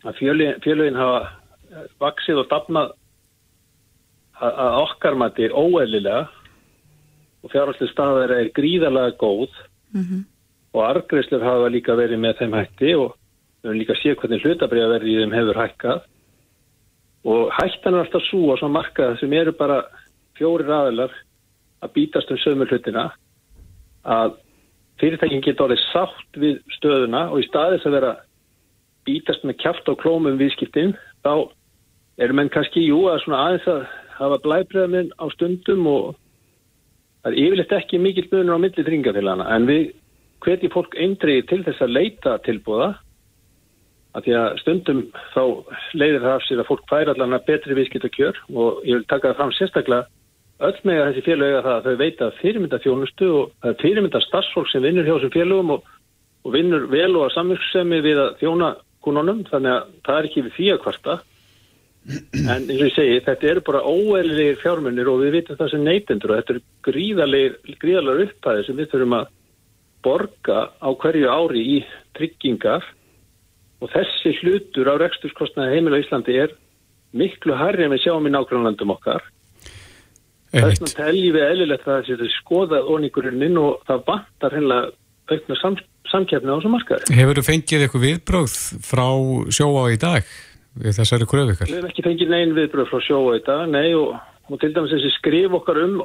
að 0.04 0.20
fjölugin 0.64 1.00
hafa 1.00 1.24
eh, 1.24 1.88
vaksið 2.02 2.44
og 2.44 2.52
dapnað 2.52 2.94
að 4.44 4.78
okkar 4.82 5.14
mati 5.14 5.46
er 5.46 5.54
óeðlilega 5.54 6.24
og 7.44 7.52
fjárhalslega 7.52 7.92
staðar 7.92 8.32
er 8.34 8.48
gríðarlega 8.56 9.14
góð 9.20 9.52
mm 9.94 10.02
-hmm. 10.02 10.24
og 10.74 10.80
argreifslur 10.88 11.44
hafa 11.44 11.68
líka 11.70 11.94
verið 11.94 12.18
með 12.18 12.38
þeim 12.38 12.56
hætti 12.58 12.94
og 12.98 13.14
við 13.64 13.70
höfum 13.70 13.80
líka 13.80 13.96
séð 13.96 14.18
hvernig 14.20 14.44
hlutabriðaverði 14.44 15.12
í 15.12 15.20
þeim 15.22 15.34
hefur 15.38 15.60
hækkað. 15.62 16.00
Og 17.24 17.52
hættan 17.56 17.94
er 17.94 18.04
alltaf 18.04 18.24
svo 18.28 18.52
á 18.52 18.60
svona 18.60 18.76
markað 18.76 19.18
sem 19.20 19.32
eru 19.32 19.54
bara 19.56 19.80
fjóri 20.36 20.66
ræðilar 20.68 21.12
að 21.80 21.94
bítast 21.96 22.30
um 22.30 22.40
sömur 22.42 22.68
hlutina 22.68 23.08
að 24.04 24.36
fyrirtækin 25.00 25.42
geta 25.44 25.64
orðið 25.64 25.82
sátt 25.88 26.38
við 26.38 26.60
stöðuna 26.76 27.30
og 27.32 27.40
í 27.40 27.48
staðis 27.48 27.86
að 27.88 27.96
vera 27.96 28.12
bítast 29.08 29.44
með 29.44 29.58
kæft 29.62 29.88
og 29.88 30.00
klómum 30.02 30.36
viðskiptin 30.40 30.92
þá 31.24 31.48
eru 32.20 32.36
menn 32.36 32.52
kannski 32.52 32.84
jú 32.84 33.06
að 33.08 33.22
svona 33.24 33.40
aðeins 33.46 33.70
að 33.72 33.80
hafa 34.18 34.40
blæbreðaminn 34.44 35.10
á 35.16 35.24
stundum 35.32 35.88
og 35.90 36.12
það 37.24 37.32
er 37.32 37.40
yfirleitt 37.42 37.76
ekki 37.80 38.00
mikill 38.00 38.28
bönur 38.30 38.60
á 38.60 38.62
milli 38.62 38.84
tringafélagana 38.86 39.48
en 39.56 39.68
við 39.68 39.88
hveti 40.44 40.70
fólk 40.72 40.94
eindriði 41.00 41.46
til 41.48 41.62
þess 41.66 41.82
að 41.84 41.96
leita 41.96 42.36
tilbúða 42.44 42.92
að 44.14 44.26
því 44.26 44.34
að 44.38 44.58
stundum 44.62 45.00
þá 45.34 45.42
leiðir 45.98 46.22
það 46.22 46.34
af 46.34 46.44
sér 46.46 46.62
að 46.62 46.68
fólk 46.70 46.84
fær 46.90 47.10
allan 47.10 47.36
að 47.36 47.46
betri 47.48 47.78
viðskiptakjör 47.78 48.38
og 48.54 48.84
ég 48.86 49.00
vil 49.00 49.08
taka 49.10 49.32
það 49.32 49.40
fram 49.40 49.54
sérstaklega 49.56 50.06
öll 50.64 50.78
með 50.86 51.00
að 51.00 51.08
þessi 51.08 51.26
félög 51.26 51.56
að 51.58 51.66
það 51.66 51.74
að 51.74 51.86
þau 51.86 52.00
veita 52.04 52.30
fyrirmynda 52.38 52.80
þjónustu 52.84 53.30
og 53.34 53.68
fyrirmynda 53.82 54.22
starfsfólk 54.22 54.70
sem 54.70 54.84
vinnur 54.86 55.08
hjá 55.08 55.16
þessum 55.16 55.34
félögum 55.34 55.74
og, 55.74 55.92
og 56.46 56.54
vinnur 56.54 56.88
vel 56.92 57.10
og 57.18 57.26
að 57.26 57.34
samvinsemi 57.34 58.00
við 58.04 58.22
að 58.22 58.34
þjóna 58.42 58.72
kununum 59.04 59.44
þannig 59.50 59.74
að 59.74 59.94
það 60.06 60.18
er 60.18 60.28
ekki 60.30 60.44
við 60.46 60.58
því 60.58 60.68
að 60.72 60.82
kvarta. 60.84 61.16
En 62.04 62.66
eins 62.68 62.74
og 62.74 62.84
ég 62.84 62.94
segi 62.94 63.20
þetta 63.24 63.48
eru 63.50 63.62
bara 63.64 63.84
óeðlilegir 63.88 64.58
fjármunir 64.60 65.08
og 65.08 65.22
við 65.24 65.38
vitum 65.38 65.58
það 65.58 65.70
sem 65.72 65.86
neytendur 65.88 66.32
og 66.34 66.40
þetta 66.40 66.54
eru 66.54 66.64
gríðarlegar 66.84 68.26
upphæði 68.28 68.66
sem 68.66 68.78
við 68.78 68.90
þurfum 68.92 69.16
að 69.18 69.30
borga 70.04 70.58
á 70.84 70.88
hverju 71.00 71.30
ári 71.32 71.62
í 71.64 71.78
tryggingar 72.16 72.84
og 73.84 73.92
þessi 73.92 74.32
hlutur 74.40 74.88
á 74.88 74.94
reksturskostnaði 75.04 75.76
heimil 75.76 75.96
á 75.96 76.02
Íslandi 76.02 76.40
er 76.46 76.56
miklu 77.14 77.56
harri 77.58 77.84
en 77.84 77.92
við 77.94 78.06
sjáum 78.06 78.26
í 78.26 78.32
nágrannlandum 78.32 78.96
okkar 78.96 79.22
þess 80.54 80.80
vegna 80.80 80.92
teljum 80.98 81.36
við 81.36 81.46
eðlilegt 81.48 81.86
að 81.88 81.96
það 81.98 82.24
sé 82.24 82.30
skoðað 82.38 82.90
óningurinn 82.94 83.58
og 83.60 83.84
það 83.88 84.04
vantar 84.08 84.56
hennilega 84.56 84.92
aukna 85.32 85.56
sam, 85.58 85.78
samkjæfni 86.12 86.52
á 86.52 86.56
þessu 86.58 86.72
markaði. 86.72 87.16
Hefur 87.18 87.38
þú 87.38 87.44
fengið 87.46 87.84
eitthvað 87.86 88.04
viðbróð 88.04 88.56
frá 88.84 89.06
sjóa 89.56 89.86
í 89.94 90.00
dag 90.00 90.34
við 90.84 90.98
þessari 90.98 91.28
kröfikar? 91.30 91.70
Við 91.70 91.78
hefum 91.78 91.90
ekki 91.90 92.04
fengið 92.06 92.34
neyn 92.34 92.54
viðbróð 92.58 92.90
frá 92.90 93.06
sjóa 93.06 93.38
í 93.38 93.42
dag, 93.46 93.64
nei 93.72 93.94
og, 93.98 94.18
og 94.50 94.60
til 94.60 94.72
dæmis 94.76 94.94
þessi 94.94 95.14
skrif 95.16 95.56
okkar 95.60 95.80
um 95.86 95.96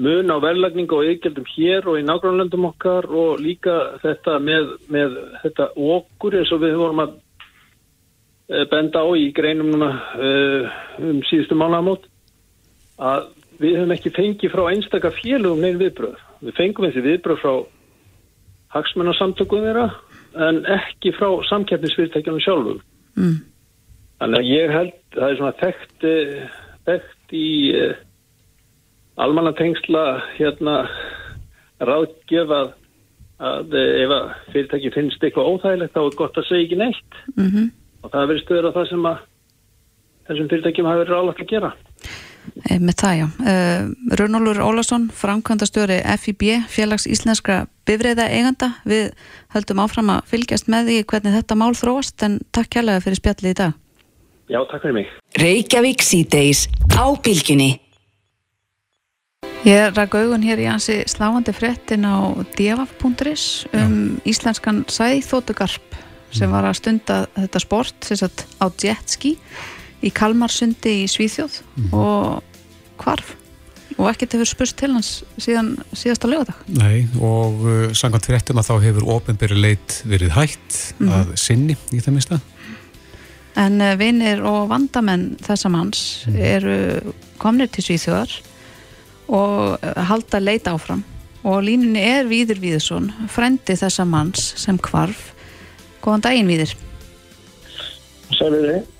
mun 0.00 0.32
á 0.32 0.36
verðlagningu 0.40 0.96
og 0.96 1.08
yðgjaldum 1.10 1.48
hér 1.52 1.88
og 1.90 1.98
í 2.00 2.06
nágrannlöndum 2.06 2.70
okkar 2.70 3.08
og 3.08 3.42
líka 3.42 3.98
þetta 4.02 4.38
með, 4.40 4.70
með 4.92 5.18
þetta 5.42 5.68
okkur 5.76 6.38
eins 6.40 6.52
og 6.54 6.62
við 6.62 6.78
vorum 6.80 7.02
að 7.04 7.12
e, 8.48 8.64
benda 8.72 9.04
á 9.04 9.08
í 9.18 9.28
greinum 9.36 9.68
núna 9.74 9.90
uh, 10.16 10.72
um 11.02 11.20
síðustu 11.28 11.58
mánamót 11.58 12.08
að 13.02 13.28
við 13.60 13.76
höfum 13.78 13.94
ekki 13.94 14.14
fengið 14.16 14.54
frá 14.54 14.64
einstakar 14.70 15.14
félugum 15.18 15.60
neyn 15.62 15.78
viðbröð. 15.80 16.16
Við 16.42 16.56
fengum 16.56 16.88
þessi 16.88 17.04
viðbröð 17.04 17.42
frá 17.42 17.52
hagsmennarsamtökuðum 18.72 19.68
þeirra 19.68 19.86
en 20.48 20.62
ekki 20.72 21.12
frá 21.14 21.28
samkeppnisfyrirtækjum 21.50 22.40
sjálfum. 22.40 22.80
Mm. 23.20 23.36
Þannig 24.22 24.40
að 24.40 24.48
ég 24.48 24.72
held, 24.72 24.96
það 25.12 25.28
er 25.28 25.38
svona 25.38 25.58
þekkt 25.60 26.06
þekkt 26.88 27.36
í 27.36 27.48
uh, 29.16 29.24
almannatengsla 29.24 30.06
hérna 30.38 30.76
ráðgefað 31.82 32.72
að 33.42 33.72
ef 33.74 34.12
að 34.14 34.26
fyrirtæki 34.52 34.90
finnst 34.94 35.24
eitthvað 35.24 35.48
óþægilegt 35.50 35.96
þá 35.96 36.02
er 36.04 36.18
gott 36.18 36.36
að 36.38 36.46
segja 36.46 36.66
ekki 36.68 36.78
neitt. 36.78 37.22
Mm 37.34 37.70
og 38.02 38.10
það 38.10 38.28
verður 38.30 38.44
stöður 38.44 38.68
á 38.68 38.76
það 38.76 38.88
sem 38.90 39.08
að 39.08 39.24
þessum 40.28 40.50
fyrirtækjum 40.52 40.88
hafi 40.90 41.02
verið 41.02 41.14
ráðlagt 41.14 41.42
að 41.42 41.52
gera. 41.52 41.70
E, 42.66 42.78
með 42.82 42.96
það 43.02 43.14
já. 43.18 43.26
Uh, 43.52 43.82
Runólfur 44.18 44.62
Ólason, 44.66 45.04
framkvæmdastjóri 45.18 46.00
FIB, 46.22 46.42
félags 46.70 47.06
íslenskra 47.10 47.60
bifreiða 47.86 48.26
eiganda, 48.30 48.72
við 48.88 49.12
höldum 49.54 49.84
áfram 49.84 50.10
að 50.16 50.26
fylgjast 50.32 50.70
með 50.72 50.90
því 50.90 50.98
hvernig 51.12 51.38
þetta 51.38 51.60
mál 51.62 51.72
þróast 51.78 52.26
en 52.26 52.40
takk 52.54 52.74
kærlega 52.74 53.04
fyrir 53.06 53.22
spjallið 53.22 53.54
í 53.54 53.60
dag. 53.62 53.78
Já, 54.50 54.60
takk 54.66 54.82
fyrir 54.82 54.98
mig. 54.98 55.14
Ég 59.62 59.92
rak 59.94 60.14
augun 60.18 60.42
hér 60.42 60.58
í 60.58 60.64
ansi 60.66 61.04
sláandi 61.06 61.52
fréttin 61.54 62.02
á 62.02 62.34
djafaf.is 62.58 63.68
um 63.78 64.16
íslenskan 64.26 64.80
sæþótugarp 64.90 65.94
sem 66.34 66.50
var 66.50 66.66
að 66.66 66.80
stunda 66.80 67.18
þetta 67.36 67.62
sport 67.62 68.08
sagt, 68.10 68.42
á 68.58 68.66
jetski 68.66 69.36
í 70.02 70.10
Kalmarsundi 70.10 71.04
í 71.04 71.06
Svíþjóð 71.06 71.60
og 71.94 72.42
hvarf. 73.04 73.36
Og 74.00 74.10
ekkert 74.10 74.34
hefur 74.34 74.50
spurst 74.50 74.80
til 74.82 74.90
hans 74.96 75.14
síðan 75.38 75.76
síðasta 75.94 76.26
lögadag. 76.26 76.58
Nei, 76.66 77.06
og 77.22 77.62
uh, 77.62 78.18
fréttum 78.26 78.58
að 78.58 78.70
þá 78.72 78.76
hefur 78.88 79.10
ofinberi 79.14 79.62
leit 79.62 80.00
verið 80.02 80.34
hætt 80.42 80.84
að 81.06 81.36
sinni 81.38 81.78
í 81.94 82.02
það 82.02 82.16
minnsta. 82.18 82.44
En 83.62 83.78
uh, 83.78 83.94
vinir 84.00 84.42
og 84.42 84.72
vandamenn 84.74 85.36
þessa 85.46 85.70
manns 85.70 86.24
eru 86.34 87.14
komnir 87.38 87.70
til 87.70 87.92
Svíþjóðar 87.92 88.42
og 89.28 89.76
uh, 89.78 90.02
halda 90.08 90.40
leit 90.42 90.66
áfram 90.70 91.02
og 91.42 91.62
línunni 91.66 91.98
er 92.06 92.28
Víður 92.30 92.60
Víðursson, 92.62 93.08
frendi 93.28 93.74
þessa 93.74 94.04
manns 94.06 94.44
sem 94.62 94.76
hvarf. 94.78 95.32
Góðan 96.04 96.22
daginn 96.22 96.46
Víður. 96.50 96.74
Sælir 98.38 98.68
þið? 98.68 98.90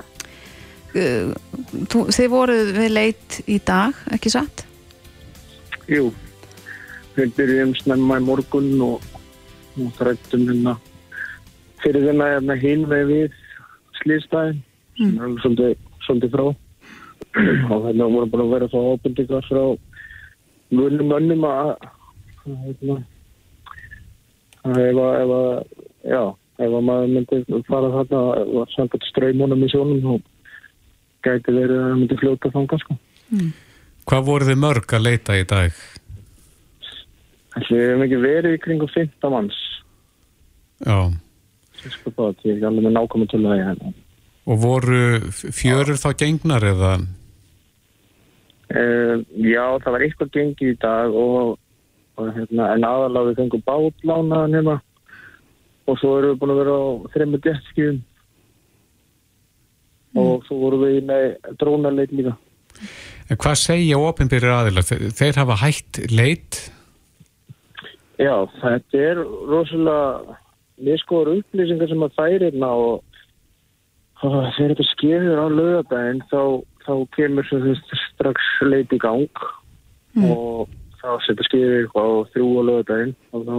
Þú- 1.88 2.08
Þið 2.12 2.28
voruð 2.32 2.72
við 2.76 2.90
leit 2.92 3.36
í 3.48 3.60
dag, 3.64 3.94
ekki 4.12 4.32
satt? 4.34 4.64
Jú, 5.88 6.10
við 7.16 7.30
byrjum 7.38 7.72
snemma 7.78 8.18
í 8.20 8.24
morgun 8.26 8.68
og, 8.84 9.06
og 9.78 9.94
þrættum 9.98 10.44
hérna 10.50 10.74
fyrir 11.82 12.04
þennan 12.10 12.34
hérna 12.36 12.58
hinn 12.60 12.84
með 12.90 13.06
við 13.08 13.38
slýstæðin 14.02 14.60
sem 14.98 15.14
er 15.16 15.24
alveg 15.28 15.78
svolítið, 16.04 16.34
frá 16.34 16.44
og 17.72 17.86
hérna 17.88 18.10
voru 18.12 18.28
bara 18.34 18.44
að 18.46 18.52
vera 18.56 18.68
þá 18.74 18.78
ábyrndingar 18.92 19.48
frá 19.48 19.62
vunum 20.72 21.14
önnum 21.16 21.46
að 21.48 21.72
hérna, 22.44 22.98
að 24.66 24.80
ef 24.82 25.00
að, 25.02 25.42
já, 26.08 26.22
ef 26.58 26.76
að 26.78 26.86
maður 26.88 27.14
myndi 27.16 27.62
fara 27.68 27.90
þarna 27.96 28.22
var 28.58 28.72
samkvæmt 28.76 29.08
ströymunum 29.10 29.64
í 29.66 29.70
sjónum 29.72 30.12
og 30.16 30.28
gæti 31.26 31.54
verið 31.54 31.82
að 31.86 31.98
myndi 32.00 32.20
fljóta 32.20 32.52
þanga 32.54 32.78
sko. 32.82 32.98
Hvað 34.10 34.24
voru 34.28 34.48
þið 34.50 34.62
mörg 34.62 34.96
að 34.96 35.04
leita 35.06 35.38
í 35.38 35.44
dag? 35.48 35.82
Við 37.68 37.84
hefum 37.84 38.06
ekki 38.06 38.22
verið 38.22 38.56
í 38.56 38.62
kringum 38.64 38.88
15 38.88 39.32
manns 39.32 39.58
Já, 40.82 41.12
sko 41.84 42.10
bát, 42.16 42.40
ég 42.48 42.56
er 42.56 42.64
alveg 42.66 42.86
með 42.88 42.94
nákvæmum 42.96 43.28
til 43.30 43.42
það 43.44 43.92
og 44.42 44.58
voru 44.58 45.02
fjörur 45.30 45.98
þá 46.00 46.08
gengnar 46.18 46.64
eða? 46.66 46.96
Uh, 48.72 49.20
já, 49.44 49.64
það 49.82 49.92
var 49.92 50.04
eitthvað 50.06 50.32
gengið 50.32 50.70
í 50.72 50.78
dag 50.80 51.12
og, 51.12 51.58
og 52.16 52.30
hérna, 52.32 52.70
en 52.72 52.86
aðalega 52.88 53.28
við 53.28 53.40
fengum 53.42 53.64
bátlána 53.66 54.46
nema 54.48 54.78
og 55.90 55.98
svo 56.00 56.14
erum 56.18 56.32
við 56.32 56.40
búin 56.40 56.54
að 56.54 56.60
vera 56.62 56.76
á 56.78 56.84
þreymur 57.12 57.46
jetskjum 57.48 58.00
og 60.22 60.46
svo 60.46 60.58
vorum 60.60 60.84
við 60.86 60.98
með 61.08 61.26
drónarleit 61.60 62.12
líka. 62.14 62.36
En 63.30 63.40
hvað 63.40 63.58
segja 63.60 64.00
ofinberi 64.00 64.50
aðilar? 64.52 64.86
Þeir, 64.86 65.04
þeir 65.16 65.40
hafa 65.40 65.58
hætt 65.62 66.00
leit? 66.12 66.58
Já, 68.20 68.34
þetta 68.60 69.00
er 69.00 69.22
rosalega 69.50 70.36
miskoður 70.82 71.38
upplýsingar 71.40 71.90
sem 71.90 72.04
að 72.04 72.18
þær 72.18 72.44
hérna 72.46 72.70
og, 72.82 73.22
og 74.22 74.36
þegar 74.56 74.74
þetta 74.74 74.88
skefur 74.90 75.42
á 75.42 75.46
lögadaginn 75.52 76.22
þá, 76.30 76.42
þá 76.86 76.94
kemur 77.16 77.48
sem 77.48 77.62
þess 77.64 78.06
strax 78.12 78.48
leit 78.66 78.92
í 78.92 79.00
gang 79.02 79.44
og 80.28 80.70
þá 81.00 81.10
setja 81.26 81.46
skefur 81.48 81.76
eitthvað 81.80 82.10
á 82.12 82.28
þrjú 82.32 82.48
á 82.58 82.62
lögadaginn 82.68 83.14
og 83.32 83.46
þá 83.48 83.56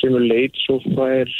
kemur 0.00 0.24
leit 0.24 0.56
svo 0.64 0.78
fær 0.86 1.34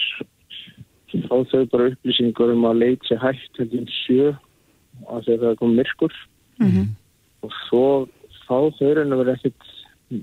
þá 1.08 1.36
þau 1.50 1.64
bara 1.72 1.88
upplýsingar 1.92 2.52
um 2.52 2.68
að 2.68 2.80
leit 2.82 3.08
sé 3.08 3.18
hægt 3.20 3.48
til 3.56 3.68
því 3.72 3.82
sjö 3.92 4.28
að 5.08 5.28
það 5.30 5.58
kom 5.60 5.74
myrkur. 5.76 6.14
Og 7.44 7.52
svo 7.68 7.84
þá 8.46 8.56
þau 8.78 8.94
raun 8.98 9.14
að 9.14 9.22
vera 9.22 9.36
ekkit 9.36 9.74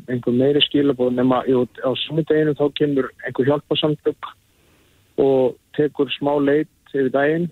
einhver 0.10 0.34
meiri 0.34 0.62
skilabóð 0.66 1.14
nema 1.14 1.44
á 1.46 1.92
sunnudeginu 2.06 2.56
þá 2.58 2.66
kemur 2.80 3.10
einhver 3.26 3.50
hjálparsamtök 3.50 4.32
og 5.22 5.56
tekur 5.78 6.10
smá 6.18 6.34
leit 6.42 6.72
yfir 6.96 7.12
daginn 7.14 7.50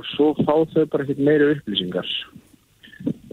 og 0.00 0.08
svo 0.14 0.30
fá 0.40 0.54
þau 0.72 0.86
bara 0.88 1.04
ekkert 1.04 1.20
meiri 1.28 1.50
upplýsingar 1.54 2.08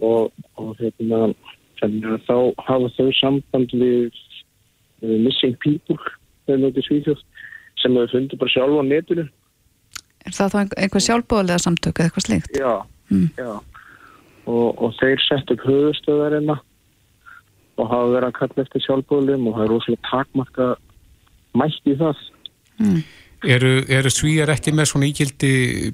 og, 0.04 0.28
og 0.60 0.76
hérna, 0.80 1.32
þá 1.80 2.36
hafa 2.68 2.92
þau 2.98 3.08
samband 3.16 3.72
við, 3.72 4.12
við 5.00 5.24
Missing 5.24 5.56
People 5.64 5.98
svíþjóð 6.48 7.24
sem 7.78 7.96
þau 7.96 8.06
fundur 8.12 8.40
bara 8.40 8.54
sjálf 8.54 8.80
á 8.80 8.84
netinu 8.84 9.26
Er 10.28 10.34
það 10.36 10.52
þá 10.52 10.58
einhver, 10.60 11.02
sjálfbóðlega 11.04 11.62
samtök 11.62 12.00
eða 12.00 12.08
eitthvað 12.10 12.26
slíkt? 12.26 12.56
Já, 12.58 12.72
Mm. 13.08 13.30
já. 13.38 13.60
Og, 14.44 14.82
og 14.82 14.92
þeir 15.00 15.20
sett 15.24 15.50
upp 15.52 15.62
höfustöðarina 15.64 16.58
og 17.78 17.86
hafa 17.88 18.10
verið 18.12 18.26
að 18.26 18.36
kalla 18.36 18.64
eftir 18.64 18.84
sjálfbúðlum 18.84 19.46
og 19.48 19.56
það 19.56 19.64
er 19.64 19.72
rosalega 19.72 20.10
takmarka 20.10 20.66
mætt 21.56 21.88
í 21.88 21.94
það. 21.96 22.20
Eru, 23.46 23.84
eru 23.86 24.10
svíjar 24.10 24.50
ekki 24.50 24.72
með 24.74 24.88
svona 24.90 25.06
ígildi 25.06 25.52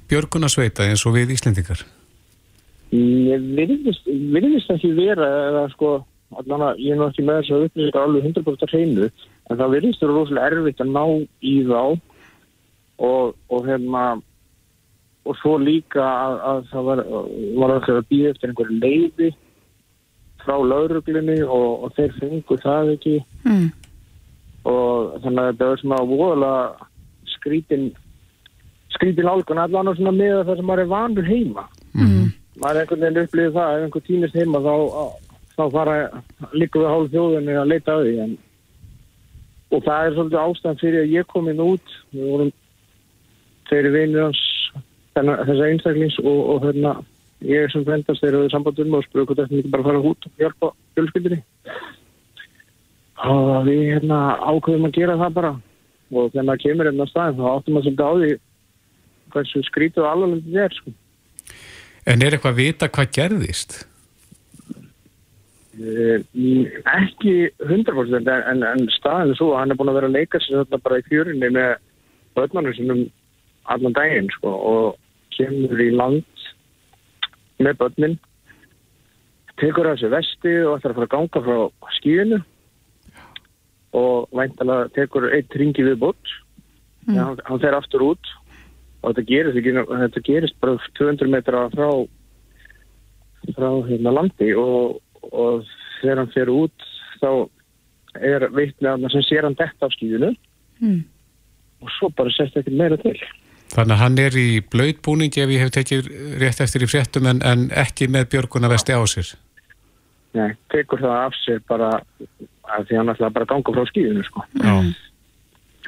björgunasveita 0.09 0.87
eins 0.89 1.03
og 1.05 1.13
við 1.13 1.35
Íslendingar? 1.35 1.83
Ég 2.95 3.43
virðist, 3.57 4.07
virðist 4.07 4.71
ekki 4.73 4.93
vera 4.97 5.27
eða 5.51 5.63
sko, 5.73 5.91
allan 6.39 6.63
að 6.71 6.81
ég 6.85 6.95
er 6.95 7.01
nú 7.01 7.09
ekki 7.09 7.25
með 7.27 7.41
þess 7.41 7.53
að 7.53 7.65
upplýsingar 7.67 8.05
alveg 8.07 8.27
100% 8.31 8.73
hreinu 8.73 9.09
en 9.09 9.59
það 9.59 9.73
virðist 9.75 10.01
vera 10.01 10.15
rosalega 10.15 10.49
erfitt 10.49 10.81
að 10.81 10.93
ná 10.95 11.03
í 11.45 11.55
þá 11.67 11.81
og, 11.85 13.35
og 13.51 13.67
hérna 13.67 14.03
og 15.25 15.37
svo 15.41 15.55
líka 15.61 16.01
að, 16.05 16.35
að 16.49 16.59
það 16.71 16.87
var, 16.89 17.03
var 17.61 17.73
alltaf 17.75 17.99
að 17.99 18.09
býða 18.13 18.33
eftir 18.33 18.51
einhverju 18.51 18.79
leiði 18.81 19.29
frá 20.45 20.57
lauruglunni 20.61 21.39
og, 21.45 21.85
og 21.85 21.95
þeir 21.97 22.17
fengu 22.21 22.59
það 22.65 22.93
ekki 22.97 23.15
Mm. 23.45 23.67
og 24.65 25.19
þannig 25.21 25.39
að 25.43 25.47
þetta 25.51 25.67
var 25.69 25.79
svona 25.81 25.97
voðalega 26.09 26.87
skrítin 27.45 27.93
skrítin 28.95 29.29
álgun 29.29 29.61
allan 29.61 29.91
og 29.91 29.99
svona 29.99 30.15
með 30.15 30.41
það 30.47 30.57
sem 30.57 30.67
maður 30.69 30.83
er 30.83 30.91
vanur 30.91 31.29
heima. 31.29 31.67
Mm. 31.93 32.25
maður 32.59 32.75
er 32.75 32.81
einhvern 32.81 33.05
veginn 33.05 33.21
upplýðið 33.25 33.55
það 33.55 33.75
ef 33.75 33.85
einhver 33.85 34.05
týnist 34.07 34.35
heima 34.39 34.61
þá, 34.65 34.75
þá 35.55 35.63
fara 35.75 35.95
líka 36.55 36.81
við 36.81 36.91
hálf 36.91 37.11
þjóðinni 37.13 37.57
að 37.59 37.71
leita 37.71 37.95
að 37.95 38.05
því 38.05 38.15
en, 38.25 38.37
og 39.71 39.83
það 39.85 40.05
er 40.05 40.15
svolítið 40.15 40.43
ástæðan 40.43 40.81
fyrir 40.81 41.03
að 41.03 41.15
ég 41.15 41.27
kom 41.31 41.49
inn 41.51 41.65
út. 41.65 41.97
Við 42.15 42.31
vorum 42.31 42.53
þeirri 43.69 43.91
vinir 43.95 44.25
hans 44.25 44.41
þennan, 45.15 45.43
þessa 45.49 45.69
einstaklings 45.69 46.17
og, 46.23 46.39
og 46.55 46.65
hérna 46.65 46.95
ég 47.45 47.69
sem 47.71 47.85
frendast 47.85 48.23
þeir 48.23 48.39
eru 48.39 48.49
sambandum 48.53 48.97
og 48.97 49.05
spurði 49.05 49.29
hvort 49.29 49.41
þetta 49.41 49.59
ekki 49.59 49.73
bara 49.73 49.87
fara 49.89 50.01
út 50.01 50.27
og 50.27 50.41
hjálpa 50.41 50.71
fjölskyldinni 50.95 51.41
og 53.25 53.67
við 53.67 53.81
hérna 53.93 54.19
ákveðum 54.39 54.87
að 54.89 54.97
gera 54.99 55.17
það 55.19 55.35
bara 55.39 55.51
og 56.11 56.29
þegar 56.31 56.47
maður 56.49 56.63
kemur 56.65 56.89
hérna 56.89 57.07
á 57.07 57.11
staðin 57.11 57.39
þá 57.39 57.47
áttum 57.51 57.75
maður 57.77 57.87
svolítið 57.87 58.05
á 58.05 58.13
því 58.19 58.31
hversu 59.35 59.65
skrítið 59.69 60.05
og 60.05 60.11
alveg 60.11 60.45
þetta 60.45 60.65
er 60.65 60.79
sko 60.79 60.95
En 62.05 62.21
er 62.21 62.35
eitthvað 62.35 62.53
að 62.53 62.59
vita 62.61 62.89
hvað 62.93 63.13
gerðist? 63.17 63.75
Eh, 65.75 66.21
ekki 66.93 67.33
100% 67.65 68.29
en, 68.31 68.61
en, 68.63 68.85
staðin 68.95 69.35
svo 69.35 69.55
hann 69.57 69.73
er 69.73 69.79
búin 69.79 69.89
að 69.91 69.97
vera 69.97 70.11
að 70.11 70.17
leika 70.19 70.39
sér 70.39 70.61
þetta 70.61 70.79
bara 70.85 71.01
í 71.01 71.07
fjörinni 71.09 71.49
með 71.51 71.73
börnarnir 72.37 72.77
sinum 72.77 73.01
allan 73.73 73.97
daginn 73.97 74.29
sko, 74.37 74.53
og 74.53 75.35
kemur 75.35 75.81
í 75.81 75.89
land 75.91 76.45
með 77.59 77.81
börnin 77.81 78.15
tekur 79.59 79.89
af 79.89 79.99
sér 79.99 80.13
vesti 80.13 80.53
og 80.63 80.77
ætlar 80.77 80.93
að 80.93 81.01
fara 81.01 81.09
að 81.09 81.13
ganga 81.17 81.43
frá 81.49 81.89
skíðinu 81.97 82.39
og 83.95 84.29
væntalega 84.35 84.91
tekur 84.97 85.29
eitt 85.31 85.55
ringi 85.55 85.85
við 85.87 85.99
bort 86.03 86.33
mm. 87.07 87.15
hann, 87.15 87.39
hann 87.47 87.63
fer 87.63 87.77
aftur 87.77 88.09
út 88.11 88.33
og 89.01 89.13
þetta 89.13 89.25
gerist, 89.29 89.59
ekki, 89.61 89.75
þetta 90.03 90.25
gerist 90.25 90.59
bara 90.63 90.77
200 90.99 91.31
metra 91.31 91.67
frá 91.73 91.89
frá 93.55 93.69
hérna 93.89 94.15
landi 94.15 94.51
og, 94.57 94.99
og 95.31 95.67
þegar 96.01 96.23
hann 96.23 96.33
fer 96.33 96.51
út 96.51 96.89
þá 97.21 97.29
er 98.15 98.47
veitlega 98.55 99.11
sem 99.11 99.25
sér 99.27 99.47
hann 99.47 99.57
detta 99.59 99.87
af 99.87 99.93
skýðinu 99.95 100.33
Mm. 100.81 101.03
og 101.81 101.89
svo 101.95 102.09
bara 102.09 102.31
sett 102.35 102.55
ekki 102.59 102.73
meira 102.75 102.97
til. 102.99 103.15
Þannig 103.73 103.95
að 103.95 104.01
hann 104.01 104.19
er 104.21 104.37
í 104.39 104.49
blöytbúningi 104.73 105.43
ef 105.43 105.53
ég 105.53 105.63
hef 105.63 105.73
tekið 105.75 106.09
rétt 106.41 106.61
eftir 106.63 106.85
í 106.85 106.89
fréttum 106.89 107.29
en, 107.29 107.41
en 107.45 107.67
ekki 107.71 108.07
með 108.11 108.29
björguna 108.33 108.71
vesti 108.71 108.95
á 108.95 109.01
sér. 109.09 109.33
Nei, 110.35 110.51
tekur 110.71 111.01
það 111.01 111.15
af 111.21 111.37
sér 111.41 111.63
bara 111.69 111.91
að 112.71 112.87
því 112.87 112.99
hann 112.99 113.11
ætlaði 113.13 113.35
bara 113.35 113.47
að 113.47 113.51
ganga 113.53 113.75
frá 113.75 113.89
skýðinu 113.91 114.25
sko. 114.27 114.45
Já. 114.61 114.73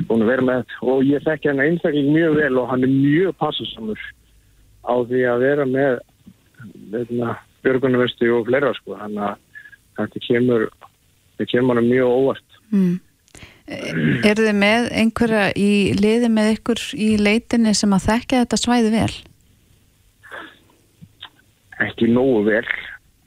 Búin 0.07 0.23
að 0.25 0.29
vera 0.29 0.45
með 0.45 0.75
og 0.85 1.07
ég 1.07 1.23
þekki 1.25 1.49
hann 1.49 1.63
einstaklega 1.63 2.13
mjög 2.13 2.37
vel 2.37 2.61
og 2.61 2.69
hann 2.69 2.85
er 2.85 2.93
mjög 2.93 3.33
passasamur 3.41 4.03
á 4.85 4.93
því 5.09 5.23
að 5.31 5.45
vera 5.45 5.65
með 5.69 5.97
veitna, 6.93 7.37
björgunarvesti 7.65 8.29
og 8.33 8.45
fleira 8.49 8.73
sko. 8.77 8.97
Þannig 8.99 9.25
að 9.25 9.39
þetta 9.97 10.23
kemur, 10.27 10.67
þetta 11.33 11.51
kemur 11.53 11.81
hann 11.81 11.89
mjög 11.89 12.13
óvart. 12.13 12.59
Mm. 12.71 12.95
Er 13.67 14.39
þið 14.39 14.53
með 14.55 14.85
einhverja 14.95 15.47
í 15.59 15.71
liði 15.97 16.29
með 16.31 16.53
ykkur 16.55 16.83
í 16.95 17.09
leitinni 17.19 17.73
sem 17.75 17.95
að 17.95 18.05
þekka 18.05 18.43
þetta 18.45 18.59
svæði 18.61 18.93
vel? 18.93 19.15
Ekki 21.83 22.07
nógu 22.09 22.45
vel. 22.47 22.63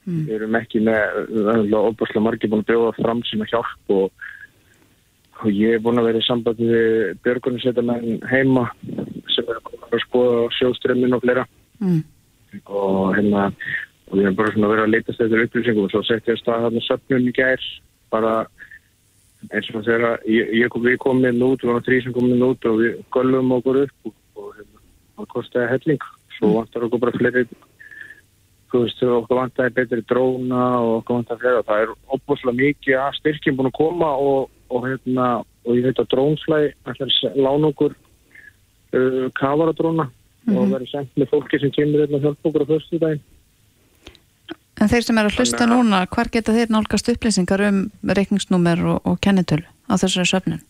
Við 0.08 0.34
erum 0.38 0.56
ekki 0.56 0.80
með 0.86 1.74
óbúrslega 1.76 2.24
margir 2.24 2.50
búin 2.50 2.64
að 2.64 2.70
bjóða 2.72 2.92
fram 2.96 3.20
sína 3.28 3.48
hjálp 3.50 3.92
og, 3.94 4.24
og 5.42 5.50
ég 5.52 5.76
er 5.76 5.82
búin 5.84 6.00
að 6.00 6.08
vera 6.10 6.22
í 6.22 6.26
sambandi 6.26 6.70
við 6.70 7.18
björgunarsveitamenn 7.26 8.24
heima 8.30 8.64
sem 9.30 9.44
er 9.44 9.60
að 9.60 9.70
að 9.90 10.02
skoða 10.06 10.48
sjóströmmin 10.58 11.16
og 11.16 11.24
fleira. 11.24 11.46
Mm. 11.80 12.02
og 12.66 13.14
hérna 13.16 13.44
og 14.10 14.16
við 14.18 14.24
erum 14.26 14.36
bara 14.36 14.52
svona 14.52 14.68
verið 14.72 14.84
að 14.84 14.90
leitast 14.92 15.20
eftir 15.22 15.42
upplýsingum 15.44 15.84
og 15.86 15.92
svo 15.92 16.00
sett 16.04 16.26
ég 16.28 16.34
að 16.34 16.40
staða 16.40 16.64
þarna 16.64 16.82
söpnum 16.82 17.28
í 17.30 17.34
gær 17.36 17.66
bara 18.10 18.32
eins 19.54 19.68
og 19.70 19.84
þegar 19.86 20.26
ég, 20.26 20.50
ég 20.58 20.72
kom, 20.72 20.82
við 20.84 20.98
komum 21.00 21.28
inn 21.30 21.44
út, 21.46 21.62
við 21.62 21.70
varum 21.70 21.86
þrý 21.86 22.00
sem 22.02 22.16
komum 22.16 22.34
inn 22.34 22.44
út 22.44 22.66
og 22.68 22.80
við 22.82 22.98
göllum 23.14 23.54
okkur 23.56 23.78
upp 23.84 24.10
og, 24.10 24.16
og 24.34 24.50
hérna, 24.58 24.82
það 25.16 25.30
kostiði 25.36 25.70
helling. 25.70 26.08
Svo 26.36 26.52
vantar 26.58 26.86
okkur 26.88 27.04
bara 27.06 27.16
fleiri 27.16 27.46
þú 28.70 28.82
veist, 28.84 29.02
okkur 29.02 29.40
vantaði 29.40 29.74
betri 29.76 30.04
dróna 30.08 30.62
og 30.78 30.92
okkur 31.00 31.18
vantaði 31.18 31.42
fleira 31.42 31.66
það 31.66 31.82
er 31.84 31.92
opbúslega 32.16 32.58
mikið 32.60 33.00
að 33.00 33.18
styrkjum 33.18 33.58
búin 33.58 33.70
að 33.70 33.78
koma 33.80 34.10
og, 34.28 34.46
og 34.70 34.86
hérna 34.86 35.26
og 35.40 35.76
ég 35.76 35.88
veit 35.88 36.00
að 36.00 36.10
drónslæg 36.14 36.70
ætlar 36.86 37.10
að 37.10 37.42
lána 37.46 37.70
okkur 37.72 37.96
uh, 37.96 39.26
kafaradróna 39.38 40.08
og 40.50 40.70
verður 40.72 40.88
sendt 40.90 41.20
með 41.20 41.30
fólki 41.34 41.60
sem 41.60 41.74
kemur 41.74 42.04
hérna 42.04 42.18
að 42.20 42.26
hjálpa 42.28 42.50
okkur 42.50 42.64
á 42.64 42.70
fyrstu 42.72 43.02
daginn 43.02 43.28
En 44.80 44.88
þeir 44.88 45.04
sem 45.04 45.18
er 45.20 45.26
að 45.28 45.34
hlusta 45.36 45.58
Þannig 45.60 45.76
að- 45.76 45.82
núna, 45.84 45.98
hvar 46.08 46.28
geta 46.32 46.52
þeir 46.56 46.70
nálgast 46.72 47.10
upplýsingar 47.12 47.60
um 47.66 47.80
reikningsnúmer 48.16 48.80
og, 48.94 49.00
og 49.04 49.18
kennitölu 49.20 49.66
á 49.68 49.94
þessari 50.00 50.30
söfnun? 50.30 50.62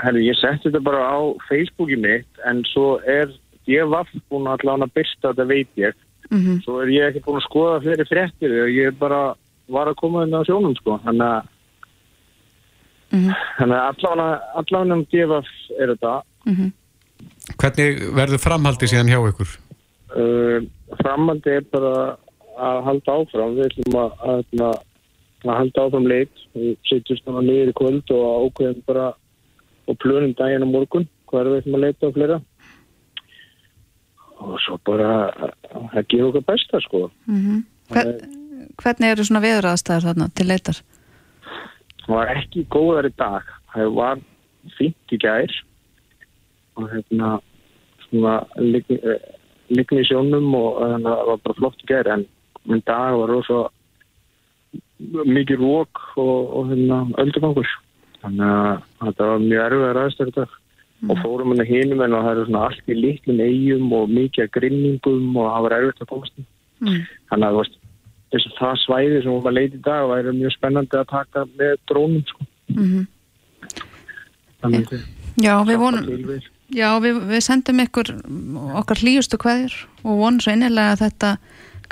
Herri, 0.00 0.26
ég 0.28 0.36
setti 0.36 0.68
þetta 0.68 0.82
bara 0.84 1.06
á 1.08 1.20
Facebooki 1.48 1.96
mitt 1.96 2.44
en 2.44 2.60
svo 2.68 2.98
er 3.08 3.32
ég 3.68 3.88
var 3.88 4.08
búin 4.28 4.48
að 4.52 4.68
að 4.68 4.92
byrsta 4.92 5.32
þetta 5.32 5.48
veit 5.48 5.80
ég 5.80 5.96
Mm 6.30 6.60
svo 6.62 6.80
er 6.82 6.88
ég 6.94 7.08
ekki 7.08 7.22
búin 7.24 7.40
að 7.40 7.46
skoða 7.48 7.80
fleiri 7.82 8.04
fréttir 8.06 8.52
og 8.62 8.68
ég 8.70 8.98
bara 8.98 9.34
var 9.68 9.86
að 9.90 9.96
koma 9.96 10.22
inn 10.26 10.34
á 10.36 10.42
sjónum 10.46 10.76
sko 10.78 11.00
þannig 11.04 11.26
að 11.26 11.42
Mhm. 13.12 13.32
þannig 13.58 13.76
að 13.76 14.40
allan, 14.60 14.92
um 14.92 15.04
DFF 15.10 15.48
er 15.80 15.94
þetta 15.96 16.22
Mhm. 16.46 16.72
Hvernig 17.58 17.98
verður 18.14 18.38
framhaldi 18.40 18.86
síðan 18.88 19.10
hjá 19.10 19.18
ykkur? 19.28 19.50
uh, 20.16 20.60
framhaldi 21.02 21.50
er 21.56 21.60
bara 21.72 22.16
að 22.58 22.84
halda 22.84 23.12
áfram 23.18 23.56
við 23.56 23.66
ætlum 23.70 23.98
að, 24.00 24.12
að, 24.22 24.44
að, 24.60 24.78
að 25.44 25.56
halda 25.58 25.82
áfram 25.86 26.06
leit 26.08 26.30
við 26.54 26.76
setjum 26.88 27.18
svona 27.22 27.42
niður 27.42 27.68
í 27.72 27.76
kvöld 27.80 28.10
og 28.10 28.52
ákveðum 28.52 28.82
bara 28.86 29.12
og 29.88 29.98
plönum 29.98 30.34
daginn 30.36 30.62
á 30.66 30.68
morgun 30.70 31.08
hvað 31.28 31.40
er 31.40 31.50
við 31.50 31.60
ætlum 31.62 31.74
að 31.78 31.84
leita 31.86 32.06
á 32.06 32.14
fleira 32.14 32.40
og 34.40 34.56
svo 34.64 34.78
bara 34.86 35.10
að 35.92 36.06
gefa 36.08 36.30
okkur 36.30 36.46
besta 36.48 36.80
sko. 36.86 37.10
Mm 37.26 37.66
Hver, 37.90 38.06
hvernig 38.78 39.10
eru 39.10 39.24
svona 39.26 39.42
veðuraðstæður 39.42 40.04
þarna 40.06 40.28
til 40.38 40.46
leitar? 40.46 40.76
það 42.10 42.18
var 42.18 42.30
ekki 42.36 42.66
góðar 42.70 43.08
í 43.08 43.12
dag. 43.18 43.50
Það 43.74 43.92
var 43.96 44.22
fint 44.78 45.14
í 45.14 45.18
gær. 45.22 45.56
Og 46.78 46.88
hérna 46.90 47.40
svona 48.08 48.34
ligni, 48.58 48.98
eh, 48.98 49.20
í 49.70 50.06
sjónum 50.08 50.54
og 50.54 50.80
þannig 50.80 51.10
að 51.10 51.18
það 51.18 51.28
var 51.30 51.44
bara 51.44 51.58
flott 51.58 51.84
í 51.84 51.90
gær. 51.90 52.10
En 52.14 52.26
í 52.76 52.82
dag 52.86 53.18
var 53.18 53.28
rosa 53.28 53.60
mikið 55.00 55.62
rók 55.62 56.02
og, 56.16 56.38
og 56.56 56.72
hérna 56.72 57.04
öldugangur. 57.18 57.70
Þannig 58.22 58.46
að 58.46 58.82
þetta 59.04 59.30
var 59.30 59.46
mjög 59.46 59.66
erfiðar 59.66 60.02
aðstæður 60.04 60.32
í 60.32 60.38
dag 60.40 60.59
og 61.08 61.20
fórum 61.22 61.52
hann 61.52 61.62
að 61.64 61.70
hinum 61.72 62.02
en 62.04 62.16
það 62.16 62.30
eru 62.32 62.46
svona 62.48 62.64
allt 62.68 62.90
í 62.92 62.96
litlum 62.98 63.40
eigum 63.40 63.92
og 63.96 64.10
mikið 64.12 64.44
af 64.44 64.50
grinningum 64.56 65.36
og 65.36 65.46
það 65.48 65.62
var 65.66 65.76
erfitt 65.78 66.02
að 66.04 66.10
komast 66.14 66.48
Mm. 66.80 67.00
þannig 67.28 67.46
að 67.60 67.72
þess 68.32 68.46
að 68.48 68.52
það 68.56 68.76
svæði 68.80 69.16
sem 69.20 69.32
hún 69.34 69.42
var 69.44 69.52
leiti 69.52 69.76
í 69.76 69.82
dag 69.84 70.06
væri 70.08 70.32
mjög 70.32 70.54
spennandi 70.54 70.96
að 70.96 71.10
taka 71.10 71.42
með 71.60 71.74
drónum 71.90 72.22
sko. 72.24 72.46
Mm 72.72 73.02
þannig 74.60 74.92
að 74.92 75.02
Já, 75.40 75.54
við 75.64 75.78
vonum, 75.80 76.06
já, 76.74 76.88
við, 77.00 77.18
við 77.30 77.42
sendum 77.46 77.80
ykkur 77.84 78.10
okkar 78.80 79.00
hlýjustu 79.00 79.38
kveðir 79.40 79.76
og 80.02 80.18
vonum 80.20 80.40
svo 80.42 80.52
innilega 80.52 80.96
að 80.96 81.04
þetta 81.04 81.30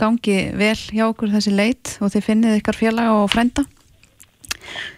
gangi 0.00 0.36
vel 0.59 0.74
hjá 0.76 1.04
okkur 1.06 1.32
þessi 1.32 1.54
leit 1.54 1.94
og 2.02 2.12
þið 2.12 2.26
finnið 2.26 2.56
ykkar 2.59 2.76
félaga 2.76 3.14
og 3.22 3.30
frænda. 3.32 3.64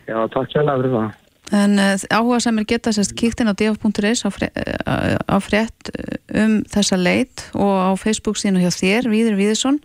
Já, 0.09 0.17
takk 0.33 0.51
hérlega 0.57 0.81
fyrir 0.81 0.97
það 0.97 1.20
En 1.51 1.79
uh, 1.83 1.97
áhuga 2.15 2.39
sem 2.45 2.59
er 2.63 2.67
geta 2.71 2.93
sérst 2.95 3.17
kíkt 3.19 3.41
inn 3.43 3.51
á 3.51 3.55
df.is 3.59 4.23
á, 4.23 4.31
fre 4.31 4.51
uh, 4.55 5.19
á 5.19 5.37
frétt 5.43 5.91
um 6.31 6.61
þessa 6.71 6.99
leit 7.01 7.49
og 7.59 7.75
á 7.75 7.91
Facebook 7.99 8.39
sínu 8.39 8.63
hjá 8.63 8.71
þér, 8.71 9.11
Víður 9.11 9.39
Víðursson. 9.41 9.81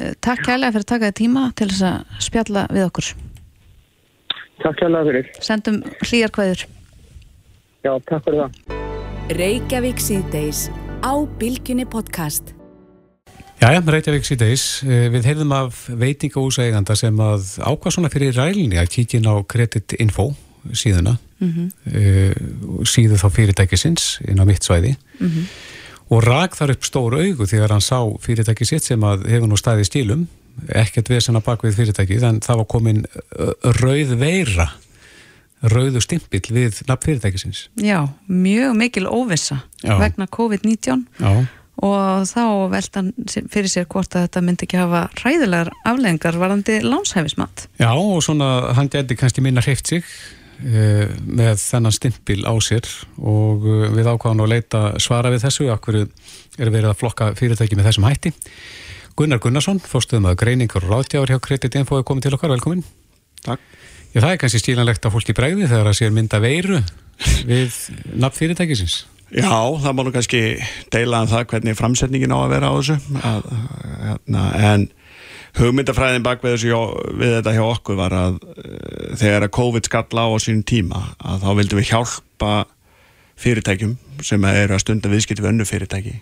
Uh, 0.00 0.14
takk 0.24 0.46
kærlega 0.46 0.72
fyrir 0.72 0.86
að 0.86 0.92
taka 0.94 1.10
þið 1.10 1.18
tíma 1.20 1.44
til 1.60 1.68
þess 1.74 1.84
að 1.90 2.24
spjalla 2.24 2.64
við 2.72 2.86
okkur. 2.88 3.10
Takk 4.64 4.80
hérlega 4.80 5.10
fyrir 5.10 5.44
Sendum 5.44 5.82
hlýjar 6.06 6.32
kveður. 6.32 6.66
Já, 7.84 7.92
takk 8.08 8.24
fyrir 8.24 8.46
það 8.46 8.82
Reykjavík 9.34 10.00
síðdeis 10.00 10.66
á 11.04 11.12
Bilginni 11.40 11.84
podcast. 11.88 12.54
Jæja, 13.60 13.80
Reykjavík 13.80 14.26
síðdeis. 14.28 14.64
Eh, 14.84 15.06
Við 15.12 15.28
heyrðum 15.28 15.52
af 15.56 15.84
veitingahúsaeganda 15.88 16.96
sem 16.96 17.20
að 17.20 17.54
ákvað 17.64 17.94
svona 17.96 18.10
fyrir 18.12 18.36
rælinni 18.36 18.80
að 18.80 18.90
kíkja 18.96 19.20
inn 19.20 19.28
á 19.28 19.36
Credit 19.48 19.96
Info 20.00 20.32
síðuna, 20.72 21.18
Mm 21.42 21.70
uh, 21.92 22.32
síðu 22.88 23.18
þá 23.20 23.26
fyrirtækisins 23.34 24.04
inn 24.28 24.40
á 24.40 24.44
mitt 24.48 24.64
svæði 24.64 24.94
og 26.12 26.22
rak 26.24 26.56
þar 26.56 26.74
upp 26.74 26.86
stór 26.86 27.16
augu 27.18 27.46
þegar 27.48 27.74
hann 27.74 27.84
sá 27.84 27.98
fyrirtæki 28.22 28.66
sitt 28.68 28.86
sem 28.86 29.04
að 29.06 29.26
hefur 29.32 29.50
nú 29.50 29.58
staðið 29.58 29.88
stílum, 29.88 30.24
ekkert 30.68 31.10
vesen 31.10 31.38
að 31.38 31.46
bak 31.48 31.64
við 31.64 31.78
fyrirtækið, 31.80 32.26
en 32.28 32.40
það 32.44 32.60
var 32.60 32.68
komin 32.70 33.02
rauð 33.80 34.14
veira, 34.20 34.68
rauðu 35.72 36.02
stimpill 36.04 36.44
við 36.52 36.82
nafn 36.88 37.08
fyrirtækisins. 37.08 37.66
Já, 37.80 38.04
mjög 38.28 38.76
mikil 38.78 39.06
óvissa 39.08 39.62
Já. 39.82 39.96
vegna 40.02 40.28
COVID-19 40.28 41.06
Já. 41.18 41.32
og 41.88 42.28
þá 42.28 42.44
veltan 42.74 43.10
fyrir 43.24 43.72
sér 43.72 43.88
hvort 43.88 44.12
að 44.14 44.28
þetta 44.28 44.44
myndi 44.44 44.68
ekki 44.68 44.82
hafa 44.82 45.06
hræðilegar 45.22 45.72
afleðingar 45.88 46.38
varandi 46.38 46.80
lánshæfismat. 46.84 47.68
Já, 47.80 47.90
og 47.96 48.20
svona 48.22 48.74
hann 48.76 48.92
geti 48.92 49.16
kannski 49.16 49.44
minna 49.44 49.64
hreift 49.64 49.88
sig 49.88 50.04
með 50.64 51.58
þennan 51.60 51.94
stimpil 51.94 52.40
á 52.48 52.54
sér 52.64 52.88
og 53.20 53.66
uh, 53.68 53.86
við 53.92 54.08
ákváðum 54.08 54.44
að 54.46 54.52
leita 54.54 54.82
svara 55.02 55.32
við 55.34 55.44
þessu, 55.44 55.68
akkur 55.74 56.00
er 56.04 56.70
verið 56.72 56.90
að 56.90 56.98
flokka 57.02 57.30
fyrirtæki 57.38 57.76
með 57.78 57.90
þessum 57.90 58.08
hætti. 58.08 58.34
Gunnar 59.14 59.42
Gunnarsson, 59.42 59.78
fórstuðum 59.78 60.30
að 60.30 60.40
greiningar 60.40 60.86
og 60.86 60.90
ráðgjafar 60.90 61.34
hjá 61.34 61.42
Credit 61.44 61.76
Info 61.78 62.00
er 62.00 62.06
komið 62.06 62.26
til 62.26 62.36
okkar, 62.38 62.54
velkomin. 62.56 62.82
Takk. 63.44 63.62
Já, 64.14 64.20
það 64.20 64.30
er 64.30 64.38
kannski 64.42 64.62
stílanlegt 64.62 65.06
að 65.06 65.14
fólki 65.16 65.34
bregði 65.34 65.68
þegar 65.68 65.88
það 65.90 65.98
sér 65.98 66.12
mynda 66.14 66.38
veiru 66.42 66.80
við 67.48 67.78
nafn 68.14 68.38
fyrirtækisins. 68.38 69.00
Já, 69.34 69.50
það 69.82 69.94
má 69.96 70.02
nú 70.06 70.12
kannski 70.14 70.42
deila 70.94 71.24
um 71.24 71.30
það 71.30 71.48
hvernig 71.50 71.78
framsetningin 71.78 72.34
á 72.34 72.38
að 72.38 72.52
vera 72.54 72.70
á 72.70 72.74
þessu 72.78 72.96
að, 73.18 73.48
hérna, 74.04 74.44
en 74.70 74.84
hugmyndafræðin 75.58 76.24
bak 76.26 76.42
við, 76.44 76.56
hjá- 76.66 76.94
við 77.20 77.34
þetta 77.38 77.52
hjá 77.56 77.62
okkur 77.68 77.98
var 78.00 78.14
að 78.18 78.38
uh, 78.42 79.14
þegar 79.20 79.46
að 79.48 79.52
COVID 79.58 79.88
skall 79.90 80.18
á 80.18 80.26
á 80.26 80.38
sínum 80.42 80.64
tíma 80.66 81.02
að 81.22 81.44
þá 81.44 81.50
vildum 81.60 81.80
við 81.82 81.90
hjálpa 81.92 82.52
fyrirtækjum 83.44 83.94
sem 84.24 84.44
eru 84.50 84.76
að 84.76 84.82
stunda 84.84 85.10
viðskipti 85.10 85.42
við 85.42 85.50
önnu 85.52 85.64
fyrirtæki 85.66 86.12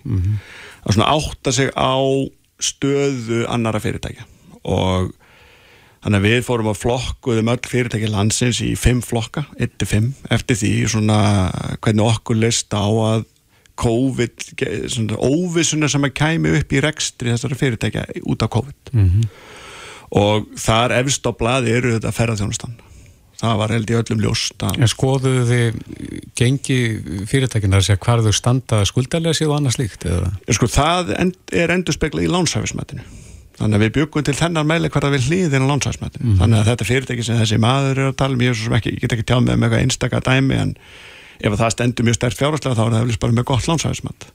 að 0.83 0.95
svona 0.97 1.11
átta 1.12 1.53
sig 1.53 1.68
á 1.76 1.93
stöðu 2.62 3.43
annara 3.53 3.80
fyrirtækja. 3.83 4.24
Og 4.64 5.12
Þannig 6.03 6.18
að 6.18 6.24
við 6.26 6.41
fórum 6.43 6.66
að 6.72 6.78
flokkuðum 6.83 7.49
öll 7.53 7.61
fyrirtæki 7.70 8.09
landsins 8.11 8.59
í 8.66 8.72
fimm 8.74 8.99
flokka, 9.07 9.45
1-5, 9.62 10.09
eftir 10.35 10.57
því 10.59 10.70
svona 10.91 11.18
hvernig 11.78 12.09
okkur 12.09 12.41
list 12.43 12.74
á 12.74 12.83
að 12.83 13.22
COVID, 13.81 14.47
óvissuna 15.16 15.89
sem 15.91 16.05
að 16.05 16.14
kæmi 16.18 16.55
upp 16.59 16.73
í 16.73 16.83
rekstri 16.85 17.33
þessara 17.33 17.59
fyrirtækja 17.59 18.07
út 18.29 18.45
af 18.45 18.53
COVID. 18.53 18.93
Mhm. 18.93 19.29
og 20.12 20.49
þar 20.61 20.93
efst 21.01 21.25
á 21.25 21.33
blaði 21.33 21.73
eru 21.73 21.95
þetta 21.97 22.12
ferðarþjónustan 22.12 22.75
það 23.43 23.59
var 23.59 23.75
held 23.75 23.91
í 23.91 23.97
öllum 23.99 24.23
ljóst 24.23 24.62
að 24.62 24.79
En 24.83 24.91
skoðuðu 24.91 25.43
þið 25.49 25.81
gengi 26.39 26.79
fyrirtækina 27.31 27.81
að 27.81 27.89
segja 27.89 28.03
hvar 28.05 28.23
þau 28.23 28.37
standa 28.37 28.83
skuldarlega 28.89 29.39
síðu 29.39 29.51
og 29.51 29.59
annað 29.59 29.77
slíkt 29.79 30.07
sko, 30.55 30.68
það 30.70 31.12
er 31.16 31.75
endur 31.75 31.97
speklað 31.97 32.29
í 32.29 32.33
lánshæfismætinu 32.33 33.07
þannig 33.59 33.79
að 33.79 33.85
við 33.85 33.95
byggum 33.99 34.27
til 34.27 34.37
þennan 34.39 34.68
meili 34.68 34.91
hverða 34.93 35.12
við 35.16 35.27
hlýðin 35.29 35.66
á 35.66 35.70
lánshæfismætinu 35.73 36.37
þannig 36.41 36.61
að 36.61 36.70
þetta 36.70 36.89
fyrirtæki 36.89 37.27
sem 37.27 37.41
þessi 37.41 37.59
maður 37.62 38.03
er 38.05 38.12
að 38.12 38.18
tala 38.23 38.39
um 38.39 38.45
ég, 38.47 38.62
ekki, 38.79 38.95
ég 38.95 39.03
get 39.03 39.16
ekki 39.16 39.27
tjáð 39.29 39.43
með 39.49 39.59
með 39.59 39.66
eitthvað 39.66 39.85
einstaka 39.87 40.23
dæmi 40.29 40.61
en 40.62 40.75
ef 41.41 41.59
það 41.59 41.74
stendur 41.76 42.09
mjög 42.09 42.18
stert 42.18 42.39
fjárhastlega 42.39 42.78
þá 42.78 42.85
er 42.85 42.95
það 42.95 43.05
eflust 43.05 43.22
bara 43.22 43.37
með 43.39 43.49
gott 43.53 43.68
lánshæfismætt 43.70 44.28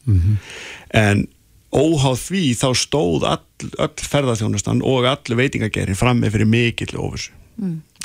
en 0.97 1.27
óháð 1.75 2.19
því 2.21 2.43
þá 2.57 2.67
stóð 2.79 3.25
all, 3.27 3.69
öll 3.83 4.07
ferðarþjónustan 4.11 4.83
og 4.87 5.07
all 5.09 5.37
veitingagerin 5.39 5.99
frammi 5.99 6.31
fyrir 6.31 6.47
mikill 6.47 6.95
óvissu. 6.95 7.33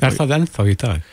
Er 0.02 0.16
það 0.16 0.38
ennþá 0.38 0.66
í 0.66 0.78
dag? 0.80 1.10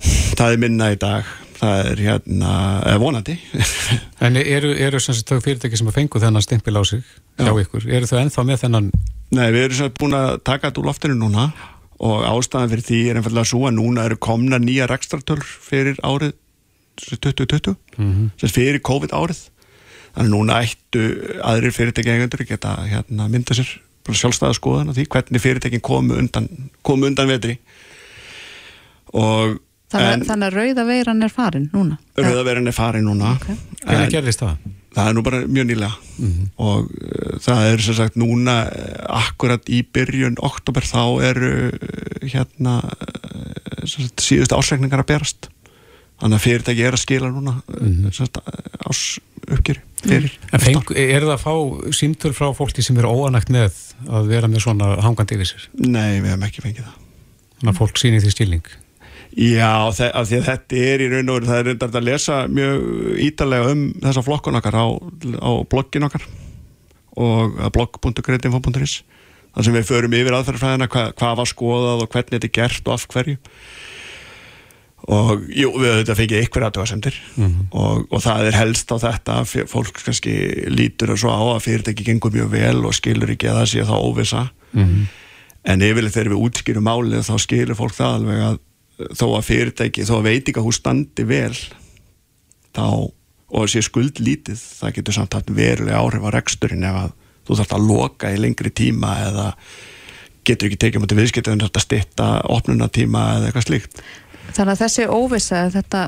það 0.00 0.54
er 0.54 0.60
minna 0.62 0.90
í 0.94 0.98
dag. 1.00 1.28
Það 1.60 1.90
er 1.90 2.00
hérna, 2.06 2.52
eða 2.88 3.00
vonandi. 3.02 3.34
En 4.24 4.36
eru, 4.36 4.70
eru 4.76 5.00
sem 5.00 5.16
sagt 5.16 5.30
þau 5.32 5.42
fyrirtæki 5.44 5.78
sem 5.80 5.88
að 5.88 5.96
fengu 5.96 6.20
þennan 6.20 6.44
stimpil 6.44 6.76
á 6.76 6.84
sig 6.84 7.04
hjá 7.40 7.52
ykkur, 7.52 7.86
eru 7.88 8.08
þau 8.08 8.18
ennþá 8.20 8.44
með 8.44 8.58
þennan 8.64 8.90
Nei, 9.30 9.46
við 9.54 9.62
erum 9.62 9.76
sem 9.76 9.86
sagt 9.88 10.00
búin 10.00 10.16
að 10.18 10.32
taka 10.44 10.68
þetta 10.68 10.80
úr 10.82 10.88
loftinu 10.90 11.16
núna 11.16 11.46
og 12.04 12.24
ástæðan 12.28 12.72
fyrir 12.72 12.84
því 12.84 12.98
er 13.08 13.20
einfallega 13.20 13.48
svo 13.48 13.62
að 13.68 13.76
núna 13.78 14.04
eru 14.08 14.18
komna 14.20 14.58
nýja 14.60 14.88
rekstratöl 14.90 15.38
fyrir 15.40 16.00
árið 16.04 16.34
2020 17.08 17.76
Mhm. 17.98 18.30
sem 18.36 18.48
sagt 18.48 18.54
fyrir 18.58 18.80
COVID 18.82 19.10
árið. 19.16 19.40
Þannig 20.16 20.32
núna 20.34 20.60
ættu 20.64 21.04
aðrir 21.46 21.72
fyrirtæki 21.72 22.10
eigendur 22.10 22.44
geta 22.46 22.76
hérna, 22.82 23.28
mynda 23.30 23.54
sér 23.54 23.68
bara 24.04 24.16
sjálfstæða 24.18 24.56
skoðan 24.58 24.90
á 24.90 24.92
því 24.96 25.06
hvernig 25.06 25.40
fyrirtækin 25.44 25.80
komu 25.80 26.14
undan, 26.18 26.48
komu 26.82 27.06
undan 27.06 27.28
vetri. 27.30 27.58
Og 29.14 29.58
Þannig, 29.90 30.12
en 30.12 30.26
þannig 30.28 30.46
að 30.46 30.54
rauða 30.54 30.82
veiran 30.86 31.22
er 31.26 31.32
farin 31.34 31.64
núna? 31.74 31.96
Rauðaverin 32.18 32.70
er 32.70 32.74
farin 32.76 33.08
núna. 33.08 33.32
Hvernig 33.42 34.04
en 34.06 34.12
gerðist 34.12 34.42
það? 34.44 34.58
það 34.94 35.08
er 35.08 35.14
nú 35.14 35.22
bara 35.26 35.40
mjög 35.46 35.66
nýlega. 35.66 35.90
Og 36.62 36.90
uh, 36.90 37.38
það 37.42 37.62
er 37.72 37.82
sem 37.86 37.96
sagt 37.98 38.18
núna 38.18 38.54
uh, 38.70 39.18
akkurat 39.20 39.66
í 39.70 39.80
byrjun 39.86 40.38
oktober 40.46 40.86
þá 40.86 41.02
eru 41.30 41.50
uh, 41.70 42.26
hérna 42.26 42.76
uh, 42.86 43.82
sem 43.86 44.06
sagt, 44.06 44.22
síðustu 44.22 44.58
ásreikningar 44.58 45.02
að 45.02 45.10
berast 45.10 45.50
þannig 46.20 46.36
að 46.36 46.44
fyrirtæki 46.44 46.84
er 46.86 46.96
að 46.96 47.02
skila 47.04 47.30
núna 47.32 47.56
mm 47.66 48.10
sagt, 48.16 48.40
ás 48.86 49.00
uppgjöri 49.50 49.80
fyrir 50.04 50.34
En 50.52 50.62
feng, 50.62 50.92
er 50.96 51.24
það 51.24 51.34
að 51.34 51.42
fá 51.46 51.54
símtöl 51.96 52.32
frá 52.36 52.50
fólki 52.56 52.84
sem 52.84 52.98
eru 53.00 53.10
óanægt 53.12 53.50
með 53.52 53.74
að 54.08 54.28
vera 54.30 54.48
með 54.48 54.64
svona 54.66 54.92
hangandi 55.04 55.36
yfir 55.38 55.50
sér? 55.50 55.66
Nei, 55.80 56.20
við 56.20 56.30
hefum 56.32 56.46
ekki 56.46 56.62
fengið 56.64 56.86
það. 56.86 57.00
Þannig 57.60 57.72
að 57.74 57.80
fólk 57.82 58.00
sýnir 58.00 58.24
því 58.24 58.32
stíling 58.36 58.70
Já, 59.30 59.70
þe- 59.94 60.10
af 60.18 60.24
því 60.26 60.38
að 60.40 60.46
þetta 60.48 60.78
er 60.90 61.02
í 61.04 61.08
raun 61.12 61.28
og 61.30 61.36
veru, 61.36 61.46
það 61.46 61.58
er 61.60 61.66
reyndar 61.68 61.92
að 62.00 62.06
lesa 62.08 62.38
mjög 62.50 62.80
ítalega 63.28 63.68
um 63.70 63.82
þessa 64.02 64.24
flokkun 64.26 64.58
okkar 64.58 64.74
á, 64.80 64.86
á 64.90 65.50
bloggin 65.70 66.06
okkar 66.08 66.24
og 67.20 67.60
að 67.62 67.70
blogg.greitinfo.is 67.76 68.96
þar 69.54 69.66
sem 69.66 69.76
við 69.76 69.86
förum 69.86 70.16
yfir 70.18 70.34
aðferðarfræðina 70.38 70.88
hvað, 70.90 71.12
hvað 71.20 71.38
var 71.40 71.50
skoðað 71.50 72.02
og 72.04 72.10
hvernig 72.10 72.34
þetta 72.36 72.48
er 72.50 72.54
gert 72.58 72.90
og 72.90 72.96
af 72.96 73.06
hverju 73.14 73.36
og 75.08 75.46
jú, 75.48 75.70
við 75.72 75.88
höfum 75.88 76.00
þetta 76.02 76.16
fengið 76.18 76.44
ykkur 76.44 76.66
aðtöðasendir 76.66 77.16
og, 77.72 78.06
og 78.10 78.20
það 78.20 78.50
er 78.50 78.58
helst 78.58 78.92
á 78.92 78.96
þetta 79.00 79.36
fólk 79.70 80.02
kannski 80.04 80.34
lítur 80.68 81.14
svo 81.16 81.32
á 81.32 81.40
að 81.56 81.64
fyrirtæki 81.64 82.04
gengur 82.04 82.34
mjög 82.34 82.50
vel 82.52 82.84
og 82.84 82.94
skilur 82.94 83.32
ekki 83.32 83.48
að 83.48 83.60
það 83.62 83.70
sé 83.72 83.86
þá 83.88 83.96
óvisa 83.96 84.42
en 85.64 85.82
yfirleitt 85.84 86.14
þegar 86.14 86.32
við 86.34 86.44
útskýrum 86.46 86.84
málið 86.84 87.24
þá 87.26 87.34
skilur 87.38 87.78
fólk 87.78 87.96
það 87.96 88.14
alveg 88.18 88.44
að 88.48 88.58
þó 89.16 89.26
að 89.38 89.46
fyrirtæki, 89.48 90.04
þó 90.04 90.14
að 90.18 90.26
veitingahús 90.28 90.76
standi 90.76 91.24
vel 91.24 91.56
þá 92.76 93.10
og 93.50 93.66
sé 93.66 93.82
skuld 93.82 94.20
lítið, 94.22 94.60
það 94.60 94.94
getur 94.94 95.16
samt 95.16 95.34
haft 95.34 95.50
verulega 95.50 95.98
áhrif 95.98 96.22
á 96.22 96.30
reksturinn 96.36 96.84
ef 96.86 96.98
að 97.00 97.14
þú 97.48 97.56
þarft 97.58 97.72
að 97.74 97.86
loka 97.88 98.30
í 98.30 98.38
lengri 98.38 98.70
tíma 98.70 99.14
eða 99.26 99.46
getur 100.46 100.68
ekki 100.68 100.78
tekið 100.84 101.02
mútið 101.02 101.20
viðskiptið 101.20 101.56
en 101.56 101.64
að 101.66 101.82
stitta 101.82 102.28
opnunatíma 102.48 103.24
eða 103.36 103.48
eitthvað 103.48 103.66
slíkt 103.66 104.02
Þannig 104.56 104.74
að 104.74 104.82
þessi 104.84 105.06
óvissa 105.08 105.64
þetta, 105.70 106.04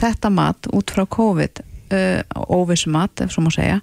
þetta 0.00 0.30
mat 0.30 0.66
út 0.72 0.90
frá 0.94 1.04
COVID 1.06 1.60
uh, 1.64 2.22
óvissu 2.50 2.90
mat, 2.92 3.20
ef 3.24 3.32
svo 3.34 3.42
má 3.46 3.50
segja 3.54 3.80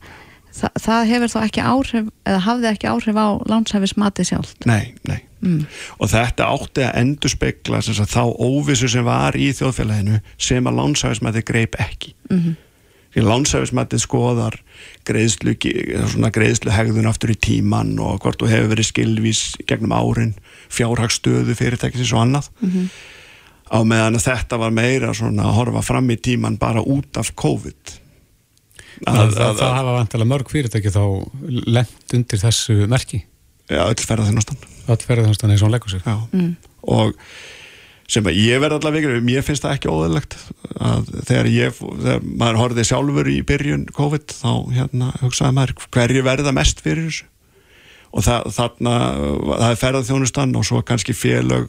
þa 0.57 0.69
það 0.81 1.07
hefur 1.11 1.29
þá 1.33 1.39
ekki 1.45 1.61
áhrif 1.61 2.05
eða 2.25 2.39
hafði 2.47 2.69
ekki 2.71 2.87
áhrif 2.89 3.17
á 3.19 3.27
lánshæfis 3.45 3.97
matið 3.99 4.31
sjálft 4.31 4.65
Nei, 4.69 4.93
nei 5.07 5.23
Mm. 5.37 5.67
og 6.01 6.09
þetta 6.09 6.47
átti 6.49 6.81
að 6.81 6.95
endur 6.97 7.29
spekla 7.29 7.77
þá 7.85 8.23
óvissu 8.41 8.87
sem 8.89 9.03
var 9.05 9.35
í 9.37 9.51
þjóðfélaginu 9.53 10.15
sem 10.41 10.65
að 10.65 10.79
lánshæfismætti 10.79 11.43
greip 11.45 11.75
ekki 11.77 12.15
Mhm. 12.33 12.55
því 13.13 13.21
lánshæfismættið 13.27 14.01
skoðar 14.01 14.57
greiðslu, 15.05 15.53
greiðslu 16.33 16.73
hegðun 16.73 17.05
aftur 17.11 17.29
í 17.29 17.37
tíman 17.37 17.99
og 18.01 18.17
hvort 18.25 18.41
þú 18.41 18.49
hefur 18.49 18.71
verið 18.73 18.89
skilvís 18.89 19.43
gegnum 19.69 19.93
árin 19.93 20.33
fjárhagstöðu 20.73 21.53
fyrirtækisins 21.53 22.13
og 22.17 22.25
annað 22.25 22.49
Mhm. 22.61 22.89
Á 23.67 23.79
meðan 23.87 24.17
að 24.19 24.25
þetta 24.29 24.59
var 24.61 24.71
meira 24.75 25.13
svona 25.17 25.47
að 25.49 25.57
horfa 25.59 25.81
fram 25.85 26.07
í 26.13 26.17
tíman 26.23 26.57
bara 26.61 26.81
út 26.83 27.19
af 27.19 27.33
COVID. 27.39 27.97
Það, 29.05 29.33
það, 29.35 29.51
það 29.59 29.75
hafa 29.77 29.97
vantilega 29.99 30.29
mörg 30.31 30.49
fyrirtæki 30.49 30.89
þá 30.95 31.03
lent 31.69 32.15
undir 32.17 32.41
þessu 32.41 32.79
merki. 32.89 33.19
Já, 33.67 33.83
öll 33.83 33.99
ferðarþjónustan 33.99 34.57
Öll 34.87 35.03
ferðarþjónustan 35.03 35.51
eins 35.51 35.61
og 35.61 35.67
hún 35.67 35.73
leggur 35.75 35.91
sér 35.91 36.05
Já, 36.07 36.15
Mm. 36.31 36.53
og 36.87 37.17
sem 38.07 38.23
að 38.23 38.37
ég 38.39 38.61
verði 38.63 38.77
allavega 38.79 39.09
ykkur, 39.09 39.23
mér 39.27 39.43
finnst 39.43 39.65
það 39.65 39.73
ekki 39.75 39.89
óðurlegt 39.91 40.37
að 40.79 41.09
þegar 41.27 41.49
ég, 41.51 41.73
þegar 41.75 42.21
maður 42.23 42.59
horfið 42.61 42.87
sjálfur 42.87 43.27
í 43.33 43.41
byrjun 43.49 43.83
COVID 43.97 44.35
þá 44.37 44.51
hérna 44.77 45.09
hugsaði 45.19 45.57
maður 45.57 45.73
hverju 45.91 46.23
verða 46.23 46.53
mest 46.55 46.79
fyrir 46.85 47.09
þessu. 47.09 47.27
Og 48.15 48.23
það, 48.23 48.47
þarna, 48.55 48.93
það 49.51 49.67
er 49.73 49.81
ferðarþjónustan 49.83 50.55
og 50.55 50.63
svo 50.71 50.79
kannski 50.87 51.11
félög 51.13 51.67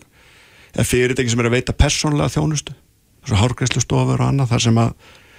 eða 0.75 0.87
fyrirtæki 0.89 1.31
sem 1.33 1.41
er 1.43 1.49
að 1.51 1.57
veita 1.59 1.73
persónlega 1.77 2.33
þjónustu 2.37 2.75
svo 3.29 3.37
hárgræslu 3.41 3.83
stofur 3.85 4.21
og 4.23 4.29
annað 4.31 4.53
þar 4.55 4.63
sem 4.65 4.79
að 4.81 4.93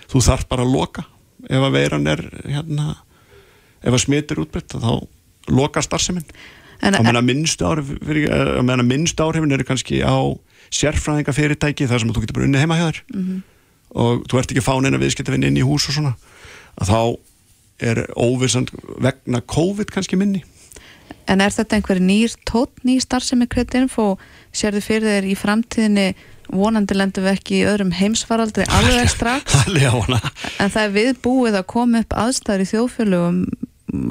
þú 0.09 0.21
þarf 0.25 0.47
bara 0.49 0.65
að 0.65 0.73
loka. 0.73 1.03
Ef 1.49 1.63
að 1.63 1.75
veiran 1.77 2.07
er 2.11 2.21
hérna 2.45 2.87
ef 3.81 3.93
að 3.95 4.01
smitur 4.03 4.41
útbreytt 4.43 4.75
þá 4.75 4.91
loka 5.49 5.81
starfseminn 5.81 6.25
En- 6.81 6.95
á 6.95 6.99
meðan 7.01 7.19
á 7.19 7.23
meðan 8.63 8.87
minnstu 8.87 9.23
áhrifin 9.23 9.51
eru 9.55 9.63
kannski 9.67 10.01
á 10.03 10.15
sérfræðinga 10.69 11.33
fyrirtæki 11.33 11.87
þar 11.89 11.99
sem 12.03 12.11
þú 12.13 12.21
getur 12.23 12.37
bara 12.37 12.45
unni 12.49 12.59
heima 12.61 12.77
hjá 12.77 12.87
þér. 12.91 13.01
Mhm. 13.15 13.39
og 13.95 14.27
þú 14.29 14.37
ert 14.39 14.51
ekki 14.53 14.61
fáin 14.61 14.85
eina 14.85 14.99
viðskiptavinn 15.01 15.43
inn 15.47 15.57
í 15.57 15.65
hús 15.65 15.87
og 15.89 15.95
svona 15.97 16.13
að 16.79 16.89
þá 16.93 17.17
er 17.81 18.05
óvissan 18.15 18.67
vegna 19.01 19.41
COVID 19.41 19.89
kannski 19.89 20.17
minni 20.19 20.43
En 21.29 21.43
er 21.43 21.53
þetta 21.53 21.77
einhver 21.77 22.01
nýr 22.01 22.33
tótt, 22.49 22.73
ný 22.87 22.97
starfsemi 23.03 23.47
kreditinfo, 23.49 24.15
sérðu 24.55 24.81
fyrir 24.85 25.09
þeir 25.13 25.29
í 25.29 25.37
framtíðinni 25.37 26.07
vonandi 26.49 26.97
lendum 26.97 27.25
við 27.27 27.35
ekki 27.37 27.59
í 27.59 27.65
öðrum 27.69 27.91
heimsfaraldri 27.93 28.65
alveg 28.73 29.11
strax. 29.11 29.59
en 30.61 30.73
það 30.73 30.81
er 30.85 30.95
viðbúið 30.95 31.59
að 31.59 31.67
koma 31.69 32.01
upp 32.03 32.15
aðstæður 32.17 32.63
í 32.63 32.69
þjóðfélögum 32.71 33.43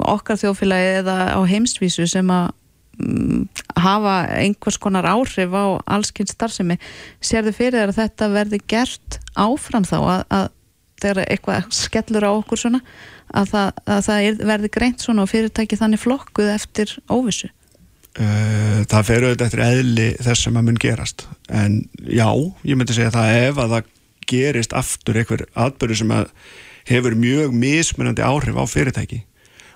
okkar 0.07 0.39
þjóðfélagi 0.39 0.95
eða 1.01 1.17
á 1.35 1.39
heimsvísu 1.47 2.07
sem 2.09 2.31
að 2.33 2.51
mm, 2.99 3.43
hafa 3.79 4.15
einhvers 4.39 4.79
konar 4.81 5.07
áhrif 5.07 5.55
á 5.55 5.65
allskynst 5.97 6.35
starfsemi. 6.35 6.79
Sérðu 7.23 7.55
fyrir 7.55 7.79
þér 7.79 7.93
að 7.93 8.01
þetta 8.03 8.31
verði 8.35 8.61
gert 8.71 9.19
áfram 9.39 9.87
þá 9.87 9.97
að, 9.99 10.23
að 10.39 10.47
þegar 11.01 11.23
eitthvað 11.25 11.69
skellur 11.75 12.27
á 12.27 12.31
okkur 12.31 12.61
svona 12.63 12.81
að 13.29 13.53
það, 13.53 13.79
að 13.85 14.01
það 14.07 14.25
er, 14.25 14.41
verði 14.51 14.71
greint 14.73 15.05
svona 15.05 15.23
og 15.23 15.31
fyrirtæki 15.31 15.79
þannig 15.79 16.03
flokkuð 16.03 16.51
eftir 16.55 16.95
óvissu? 17.11 17.51
Uh, 18.19 18.81
það 18.89 19.05
fer 19.07 19.25
auðvitað 19.27 19.45
eftir 19.47 19.63
eðli 19.67 20.07
þess 20.17 20.45
sem 20.47 20.57
að 20.59 20.65
mun 20.67 20.81
gerast. 20.81 21.27
En 21.53 21.77
já, 22.03 22.27
ég 22.65 22.79
myndi 22.79 22.97
segja 22.97 23.13
það 23.13 23.35
ef 23.43 23.61
að 23.61 23.75
það 23.75 23.93
gerist 24.29 24.75
aftur 24.77 25.19
einhver 25.21 25.45
atbyrðu 25.57 26.01
sem 26.01 26.13
að 26.13 26.33
hefur 26.89 27.15
mjög 27.17 27.53
mismunandi 27.55 28.25
áhrif 28.25 28.57
á 28.57 28.65
fyrirtæki 28.69 29.23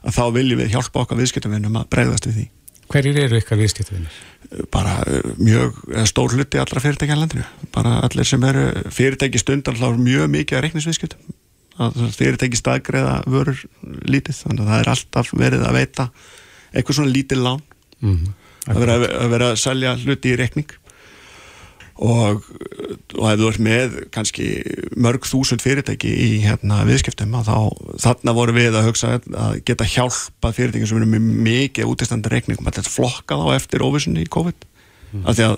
að 0.04 0.18
þá 0.18 0.24
viljum 0.36 0.62
við 0.62 0.74
hjálpa 0.74 1.04
okkar 1.04 1.20
viðskiptavinnum 1.22 1.80
að 1.80 1.90
breyðast 1.94 2.28
við 2.28 2.40
því 2.40 2.46
Hverjir 2.94 3.24
eru 3.24 3.40
ykkar 3.42 3.60
viðskiptavinnir? 3.60 4.22
bara 4.70 5.00
uh, 5.08 5.32
mjög 5.42 5.80
eða 5.90 6.04
stór 6.06 6.36
hluti 6.36 6.60
allra 6.62 6.82
fyrirtækja 6.84 7.16
í 7.16 7.20
landinu. 7.20 7.46
Bara 7.74 7.96
allir 8.06 8.28
sem 8.28 8.44
eru 8.46 8.68
fyrirtæki 8.94 9.42
stundar 9.42 9.80
þá 9.80 9.88
er 9.88 10.04
mjög 10.04 10.30
mikið 10.36 10.60
að 10.60 10.64
reiknisviðskiptum 10.68 11.40
að 11.82 12.04
fyrirtæki 12.14 12.60
staðgreða 12.60 13.16
vörur 13.34 13.64
lítið, 14.06 14.44
þannig 14.44 14.62
að 14.62 14.68
það 14.70 14.82
er 14.84 14.90
alltaf 14.92 15.32
verið 15.34 15.64
að 15.66 15.78
veita 15.80 16.06
eitthvað 16.70 16.98
svona 17.00 17.14
lítið 17.16 17.42
lán. 17.48 17.64
Mm 18.04 18.34
að 18.70 18.80
vera, 18.80 18.96
að 19.24 19.34
vera 19.34 19.50
að 19.52 19.60
selja 19.60 19.94
hluti 20.00 20.32
í 20.32 20.38
reikning 20.40 20.74
og 22.02 22.46
og 23.14 23.30
ef 23.30 23.40
þú 23.40 23.48
ert 23.50 23.62
með 23.64 23.96
kannski 24.14 24.48
mörg 25.00 25.26
þúsund 25.28 25.64
fyrirtæki 25.64 26.10
í 26.10 26.30
hérna, 26.44 26.82
viðskiptum 26.88 27.36
þá 27.46 27.56
þarna 28.02 28.36
voru 28.36 28.56
við 28.56 28.78
að 28.78 28.88
hugsa 28.90 29.16
að 29.18 29.60
geta 29.68 29.88
hjálpað 29.88 30.58
fyrirtæki 30.58 30.90
sem 30.90 31.00
eru 31.00 31.10
með 31.12 31.28
mikið 31.48 31.92
útistandi 31.92 32.32
reikningum. 32.34 32.68
Að 32.68 32.80
þetta 32.80 32.94
flokka 32.94 33.38
þá 33.40 33.48
eftir 33.58 33.86
óvissunni 33.86 34.26
í 34.26 34.32
COVID. 34.34 34.70
Mm. 35.14 35.28
af 35.30 35.38
því 35.38 35.46
að 35.46 35.58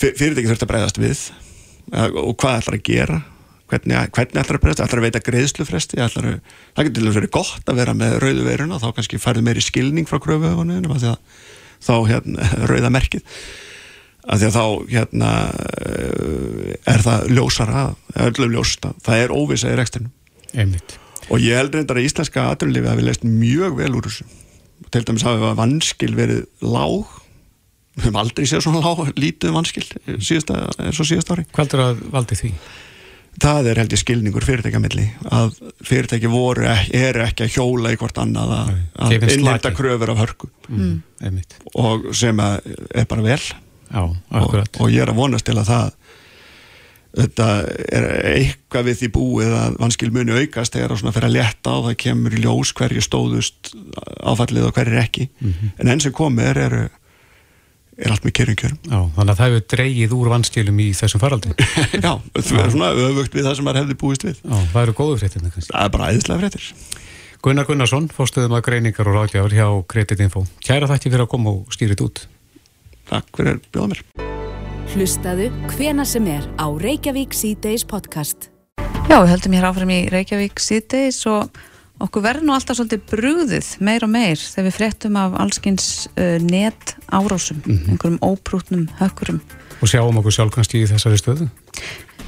fyrirtæki 0.00 0.50
þurft 0.50 0.66
að 0.66 0.72
breyðast 0.72 1.00
við. 1.00 1.20
Og 2.18 2.34
hvað 2.40 2.58
ætlar 2.60 2.78
að 2.80 2.86
gera? 2.90 3.20
Hvernig, 3.70 4.10
hvernig 4.16 4.42
ætlar 4.42 4.58
að 4.58 4.64
breyðast, 4.64 4.84
ætlar 4.84 5.00
að 5.00 5.06
veita 5.06 5.24
greiðslufresti? 5.30 6.02
Ætlar 6.02 6.30
að, 6.32 6.54
það 6.74 6.88
getur 6.88 6.98
til 6.98 7.10
að 7.12 7.18
vera 7.20 7.34
gott 7.38 7.70
að 7.70 7.82
vera 7.84 7.94
með 7.94 8.16
rauðu 8.24 8.46
veiruna, 8.48 8.82
þá 8.82 8.88
kannski 8.96 9.22
færðu 9.22 9.46
meiri 9.46 9.62
skilning 9.62 10.10
frá 10.10 10.18
kröfuöfunum 10.22 10.90
þá 11.80 11.94
hérna, 12.10 12.48
rauða 12.70 12.90
merkið 12.92 13.22
að 14.26 14.42
því 14.42 14.48
að 14.48 14.56
þá 14.56 14.64
hérna 14.90 15.30
eh, 15.84 16.74
er 16.92 17.04
það 17.04 17.30
ljósara 17.36 17.84
öllum 18.26 18.56
ljósta, 18.56 18.92
það 19.04 19.24
er 19.24 19.34
óvisa 19.34 19.70
í 19.70 19.78
rekstinu 19.78 20.10
Einmitt. 20.52 20.98
og 21.28 21.40
ég 21.42 21.56
held 21.60 21.76
reyndar 21.76 22.00
að 22.00 22.08
íslenska 22.08 22.50
aðrunlifi 22.50 22.90
hafi 22.90 23.06
leist 23.06 23.24
mjög 23.26 23.78
vel 23.80 23.94
úr 23.96 24.10
þessu. 24.10 24.28
Til 24.90 25.02
dæmis 25.06 25.24
hafi 25.26 25.54
vanskil 25.58 26.12
verið 26.18 26.44
lág. 26.64 27.16
Við 27.94 28.06
höfum 28.06 28.20
aldrei 28.22 28.46
séð 28.48 28.64
svona 28.64 28.82
lág 28.84 29.10
lítið 29.18 29.54
vanskil 29.54 29.86
síðasta, 30.18 30.62
og 30.90 31.02
síðast 31.06 31.32
ári. 31.34 31.46
Hvað 31.54 31.76
er 31.76 31.84
að 31.84 32.06
valdi 32.14 32.38
því? 32.38 32.52
Það 33.40 33.68
er 33.70 33.78
held 33.78 33.94
ég 33.94 34.00
skilningur 34.00 34.44
fyrirtækjamilli 34.44 35.04
að 35.30 35.54
fyrirtæki 35.86 36.28
voru, 36.32 36.66
er 36.66 37.18
ekki 37.24 37.46
að 37.46 37.54
hjóla 37.54 37.92
í 37.94 37.98
hvort 38.00 38.18
annað 38.20 38.54
að, 38.56 38.72
innhætta 39.36 39.70
kröfur 39.76 40.12
af 40.12 40.22
hörku. 40.24 40.50
Mm. 40.68 41.40
og 41.78 42.10
sem 42.14 42.40
er 42.42 43.06
bara 43.08 43.24
vel 43.24 43.40
Já, 43.90 44.02
og, 44.06 44.54
og 44.54 44.90
ég 44.90 45.02
er 45.02 45.10
að 45.10 45.18
vonast 45.18 45.46
til 45.48 45.58
að 45.58 45.70
það 45.70 45.96
þetta 47.16 47.48
er 47.90 48.06
eitthvað 48.36 48.86
við 48.86 49.00
því 49.00 49.10
búið 49.16 49.56
að 49.58 49.76
vanskil 49.80 50.12
muni 50.14 50.36
aukast 50.36 50.76
þegar 50.76 50.94
það 51.00 51.16
fyrir 51.16 51.28
að 51.28 51.36
leta 51.36 51.74
og 51.74 51.88
það 51.88 51.98
kemur 52.04 52.36
í 52.36 52.44
ljós 52.44 52.72
hverju 52.78 53.04
stóðust 53.04 53.74
áfallið 54.30 54.68
og 54.68 54.78
hverju 54.78 55.02
ekki. 55.02 55.28
Mm 55.40 55.52
-hmm. 55.52 55.74
en 55.78 55.92
enn 55.94 56.04
sem 56.06 56.14
komið 56.14 56.50
er, 56.52 56.62
er, 56.66 56.76
er 57.98 58.14
allt 58.14 58.24
með 58.24 58.36
kjörum. 58.38 58.78
Þannig 58.86 59.34
að 59.34 59.36
það 59.36 59.46
hefur 59.48 59.66
dreyið 59.74 60.16
úr 60.20 60.32
vanskilum 60.36 60.80
í 60.80 60.88
þessum 60.94 61.20
faraldin 61.20 61.54
Já, 62.06 62.12
það 62.38 62.64
er 62.64 62.70
svona 62.70 62.94
öfugt 62.94 63.34
við 63.34 63.46
það 63.46 63.54
sem 63.56 63.64
maður 63.64 63.82
hefði 63.82 64.00
búist 64.00 64.24
við. 64.24 64.42
Já, 64.44 64.58
það 64.72 64.82
eru 64.82 64.98
góðu 65.02 65.18
fréttir 65.18 65.40
Það 65.42 65.84
er 65.84 65.90
bara 65.90 66.10
æðislega 66.12 66.40
fréttir. 66.40 66.74
Gunnar 67.40 67.64
Gunnarsson, 67.64 68.10
fórstuðum 68.12 68.52
að 68.52 68.66
greiningar 68.66 69.08
og 69.08 69.14
ráðgjafur 69.16 69.54
hjá 69.56 69.68
Kreditinfo 69.88 70.42
Kæra 70.60 70.90
þætti 70.90 71.08
fyrir 71.08 71.24
að 71.24 71.30
koma 71.32 71.54
og 71.54 71.72
skýrit 71.72 72.02
út 72.04 72.20
Takk 73.08 73.40
fyrir 73.40 73.60
bjóða 73.72 73.94
mér. 73.94 74.02
Hlustaðu 74.90 75.48
hvena 75.76 76.04
sem 76.04 76.26
er 76.26 76.44
á 76.58 76.66
Reykjavík 76.66 77.34
C-Days 77.36 77.86
podcast. 77.86 78.50
Já, 79.06 79.16
við 79.22 79.32
höldum 79.32 79.54
hér 79.54 79.68
áfram 79.70 79.92
í 79.94 80.00
Reykjavík 80.10 80.60
C-Days 80.60 81.22
og 81.30 81.60
okkur 82.02 82.24
verður 82.24 82.48
nú 82.48 82.54
alltaf 82.56 82.78
svolítið 82.78 83.06
brúðið 83.10 83.70
meir 83.86 84.06
og 84.06 84.12
meir 84.12 84.40
þegar 84.40 84.66
við 84.68 84.76
fréttum 84.76 85.18
af 85.20 85.34
allskins 85.42 85.88
uh, 86.16 86.36
net 86.42 86.96
árásum, 87.08 87.62
mm 87.64 87.76
-hmm. 87.76 87.90
einhverjum 87.90 88.20
óprútnum 88.22 88.88
hökkurum. 88.98 89.40
Og 89.80 89.88
sjáum 89.88 90.18
okkur 90.18 90.32
sjálf 90.32 90.54
kannski 90.54 90.82
í 90.82 90.88
þessari 90.90 91.18
stöðu? 91.18 91.48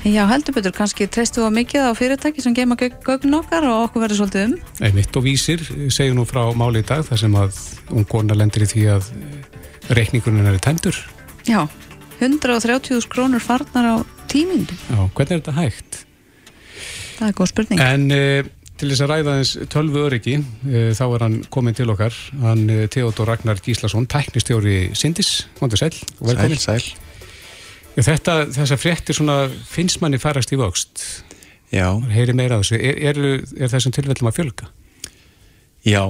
Já, 0.02 0.26
heldur 0.26 0.54
betur, 0.56 0.72
kannski 0.74 1.06
treystu 1.06 1.40
við 1.40 1.46
á 1.46 1.52
mikið 1.54 1.84
á 1.86 1.90
fyrirtæki 1.94 2.42
sem 2.42 2.54
geima 2.54 2.74
gögn 2.74 3.34
okkar 3.38 3.62
og 3.62 3.84
okkur 3.86 4.02
verður 4.02 4.18
svolítið 4.18 4.44
um. 4.48 4.54
Einmitt 4.82 5.16
og 5.16 5.22
vísir, 5.22 5.62
segjum 5.94 6.16
nú 6.18 6.24
frá 6.26 6.50
máli 6.58 6.82
í 6.82 6.86
dag 6.86 7.04
þar 7.06 7.18
sem 7.18 7.34
að 7.38 7.60
ungona 7.90 8.34
lendir 8.34 8.64
í 8.66 8.66
því 8.66 8.82
að 8.96 9.04
reikningunum 9.90 10.46
er 10.46 10.58
tendur. 10.62 10.96
Já, 11.48 11.66
130.000 12.20 13.08
krónur 13.10 13.42
farnar 13.42 13.86
á 13.88 13.96
tímindu. 14.30 14.74
Já, 14.90 15.10
hvernig 15.14 15.32
er 15.32 15.40
þetta 15.40 15.54
hægt? 15.58 16.02
Það 17.18 17.28
er 17.28 17.38
góð 17.38 17.50
spurning. 17.50 17.82
En 17.82 18.06
e, 18.14 18.20
til 18.78 18.90
þess 18.92 19.04
að 19.04 19.12
ræða 19.12 19.36
eins 19.40 19.54
tölvu 19.72 20.04
öryggi, 20.06 20.36
e, 20.66 20.84
þá 20.98 21.04
er 21.06 21.24
hann 21.26 21.38
komin 21.54 21.76
til 21.78 21.90
okkar, 21.92 22.16
hann 22.42 22.64
e, 22.70 22.86
Theodor 22.92 23.32
Ragnar 23.32 23.62
Gíslason, 23.62 24.06
tæknistjóri 24.10 24.92
Sindis, 24.98 25.46
hóndu 25.60 25.78
sæl. 25.80 25.94
Sæl, 26.22 26.58
sæl. 26.58 26.86
Þetta, 27.92 28.38
þess 28.54 28.72
að 28.72 28.80
fréttir 28.80 29.18
svona, 29.18 29.44
finnst 29.68 30.00
manni 30.00 30.20
farast 30.22 30.54
í 30.54 30.58
vöxt. 30.60 31.02
Já. 31.72 31.88
Heyri 32.12 32.34
meira 32.36 32.58
af 32.58 32.64
þessu. 32.64 32.78
Er, 32.80 33.00
er, 33.10 33.20
er 33.58 33.72
þessum 33.72 33.94
tilfellum 33.96 34.30
að 34.30 34.38
fjölga? 34.38 34.70
Já, 35.82 36.04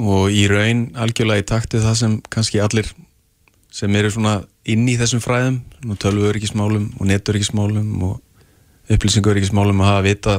og 0.00 0.32
í 0.34 0.46
raun 0.50 0.88
algjörlega 0.98 1.44
í 1.44 1.48
taktu 1.48 1.82
það 1.82 1.96
sem 2.00 2.16
kannski 2.32 2.60
allir 2.62 2.88
sem 3.74 3.94
eru 3.98 4.10
svona 4.14 4.36
inn 4.70 4.86
í 4.88 4.96
þessum 4.98 5.22
fræðum 5.22 5.60
tölvuöryggismálum 6.00 6.90
og 6.98 7.08
netöryggismálum 7.10 7.90
og 8.08 8.94
upplýsinguöryggismálum 8.94 9.82
að 9.82 9.90
hafa 9.90 10.06
vita 10.06 10.36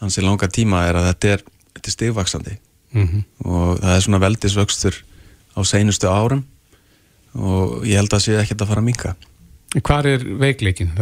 hans 0.00 0.18
í 0.18 0.24
langa 0.24 0.48
tíma 0.52 0.84
er 0.88 0.98
að 0.98 1.08
þetta 1.10 1.32
er, 1.34 1.46
þetta 1.76 1.90
er 1.90 1.96
stigvaksandi 1.96 2.56
mm 2.56 3.06
-hmm. 3.06 3.22
og 3.44 3.80
það 3.80 3.94
er 3.94 4.04
svona 4.06 4.22
veldisvöxtur 4.24 5.00
á 5.56 5.60
seinustu 5.64 6.08
árum 6.08 6.44
og 7.34 7.84
ég 7.84 7.96
held 7.96 8.12
að 8.12 8.18
það 8.18 8.24
sé 8.24 8.38
ekkert 8.40 8.62
að 8.62 8.68
fara 8.68 8.80
að 8.80 8.90
minka 8.90 9.16
Hvað 9.76 10.06
er 10.06 10.22
veikleikin? 10.40 10.92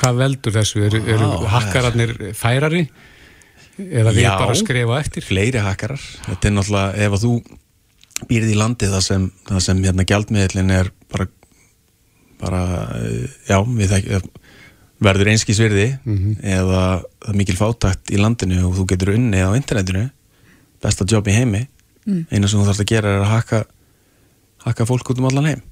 Hvað 0.00 0.16
veldur 0.18 0.52
þessu? 0.52 0.80
Eru, 0.82 1.02
eru 1.06 1.26
hakkararnir 1.46 2.32
færari? 2.34 2.88
Eða 3.88 4.14
við 4.16 4.28
bara 4.28 4.58
skrifa 4.58 5.00
eftir? 5.00 5.26
Fleiri 5.26 5.64
hakarar, 5.64 6.04
þetta 6.26 6.48
er 6.48 6.54
náttúrulega 6.56 7.06
ef 7.06 7.16
að 7.16 7.24
þú 7.24 7.32
býrði 8.28 8.54
í 8.54 8.60
landi 8.60 8.90
það 8.90 9.04
sem, 9.06 9.26
það 9.48 9.64
sem 9.66 9.82
hérna 9.86 10.06
gjaldmiðlin 10.08 10.74
er 10.76 10.92
bara, 11.12 11.26
bara 12.40 12.62
já, 13.48 13.58
við 13.64 13.94
þekk 13.94 14.30
verður 15.00 15.30
einskísvirði 15.32 15.86
mm 16.04 16.16
-hmm. 16.16 16.38
eða 16.44 16.80
það 17.00 17.28
er 17.32 17.36
mikil 17.40 17.56
fátækt 17.56 18.12
í 18.12 18.20
landinu 18.20 18.64
og 18.68 18.74
þú 18.76 18.86
getur 18.92 19.14
unni 19.14 19.40
á 19.40 19.56
internetinu 19.56 20.10
besta 20.80 21.04
jobb 21.08 21.28
í 21.28 21.36
heimi. 21.36 21.66
Mm. 22.06 22.24
eina 22.32 22.48
sem 22.48 22.60
þú 22.60 22.64
þarfst 22.64 22.80
að 22.80 22.88
gera 22.88 23.10
er 23.12 23.20
að 23.20 23.28
haka 23.28 23.58
haka 24.64 24.86
fólk 24.88 25.10
út 25.12 25.18
um 25.20 25.28
allan 25.28 25.50
heim. 25.50 25.62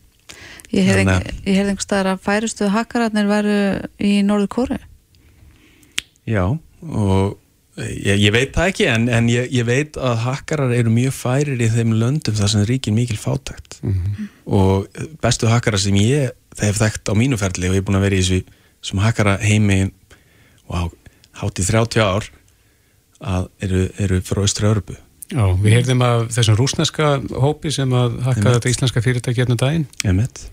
Ég 0.68 0.84
heyrði 0.84 1.14
einhver 1.46 1.80
staðar 1.80 2.12
að 2.12 2.24
færustu 2.26 2.68
hakararnir 2.68 3.28
veru 3.28 3.58
í 3.96 4.20
Norður 4.22 4.50
Kóru 4.52 4.76
Já 6.28 6.44
og 6.44 7.38
Ég, 7.78 8.18
ég 8.18 8.32
veit 8.34 8.50
það 8.54 8.70
ekki 8.72 8.86
en, 8.90 9.06
en 9.12 9.28
ég, 9.30 9.50
ég 9.54 9.66
veit 9.66 9.96
að 10.02 10.22
hakkarar 10.24 10.72
eru 10.74 10.90
mjög 10.90 11.14
færir 11.14 11.60
í 11.62 11.68
þeim 11.70 11.94
löndum 12.00 12.34
þar 12.34 12.50
sem 12.50 12.64
ríkir 12.66 12.94
mikil 12.96 13.18
fátækt 13.20 13.78
mm 13.82 13.92
-hmm. 13.94 14.30
og 14.58 14.88
bestu 15.22 15.46
hakkarar 15.46 15.78
sem 15.78 15.94
ég 15.94 16.32
hef 16.58 16.80
þekkt 16.80 17.06
á 17.06 17.14
mínuferðli 17.14 17.70
og 17.70 17.76
ég 17.76 17.82
er 17.82 17.86
búin 17.86 18.00
að 18.00 18.06
vera 18.08 18.18
í 18.18 18.22
þessu 18.22 18.40
sem 18.82 18.98
hakkara 18.98 19.36
heimi 19.38 19.92
wow, 20.66 20.90
hátt 21.38 21.58
í 21.62 21.66
30 21.66 22.02
ár 22.02 22.26
að 23.18 23.48
eru, 23.62 23.84
eru 23.98 24.20
frá 24.26 24.42
Östra 24.42 24.72
Örbu 24.72 24.96
Já, 25.28 25.44
við 25.60 25.74
heyrðum 25.76 26.02
af 26.02 26.30
þessum 26.32 26.56
rúsneska 26.56 27.20
hópi 27.36 27.70
sem 27.74 27.92
að 27.92 28.20
hakka 28.24 28.54
þetta 28.56 28.70
íslenska 28.72 29.02
fyrirtæki 29.04 29.42
hérna 29.42 29.58
daginn 29.60 29.86
Emmett. 30.02 30.48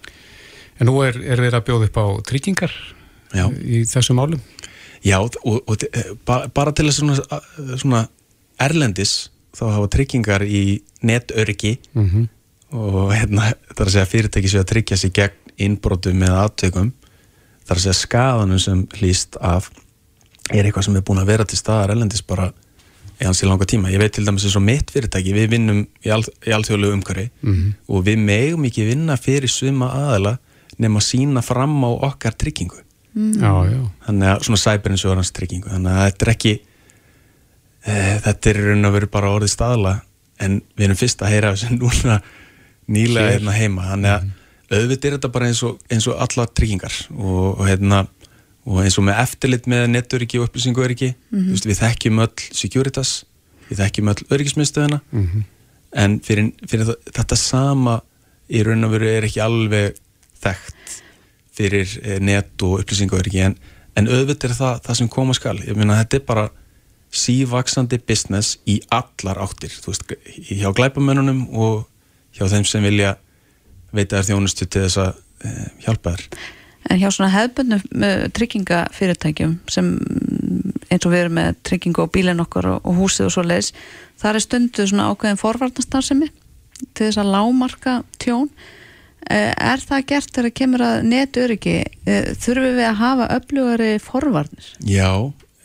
En 0.80 0.90
nú 0.90 1.00
er, 1.06 1.16
er 1.24 1.40
við 1.40 1.56
að 1.56 1.66
bjóða 1.70 1.88
upp 1.88 1.98
á 1.98 2.06
tryggingar 2.28 2.74
Já. 3.32 3.48
í 3.64 3.86
þessum 3.88 4.20
málum 4.20 4.42
Já, 5.06 5.20
og, 5.22 5.58
og 5.70 5.84
bara 6.26 6.74
til 6.74 6.88
þess 6.90 7.02
svona, 7.02 7.42
svona 7.78 8.04
erlendis 8.62 9.30
þá 9.56 9.66
hafa 9.76 9.92
tryggingar 9.94 10.44
í 10.44 10.82
netörgi 11.06 11.78
mm 11.94 12.10
-hmm. 12.10 12.28
og 12.76 13.14
hérna 13.14 13.54
það 13.70 13.82
er 13.82 13.88
að 13.88 13.94
segja 13.94 14.12
fyrirtæki 14.12 14.50
sem 14.50 14.64
að 14.64 14.72
tryggja 14.74 14.98
sér 14.98 15.14
gegn 15.14 15.56
innbrotum 15.58 16.18
með 16.20 16.38
aðtökum 16.42 16.92
það 17.66 17.72
er 17.72 17.78
að 17.78 17.84
segja 17.86 17.94
skadanum 18.02 18.60
sem 18.60 18.88
hlýst 18.98 19.38
af 19.42 19.70
er 20.54 20.66
eitthvað 20.66 20.86
sem 20.86 20.96
er 20.96 21.06
búin 21.06 21.22
að 21.22 21.32
vera 21.32 21.46
til 21.46 21.58
staðar 21.58 21.96
erlendis 21.96 22.22
bara 22.22 22.52
í 23.16 23.26
hans 23.26 23.42
í 23.44 23.48
langa 23.48 23.66
tíma. 23.66 23.92
Ég 23.94 24.02
veit 24.02 24.14
til 24.16 24.26
dæmis 24.28 24.46
eins 24.46 24.58
og 24.60 24.64
mitt 24.66 24.92
fyrirtæki, 24.94 25.34
við 25.36 25.54
vinnum 25.56 25.84
í, 26.04 26.12
all, 26.14 26.26
í 26.46 26.54
allþjóðlegu 26.56 26.98
umhverfi 26.98 27.30
mm 27.42 27.54
-hmm. 27.54 27.74
og 27.88 28.06
við 28.06 28.18
megum 28.20 28.66
ekki 28.66 28.90
vinna 28.90 29.18
fyrir 29.18 29.50
svima 29.50 29.90
aðela 29.94 30.38
nema 30.78 31.00
að 31.00 31.08
sína 31.08 31.42
fram 31.42 31.84
á 31.84 31.92
okkar 32.10 32.36
tryggingu 32.36 32.85
mm. 33.16 33.34
já, 33.42 33.52
já. 33.72 33.82
þannig 34.08 34.32
að 34.32 34.48
svona 34.48 34.62
cyber-insurance 34.64 35.36
tryggingu 35.36 35.72
þannig 35.72 35.92
að 35.92 36.08
þetta 36.10 36.26
er 36.26 36.32
ekki 36.34 36.54
e, 36.56 37.94
þetta 38.26 38.52
er 38.52 38.62
raun 38.70 38.90
og 38.90 38.98
veru 38.98 39.12
bara 39.12 39.36
orðið 39.36 39.54
staðla 39.56 39.94
en 40.46 40.58
við 40.76 40.88
erum 40.90 41.00
fyrst 41.00 41.24
að 41.24 41.36
heyra 41.36 41.54
þessu 41.56 41.78
núna 41.80 42.20
nýlega 42.92 43.36
hérna 43.36 43.56
heima 43.56 43.88
þannig 43.92 44.14
að 44.14 44.26
mm. 44.28 44.34
auðvitað 44.76 45.10
er 45.10 45.18
þetta 45.18 45.34
bara 45.38 45.50
eins 45.52 45.64
og, 45.66 45.80
eins 45.90 46.10
og 46.12 46.22
alla 46.26 46.48
tryggingar 46.52 47.00
og, 47.16 47.48
og, 47.56 47.64
hérna, 47.70 48.04
og 48.66 48.82
eins 48.84 49.00
og 49.00 49.08
með 49.08 49.22
eftirlit 49.24 49.70
með 49.72 49.88
netturiki 49.94 50.42
og 50.42 50.50
upplýsinguöriki 50.50 51.14
mm 51.16 51.40
-hmm. 51.40 51.66
við 51.70 51.82
þekkjum 51.82 52.24
öll 52.26 52.48
Securitas 52.52 53.18
við 53.70 53.82
þekkjum 53.82 54.12
öll 54.14 54.22
öryggismiðstöðuna 54.30 55.00
mm 55.12 55.28
-hmm. 55.28 55.44
en 55.94 56.20
fyrir, 56.20 56.52
fyrir 56.68 56.96
þetta 57.10 57.36
sama 57.36 58.02
í 58.50 58.62
raun 58.64 58.84
og 58.84 58.92
veru 58.92 59.08
er 59.10 59.26
ekki 59.26 59.42
alveg 59.42 59.96
þekkt 60.42 60.75
fyrir 61.56 61.98
eh, 62.04 62.20
net 62.24 62.62
og 62.66 62.82
upplýsingaverki 62.82 63.42
en, 63.46 63.58
en 63.96 64.12
auðvitað 64.12 64.52
er 64.52 64.58
það, 64.60 64.80
það 64.88 65.00
sem 65.02 65.12
koma 65.12 65.36
skal. 65.38 65.58
Ég 65.64 65.78
meina 65.80 66.00
þetta 66.02 66.20
er 66.20 66.26
bara 66.28 66.46
sívaksandi 67.16 68.00
business 68.04 68.60
í 68.68 68.80
allar 68.94 69.40
áttir. 69.46 69.72
Þú 69.72 69.94
veist, 69.94 70.16
hjá 70.52 70.68
glæpamönnunum 70.76 71.46
og 71.56 71.86
hjá 72.36 72.50
þeim 72.52 72.68
sem 72.68 72.84
vilja 72.84 73.16
veita 73.96 74.20
þér 74.20 74.30
þjónustu 74.34 74.68
til 74.68 74.84
þess 74.84 75.00
að 75.00 75.12
e, 75.48 75.52
hjálpa 75.86 76.16
þér. 76.16 76.40
En 76.92 77.00
hjá 77.02 77.08
svona 77.10 77.32
hefðbundum 77.34 77.84
uh, 78.04 78.26
tryggingafyrirtækjum 78.36 79.56
sem 79.72 79.94
eins 80.92 81.06
og 81.08 81.14
við 81.14 81.24
erum 81.24 81.38
með 81.40 81.62
tryggingu 81.66 82.06
á 82.06 82.14
bílinn 82.14 82.44
okkar 82.44 82.68
og, 82.76 82.82
og 82.86 83.00
húsið 83.00 83.30
og 83.30 83.34
svo 83.34 83.46
leiðis 83.46 83.72
þar 84.22 84.38
er 84.38 84.46
stundu 84.46 84.86
svona 84.86 85.08
ákveðin 85.10 85.42
forvarnastarsemi 85.42 86.30
til 86.94 87.08
þess 87.08 87.22
að 87.22 87.32
lámarka 87.34 87.96
tjón 88.22 88.52
er 89.30 89.80
það 89.90 90.06
gert 90.12 90.32
þegar 90.36 90.54
kemur 90.62 90.84
að 90.86 91.04
netöryggi 91.10 91.78
uh, 91.86 92.34
þurfum 92.44 92.76
við 92.80 92.86
að 92.90 93.00
hafa 93.02 93.28
öflugari 93.40 93.90
forvarnir? 94.04 94.68
Já, 94.86 95.10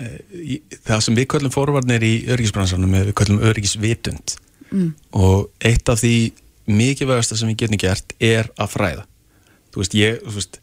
eh, 0.00 0.60
það 0.86 1.00
sem 1.06 1.14
við 1.16 1.26
köllum 1.34 1.52
forvarnir 1.54 2.02
í 2.02 2.14
öryggisbransanum 2.30 2.94
er 2.94 3.10
við 3.10 3.18
köllum 3.22 3.42
öryggisvitund 3.50 4.36
Mm. 4.70 4.92
og 5.18 5.48
eitt 5.66 5.88
af 5.90 5.98
því 5.98 6.30
mikilvægasta 6.70 7.34
sem 7.36 7.48
við 7.50 7.56
getum 7.64 7.78
gert 7.82 8.12
er 8.22 8.46
að 8.54 8.68
fræða 8.70 9.02
þú 9.74 9.80
veist, 9.82 9.94
ég, 9.98 10.20
þú 10.22 10.34
veist 10.36 10.60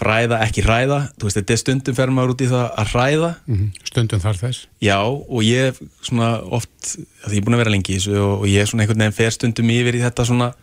fræða, 0.00 0.38
ekki 0.46 0.62
hræða 0.64 1.00
þú 1.18 1.26
veist, 1.28 1.36
þetta 1.36 1.52
er 1.52 1.60
stundum 1.60 1.96
fer 1.98 2.12
maður 2.16 2.32
út 2.32 2.44
í 2.46 2.48
það 2.48 2.70
að 2.80 2.88
hræða 2.94 3.30
Mhm. 3.46 3.66
Stundum 3.84 4.20
þar 4.20 4.38
þess. 4.40 4.66
já, 4.80 4.96
og 5.04 5.42
ég 5.44 5.76
svona 6.00 6.30
oft, 6.50 6.96
því 7.26 7.34
ég 7.34 7.36
er 7.36 7.44
búin 7.44 7.54
að 7.58 7.62
vera 7.64 7.70
lengi 7.76 7.92
í 7.92 7.98
þessu 7.98 8.16
og, 8.16 8.40
og 8.40 8.46
ég 8.48 8.64
svona 8.70 8.82
einhvern 8.86 8.98
veginn 9.04 9.18
fer 9.20 9.30
stundum 9.30 9.68
yfir 9.68 9.94
í 9.94 10.00
þetta 10.00 10.24
svona 10.24 10.54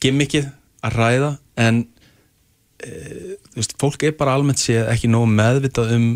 gimmickið 0.00 0.48
að 0.86 0.96
hræða 0.96 1.30
en 1.60 1.80
e, 2.80 2.90
veist, 3.56 3.76
fólk 3.80 4.02
er 4.08 4.16
bara 4.18 4.34
almennt 4.38 4.60
séð 4.62 4.88
ekki 4.92 5.10
nógu 5.12 5.28
meðvitað 5.36 5.94
um 5.96 6.08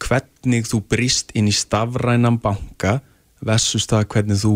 hvernig 0.00 0.64
þú 0.70 0.80
brist 0.88 1.32
inn 1.36 1.50
í 1.50 1.54
stafrænan 1.54 2.38
banka 2.40 3.00
versus 3.44 3.84
það 3.90 4.06
hvernig 4.14 4.40
þú 4.40 4.54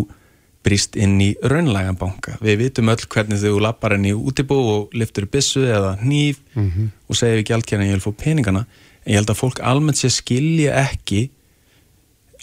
brist 0.65 0.97
inn 0.97 1.19
í 1.21 1.35
raunlægan 1.45 1.99
banka. 2.01 2.39
Við 2.41 2.57
vitum 2.63 2.89
öll 2.89 3.05
hvernig 3.13 3.43
þú 3.43 3.59
lappar 3.61 3.99
inn 3.99 4.07
í 4.09 4.15
útibú 4.17 4.57
og 4.57 4.95
liftur 4.97 5.27
bissu 5.29 5.67
eða 5.69 5.99
hníf 6.01 6.39
Mhm. 6.57 6.89
og 7.09 7.17
segir 7.17 7.43
við 7.43 7.49
gjaldkjæna 7.51 7.85
ég 7.85 7.99
vil 7.99 8.07
fá 8.07 8.13
peningana 8.25 8.65
en 9.05 9.13
ég 9.13 9.19
held 9.21 9.29
að 9.29 9.41
fólk 9.43 9.61
almennt 9.61 10.01
sé 10.01 10.09
skilja 10.09 10.73
ekki 10.89 11.29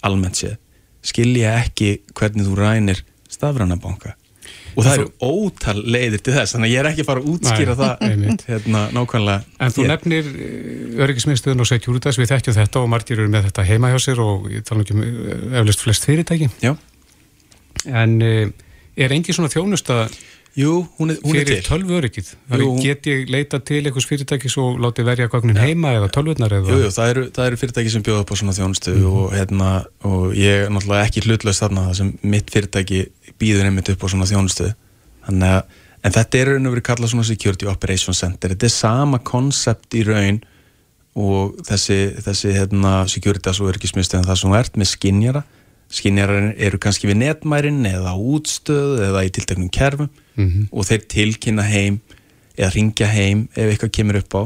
almennt 0.06 0.36
sé 0.38 0.56
skilja 1.02 1.56
ekki 1.64 1.96
hvernig 2.14 2.46
þú 2.46 2.54
rænir 2.60 3.02
stafræna 3.28 3.74
banka 3.82 4.14
og 4.72 4.86
það 4.86 4.94
eru 4.96 5.08
ótal 5.22 5.76
leiðir 5.84 6.22
til 6.24 6.34
þess 6.36 6.54
þannig 6.56 6.68
að 6.68 6.72
ég 6.72 6.82
er 6.82 6.88
ekki 6.90 7.04
að 7.04 7.08
fara 7.10 7.22
að 7.22 7.30
útskýra 7.32 7.74
Nei, 7.76 7.80
það 7.82 8.44
hérna, 8.48 8.82
nákvæmlega 8.96 9.62
En 9.62 9.74
þú 9.74 9.84
hér. 9.84 9.90
nefnir 9.92 10.30
öryggismiðstöðun 11.06 11.64
og 11.64 11.68
Securitas, 11.68 12.18
við 12.20 12.32
þekkjum 12.32 12.58
þetta 12.58 12.82
og 12.82 12.90
margir 12.92 13.20
eru 13.20 13.32
með 13.32 13.48
þetta 13.48 13.66
heima 13.68 13.92
hjá 13.92 13.98
sér 14.06 14.22
og 14.24 14.48
ég 14.52 14.66
tala 14.68 14.84
ekki 14.84 14.96
um 14.96 15.02
eh, 15.04 15.60
eflaust 15.60 15.84
flest 15.84 16.08
fyrirtæki. 16.08 16.50
Já. 16.64 16.74
En 17.88 18.18
uh, 18.22 18.44
er 18.96 19.14
engin 19.16 19.36
svona 19.36 19.52
þjónusta 19.52 20.04
Jú, 20.52 20.86
hún 20.98 21.10
er, 21.14 21.16
hún 21.24 21.32
er 21.36 21.46
fyrir 21.46 21.62
til. 21.62 21.64
tölvu 21.70 21.94
öryggið? 21.96 22.26
Jú. 22.60 22.66
Get 22.84 23.06
ég 23.08 23.30
leita 23.32 23.56
til 23.64 23.78
einhvers 23.88 24.04
fyrirtækis 24.04 24.56
og 24.60 24.76
látið 24.84 25.06
verja 25.08 25.28
gögnin 25.32 25.56
heima 25.56 25.94
eða 25.96 26.10
tölvurnar 26.12 26.52
eða? 26.58 26.68
Jú, 26.74 26.80
jú, 26.84 26.90
það 26.92 27.12
eru, 27.14 27.22
það 27.32 27.46
eru 27.48 27.60
fyrirtæki 27.62 27.92
sem 27.94 28.02
bjóða 28.04 28.20
upp 28.26 28.32
á 28.32 28.36
svona 28.36 28.52
þjónustu 28.58 28.92
Mhm. 28.92 29.06
og, 29.08 29.32
hérna, 29.32 29.70
og 30.04 30.34
ég 30.36 30.66
er 30.66 30.68
náttúrulega 30.68 31.06
ekki 31.08 31.24
hlutlaust 31.24 31.62
þarna 31.64 31.86
það 31.88 31.96
sem 31.96 32.18
mitt 32.22 32.50
fyrirtæki 32.52 33.00
býður 33.40 33.64
einmitt 33.70 33.88
upp 33.94 34.04
á 34.04 34.06
svona 34.12 34.28
þjónustu 34.28 34.74
Þannig 35.22 35.48
að, 35.56 35.62
en 36.04 36.12
þetta 36.12 36.38
er 36.42 36.46
raun 36.52 36.66
og 36.66 36.72
verið 36.74 36.86
kallað 36.90 37.10
svona 37.14 37.24
Security 37.24 37.66
Operations 37.70 38.18
Center 38.20 38.50
þetta 38.50 38.64
er 38.68 38.74
sama 38.76 39.18
konsept 39.18 39.94
í 39.94 40.04
raun 40.04 40.42
og 41.16 41.56
þessi, 41.64 41.98
þessi 42.24 42.52
hérna, 42.56 43.06
Securitas 43.08 43.60
og 43.60 43.72
örgismistöðin 43.72 44.26
það 44.28 44.36
sem 44.42 44.52
ert 44.58 44.76
með 44.76 44.88
skinjara 44.92 45.42
skinjarar 45.92 46.54
eru 46.58 46.78
kannski 46.78 47.06
við 47.08 47.18
netmærin 47.20 47.84
eða 47.86 48.12
útstöð 48.16 49.00
eða 49.08 49.24
í 49.24 49.30
tilteknum 49.30 49.70
kerfum 49.72 50.08
Mhm. 50.36 50.68
og 50.72 50.84
þeir 50.88 51.06
tilkynna 51.08 51.62
heim 51.68 52.00
eða 52.56 52.72
ringja 52.74 53.06
heim 53.06 53.48
ef 53.56 53.70
eitthvað 53.72 53.90
kemur 53.98 54.16
upp 54.22 54.34
á 54.38 54.42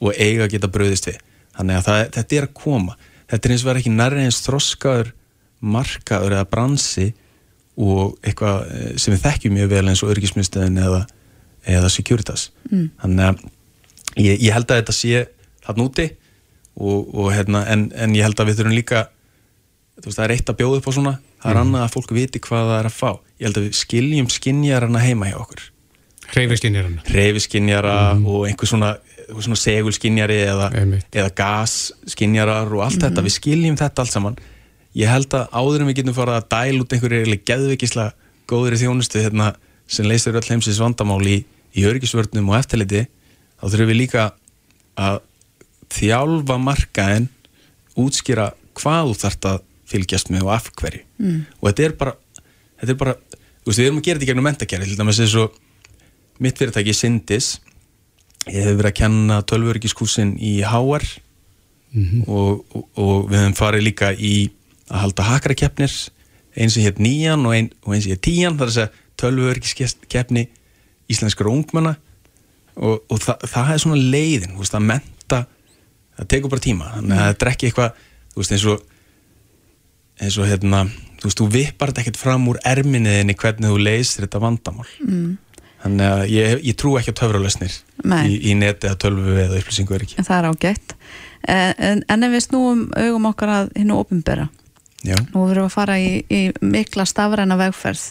og 0.00 0.12
eiga 0.18 0.44
að 0.46 0.50
geta 0.56 0.68
bröðist 0.68 1.06
við 1.08 1.18
þannig 1.56 1.76
að 1.78 1.84
það, 1.88 2.00
þetta 2.16 2.36
er 2.36 2.46
að 2.46 2.54
koma 2.54 2.96
þetta 3.30 3.48
er 3.48 3.52
eins 3.54 3.62
og 3.64 3.68
verið 3.70 3.80
ekki 3.82 3.94
nærri 3.96 4.24
eins 4.26 4.40
þroskaður 4.46 5.12
markaður 5.60 6.36
eða 6.36 6.50
bransi 6.50 7.06
og 7.76 8.16
eitthvað 8.24 8.58
eh, 8.72 8.92
sem 9.00 9.14
við 9.14 9.22
þekkjum 9.24 9.56
mjög 9.56 9.68
vel 9.72 9.88
eins 9.90 10.02
og 10.04 10.12
örgismistöðin 10.14 10.78
eða, 10.84 11.02
eða 11.66 11.90
Securitas 11.92 12.50
Mm. 12.70 12.90
þannig 12.98 13.26
að 13.30 13.42
ég, 14.26 14.40
ég 14.42 14.52
held 14.52 14.70
að 14.70 14.80
þetta 14.80 14.92
sé 14.96 15.26
þarna 15.66 15.84
úti 15.86 16.06
og, 16.76 17.14
og 17.14 17.28
hérna, 17.32 17.60
en, 17.70 17.92
en 17.94 18.14
ég 18.16 18.22
held 18.26 18.40
að 18.42 18.48
við 18.50 18.56
þurfum 18.58 18.74
líka 18.74 19.02
veist, 20.04 20.18
það 20.18 20.24
er 20.26 20.34
eitt 20.36 20.50
að 20.52 20.58
bjóða 20.60 20.76
upp 20.80 20.86
á 20.86 20.92
svona. 20.92 21.14
Það 21.42 21.50
er 21.50 21.56
Mhm. 21.56 21.62
annað 21.66 21.84
að 21.86 21.92
fólk 21.94 22.10
viti 22.12 22.38
hvað 22.40 22.64
það 22.70 22.78
er 22.80 22.86
að 22.90 22.96
fá. 23.00 23.10
Ég 23.40 23.44
held 23.46 23.56
að 23.56 23.64
við 23.66 23.74
skiljum 23.80 24.28
skinjarana 24.28 25.00
heima 25.00 25.26
hjá 25.30 25.36
okkur. 25.40 25.62
Hreyfiskinjarana 26.26 27.02
reyfiskinjara 27.06 27.94
og 28.26 28.46
einhver 28.48 28.66
svona, 28.66 28.96
svona 29.40 29.56
segulskinjari 29.56 30.38
eða, 30.46 30.70
eða 31.12 31.30
gasskinjarar 31.38 32.72
og 32.74 32.82
allt 32.82 32.98
þetta, 33.04 33.22
við 33.22 33.34
skiljum 33.36 33.76
þetta 33.78 33.98
allt 34.02 34.12
saman. 34.12 34.36
Ég 34.96 35.06
held 35.08 35.28
að 35.36 35.48
áður 35.52 35.80
en 35.84 35.86
við 35.90 35.96
getum 36.00 36.14
farað 36.16 36.40
að 36.40 36.48
dæla 36.50 36.80
út 36.82 36.92
einhverju 36.96 37.38
geðveikisla 37.46 38.12
góðri 38.48 38.78
þjónustu 38.80 39.22
hérna, 39.22 39.54
sem 39.86 40.06
leysir 40.08 40.34
öll 40.34 40.48
heimsins 40.48 40.80
vandamál 40.82 41.22
í, 41.26 41.44
í 41.76 41.84
örgisvörnum 41.86 42.48
og 42.50 42.58
eftirliti 42.58 43.06
þá 43.60 43.64
þurfum 43.70 43.90
við 43.92 44.00
líka 44.00 44.32
að 44.98 45.20
þjálfa 45.94 46.56
markaðin 46.58 47.28
útskýra 47.96 48.48
hvað 48.76 49.12
þú 49.12 49.16
þarft 49.22 49.48
að 49.52 49.60
fylgjast 49.86 50.32
með 50.34 50.48
og 50.48 50.54
af 50.56 50.70
hverju. 50.80 51.04
Mm. 51.20 51.44
og 51.60 51.68
þetta 51.70 51.86
er 51.86 51.94
bara, 52.00 52.16
þetta 52.80 52.94
er 52.94 53.00
bara 53.02 53.14
þú 53.16 53.70
veist, 53.70 53.78
við 53.78 53.86
erum 53.86 54.00
að 54.00 54.08
gera 54.08 54.18
þetta 54.18 54.26
í 54.26 54.30
gegnum 54.32 54.48
mentakerfi 54.50 54.90
til 54.90 54.98
dæmis 55.00 55.22
eins 55.24 55.36
og 55.40 55.60
mitt 56.42 56.58
fyrirtæki 56.58 56.94
Sindis 56.96 57.52
ég 58.46 58.62
hef 58.62 58.76
verið 58.76 58.90
að 58.92 58.98
kenna 59.00 59.40
tölvöryggiskúsin 59.48 60.36
í 60.38 60.58
HR 60.66 61.06
og, 62.26 62.60
og, 62.76 62.84
og 63.00 63.30
við 63.30 63.40
hefum 63.40 63.56
farið 63.56 63.86
líka 63.86 64.12
í 64.12 64.34
að 64.86 65.02
halda 65.02 65.26
hakarakeppnir 65.30 65.94
eins 66.56 66.76
sem 66.76 66.84
hétt 66.84 67.00
nýjan 67.02 67.44
og, 67.46 67.54
ein, 67.56 67.70
og 67.84 67.94
eins 67.94 68.06
sem 68.06 68.14
hétt 68.14 68.24
tíjan 68.26 68.58
það 68.58 68.66
er 68.66 68.72
að 68.72 68.76
segja 68.76 69.04
tölvöryggiskeppni 69.16 70.44
íslenskara 71.12 71.52
ungmenna. 71.52 71.94
Og, 72.76 73.00
og 73.08 73.20
það, 73.22 73.46
það 73.48 73.70
er 73.72 73.80
svona 73.80 74.10
leiðin 74.12 74.52
þú 74.52 74.60
veist, 74.60 74.76
að 74.76 74.88
menta 74.90 75.38
það 76.18 76.28
tekur 76.32 76.52
bara 76.52 76.64
tíma. 76.66 76.90
Þannig 76.98 77.20
að 77.22 77.30
þetta 77.30 77.46
er 77.46 77.52
ekki 77.52 77.70
eitthvað 77.70 78.02
þú 78.34 78.42
veist 78.42 78.54
eins 78.56 78.66
og 78.72 78.95
eins 80.20 80.38
og 80.40 80.48
hérna 80.48 80.84
þú 81.20 81.28
veist, 81.28 81.40
þú 81.40 81.48
vippar 81.52 81.92
þetta 81.92 82.04
ekkert 82.04 82.20
fram 82.20 82.46
úr 82.50 82.60
erminniðinni 82.66 83.36
hvernig 83.38 83.72
þú 83.72 83.80
leysir 83.82 84.26
þetta 84.26 84.42
vandamál. 84.42 84.88
Mm. 85.04 85.34
þannig 85.82 86.12
að 86.12 86.22
ég, 86.32 86.60
ég 86.66 86.76
trú 86.80 86.96
ekki 86.98 87.12
á 87.14 87.18
töfralösnir 87.20 87.74
í, 88.26 88.36
í 88.50 88.54
neti 88.58 88.88
eða 88.88 89.00
tölvu 89.06 89.36
eða 89.38 89.58
upplýsingu 89.60 89.94
er 89.94 90.06
ekki 90.06 90.16
En 90.18 90.26
það 90.26 90.38
er 90.38 90.48
ágætt. 90.50 90.94
Eh, 91.46 91.72
en, 91.90 92.00
en 92.10 92.26
ef 92.26 92.32
við 92.32 92.46
snúum 92.48 92.86
augum 92.96 93.28
okkar 93.30 93.52
að 93.60 93.68
hinnu 93.76 94.00
ofinbera 94.00 94.48
nú 95.06 95.44
verðum 95.46 95.66
við 95.66 95.68
að 95.68 95.76
fara 95.76 95.98
í, 96.02 96.10
í 96.26 96.40
mikla 96.64 97.06
stafræna 97.06 97.58
vegferð 97.60 98.08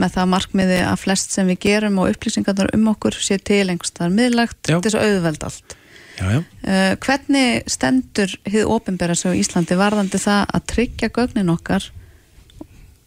með 0.00 0.14
það 0.14 0.30
markmiði 0.32 0.78
að 0.86 1.00
flest 1.02 1.34
sem 1.34 1.50
við 1.50 1.58
gerum 1.66 1.98
og 2.00 2.14
upplýsingarnar 2.14 2.72
um 2.72 2.88
okkur 2.94 3.18
sé 3.20 3.36
til 3.36 3.66
einhverstaðar 3.66 4.14
miðlagt 4.14 4.62
til 4.64 4.78
þess 4.80 4.96
að 4.96 5.08
auðveld 5.10 5.48
allt 5.48 5.76
já, 6.18 6.26
já. 6.36 6.38
Uh, 6.62 6.92
hvernig 7.04 7.62
stendur 7.70 8.34
hið 8.48 8.68
ofinbera 8.70 9.14
sig 9.18 9.32
á 9.32 9.40
Íslandi 9.40 9.78
varðandi 9.80 10.20
það 10.22 10.46
að 10.54 10.66
tryggja 10.74 11.10
gögnin 11.16 11.52
okkar 11.52 11.88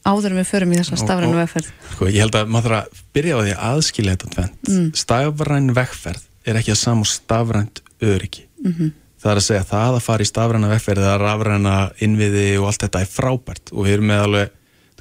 áður 0.05 0.35
við 0.37 0.49
förum 0.49 0.73
í 0.73 0.79
þessa 0.79 0.97
og- 0.99 1.39
vegferð 1.39 1.71
Sko, 1.95 2.05
ég 2.11 2.19
held 2.21 2.35
að 2.37 2.51
maður 2.53 2.69
þarf 2.69 2.81
að 2.81 3.01
byrja 3.15 3.35
á 3.35 3.39
því 3.41 3.53
að 3.55 3.63
aðskilja 3.71 4.15
þetta 4.15 4.33
tvent. 4.35 4.69
Mm. 4.69 4.91
Stafræn 4.93 5.73
vegferð 5.73 6.23
er 6.45 6.59
ekki 6.59 6.71
að 6.75 6.81
samu 6.83 7.05
stafrænt 7.09 7.81
öryggi. 8.01 8.45
Mhm. 8.63 8.91
Það 9.25 9.31
er 9.31 9.39
að 9.41 9.45
segja 9.47 9.61
að 9.63 9.71
það 9.71 9.95
að 9.95 10.01
fara 10.05 10.23
í 10.23 10.29
stafræna 10.29 10.67
vegferð 10.69 11.01
eða 11.01 11.19
rafræna 11.19 11.75
innviði 12.05 12.59
og 12.59 12.67
allt 12.69 12.83
þetta 12.85 13.01
er 13.01 13.09
frábært 13.09 13.71
og 13.73 13.85
við 13.85 13.93
erum 13.95 14.05
með 14.11 14.21
alveg, 14.25 14.49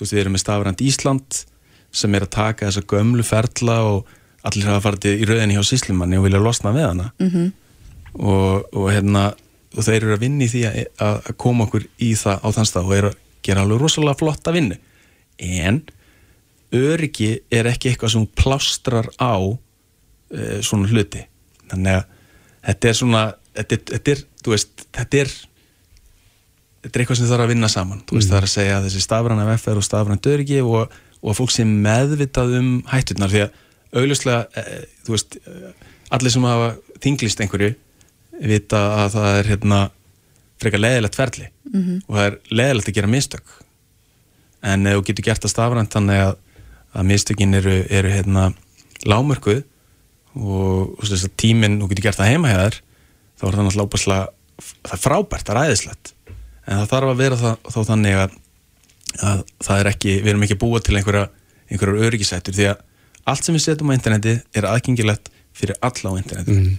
veist, 0.00 0.12
við 0.14 0.20
erum 0.22 0.32
með 0.32 0.44
stafrænt 0.44 0.80
Ísland 0.80 1.44
sem 1.92 2.14
er 2.14 2.24
að 2.24 2.30
taka 2.30 2.66
þessa 2.70 2.86
gömlu 2.88 3.22
ferla 3.22 3.76
og 3.84 4.06
allir 4.44 4.64
hafa 4.70 4.80
farið 4.88 5.20
í 5.20 5.28
rauðinni 5.28 5.58
hjá 5.58 5.64
síslimanni 5.68 6.16
og 6.18 6.24
vilja 6.24 6.40
losna 6.40 6.72
við 6.72 6.88
hana 6.88 7.12
mm 7.20 7.52
og, 8.14 8.66
og 8.74 8.88
hérna 8.92 9.32
og 9.74 9.82
þeir 9.82 10.04
eru 10.04 10.14
að 10.14 10.22
vinna 10.22 10.46
í 10.46 10.50
því 10.52 10.62
að, 10.68 10.80
að 11.02 11.16
að 11.30 11.36
koma 11.42 11.66
okkur 11.66 11.86
í 11.98 12.10
það 12.18 12.44
á 12.46 12.48
þann 12.54 12.68
stað 12.70 12.88
og 12.90 12.96
eru 12.98 13.10
að 13.10 13.20
gera 13.44 13.64
alveg 13.64 13.80
rosalega 13.82 14.18
flotta 14.20 14.54
vinnu. 14.54 14.76
En 15.42 15.80
öryggi 16.74 17.30
er 17.54 17.68
ekki 17.70 17.90
eitthvað 17.90 18.14
sem 18.14 18.28
plástrar 18.38 19.08
á 19.18 19.34
uh, 19.42 20.60
svona 20.64 20.90
hluti. 20.90 21.24
Þannig 21.72 21.98
að 21.98 22.04
þetta 22.68 22.90
er 22.90 22.98
svona 23.00 23.24
þetta 23.54 23.76
er, 23.76 23.82
þetta 23.90 24.14
er, 24.14 24.22
þú 24.44 24.54
veist, 24.54 24.86
þetta 24.94 25.20
er 25.24 25.34
þetta 26.84 26.98
er 26.98 27.04
eitthvað 27.04 27.20
sem 27.20 27.30
þarf 27.30 27.46
að 27.46 27.52
vinna 27.54 27.70
saman. 27.72 28.02
Þú 28.04 28.18
veist, 28.18 28.28
Mm. 28.28 28.32
það 28.32 28.38
er 28.38 28.46
að 28.48 28.54
segja 28.54 28.78
að 28.78 28.86
þessi 28.88 29.04
stafræna 29.04 29.46
veffer 29.48 29.80
og 29.80 29.86
stafrænt 29.86 30.26
öryggi 30.30 30.60
og, 30.62 30.96
og 31.22 31.30
að 31.32 31.38
fólk 31.40 31.52
sé 31.54 31.64
meðvitað 31.64 32.58
um 32.60 32.70
hætturnar. 32.90 33.32
Því 33.32 33.44
að 33.44 33.50
augljóslega, 33.94 34.46
e, 34.54 34.80
þú 35.06 35.14
veist 35.14 35.38
allir 36.14 36.34
sem 36.34 36.44
hafa 36.44 36.68
þinglist 37.00 37.40
einhverju 37.40 37.74
vita 38.40 38.80
að 39.04 39.12
það 39.18 39.38
er 39.40 39.50
hérna 39.52 39.80
frekar 40.62 40.80
leðilegt 40.82 41.18
ferli 41.18 41.48
Mhm. 41.74 42.02
og 42.08 42.16
það 42.16 42.26
er 42.28 42.34
leðilegt 42.50 42.88
að 42.88 42.94
gera 42.98 43.08
mistök 43.10 43.52
en 44.62 44.86
ef 44.86 44.96
þú 44.98 45.04
getur 45.08 45.24
gert 45.24 45.42
það 45.44 45.52
stafrænt 45.54 45.90
þannig 45.94 46.20
að, 46.22 46.34
að 46.94 47.06
mistökin 47.08 47.54
eru, 47.58 47.76
eru 47.90 48.10
hérna 48.12 48.44
lámörkuð 49.04 49.62
og 50.34 50.94
þú 51.02 51.10
veist, 51.10 51.28
tíminn, 51.40 51.78
þú 51.80 51.88
getur 51.92 52.06
gert 52.08 52.18
það 52.20 52.30
heima 52.32 52.52
hér 52.52 52.78
þá 53.38 53.44
er 53.48 53.56
það 53.58 53.64
náttúrulega 53.66 53.88
óbærslega 53.88 54.28
það 54.84 54.94
er 54.96 55.02
frábært, 55.04 55.46
það 55.48 55.56
er 55.56 55.68
æðislegt 55.70 56.12
en 56.64 56.78
það 56.80 56.88
þarf 56.94 57.10
að 57.12 57.20
vera 57.24 57.36
það, 57.42 57.56
þá 57.74 57.78
þannig 57.90 58.18
að, 58.22 58.36
að 59.30 59.42
það 59.66 59.80
er 59.82 59.90
ekki, 59.92 60.14
við 60.22 60.32
erum 60.32 60.46
ekki 60.46 60.60
búið 60.62 60.86
til 60.86 60.96
einhverja, 61.00 61.26
einhverjar 61.70 62.06
öryggisættur 62.08 62.56
því 62.56 62.68
að 62.70 62.82
allt 63.32 63.44
sem 63.48 63.56
við 63.56 63.64
setjum 63.66 63.90
á 63.92 63.96
interneti 63.98 64.36
er 64.54 64.68
aðgengilegt 64.70 65.30
fyrir 65.54 65.76
alla 65.84 66.14
á 66.14 66.20
interneti 66.20 66.56
mm. 66.60 66.74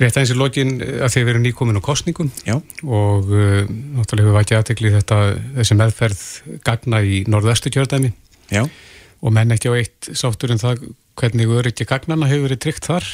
Rétt 0.00 0.16
aðeins 0.16 0.32
í 0.32 0.38
lokin 0.38 0.76
að 0.80 1.12
þið 1.14 1.26
veru 1.28 1.42
nýkomin 1.44 1.76
á 1.76 1.82
kostningum 1.84 2.30
Já. 2.46 2.56
og 2.84 3.28
uh, 3.28 3.66
náttúrulega 3.68 4.26
hefur 4.30 4.38
vætið 4.38 4.60
aðtekli 4.60 4.94
þetta 4.96 5.18
þessi 5.58 5.76
meðferð 5.76 6.22
gagna 6.64 7.02
í 7.04 7.24
norðöstu 7.28 7.72
kjördæmi 7.74 8.14
Já. 8.48 8.64
og 9.20 9.34
menn 9.36 9.52
ekki 9.52 9.68
á 9.68 9.76
eitt 9.76 10.08
sáttur 10.16 10.54
en 10.54 10.62
það 10.62 10.86
hvernig 11.20 11.52
öryggi 11.52 11.84
gagnana 11.88 12.30
hefur 12.30 12.48
verið 12.48 12.64
tryggt 12.64 12.88
þar 12.88 13.10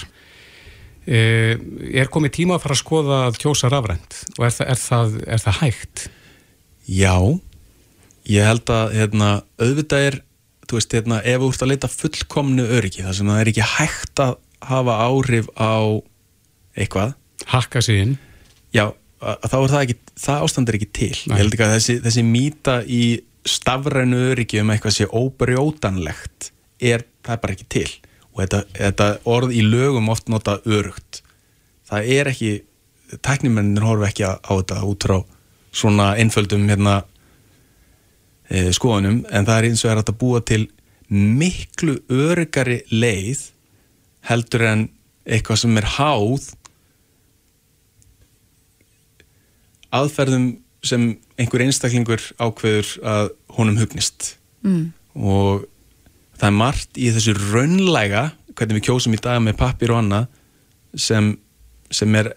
Eh, 1.06 1.54
er 1.94 2.08
komið 2.10 2.32
tíma 2.40 2.56
að 2.56 2.64
fara 2.64 2.74
að 2.74 2.80
skoða 2.80 3.16
að 3.28 3.36
kjósa 3.38 3.68
rafrænt 3.70 4.16
og 4.40 4.46
er 4.48 4.54
það, 4.56 4.70
er 4.72 4.78
það, 4.82 5.12
er 5.36 5.42
það 5.44 5.58
hægt? 5.60 6.00
Já, 6.90 7.14
ég 8.26 8.48
held 8.48 8.72
að 8.74 8.94
hérna, 8.96 9.28
auðvitað 9.62 10.06
er, 10.08 10.16
þú 10.66 10.80
veist, 10.80 10.96
hérna, 10.98 11.20
ef 11.22 11.44
þú 11.44 11.50
ert 11.52 11.62
að 11.62 11.70
leita 11.70 11.90
fullkomnu 11.92 12.66
öryggi, 12.74 13.04
þar 13.06 13.18
sem 13.20 13.30
það 13.30 13.42
er 13.44 13.50
ekki 13.52 13.68
hægt 13.76 14.22
að 14.24 14.34
hafa 14.66 14.98
áhrif 15.06 15.52
á 15.54 15.78
eitthvað. 16.76 17.14
Hakka 17.50 17.82
sig 17.84 18.02
inn. 18.04 18.16
Já, 18.74 18.90
þá 19.20 19.56
er 19.58 19.72
það 19.72 19.82
ekki, 19.82 19.96
það 20.26 20.44
ástand 20.46 20.70
er 20.70 20.78
ekki 20.78 20.90
til. 21.00 21.14
Nei. 21.26 21.34
Ég 21.36 21.42
held 21.42 21.56
ekki 21.56 21.66
að 21.66 21.74
þessi, 21.76 21.98
þessi 22.04 22.26
mýta 22.26 22.76
í 22.84 23.02
stafrænu 23.46 24.18
öryggi 24.32 24.60
um 24.62 24.72
eitthvað 24.74 24.96
sé 24.96 25.06
óbrjótanlegt 25.06 26.50
er, 26.82 27.06
það 27.24 27.36
er 27.36 27.42
bara 27.42 27.56
ekki 27.56 27.68
til 27.72 27.88
og 28.36 28.42
þetta, 28.42 28.62
þetta 28.76 29.08
orð 29.32 29.54
í 29.56 29.62
lögum 29.64 30.10
oft 30.12 30.30
nota 30.32 30.58
örugt 30.66 31.22
það 31.88 32.10
er 32.16 32.30
ekki 32.32 32.52
teknimennir 33.24 33.86
horfa 33.86 34.10
ekki 34.10 34.26
á 34.26 34.50
þetta 34.50 34.80
út 34.88 35.06
frá 35.06 35.18
svona 35.76 36.12
einföldum 36.20 36.64
hérna, 36.70 37.02
e, 38.48 38.72
skoðunum 38.74 39.22
en 39.30 39.46
það 39.46 39.58
er 39.58 39.68
eins 39.70 39.84
og 39.84 39.92
er 39.92 40.02
að 40.02 40.16
búa 40.18 40.42
til 40.44 40.64
miklu 41.08 42.00
örugari 42.10 42.80
leið 42.90 43.50
heldur 44.26 44.66
en 44.66 44.86
eitthvað 45.26 45.62
sem 45.62 45.78
er 45.78 45.90
háð 45.96 46.50
aðferðum 49.94 50.48
sem 50.86 51.06
einhver 51.38 51.64
einstaklingur 51.66 52.22
ákveður 52.38 52.92
að 53.06 53.30
honum 53.56 53.78
hugnist. 53.80 54.36
Mm. 54.66 54.90
og 55.14 55.66
það 56.36 56.46
er 56.48 56.54
margt 56.56 56.98
í 56.98 57.10
þessu 57.14 57.36
raunlæga 57.36 58.22
hvernig 58.56 58.80
við 58.80 58.86
kjósum 58.88 59.14
í 59.14 59.20
dag 59.22 59.38
með 59.44 59.58
pappir 59.60 59.92
og 59.94 60.00
annað 60.00 60.26
sem, 60.98 61.28
sem 61.92 62.18
er, 62.18 62.32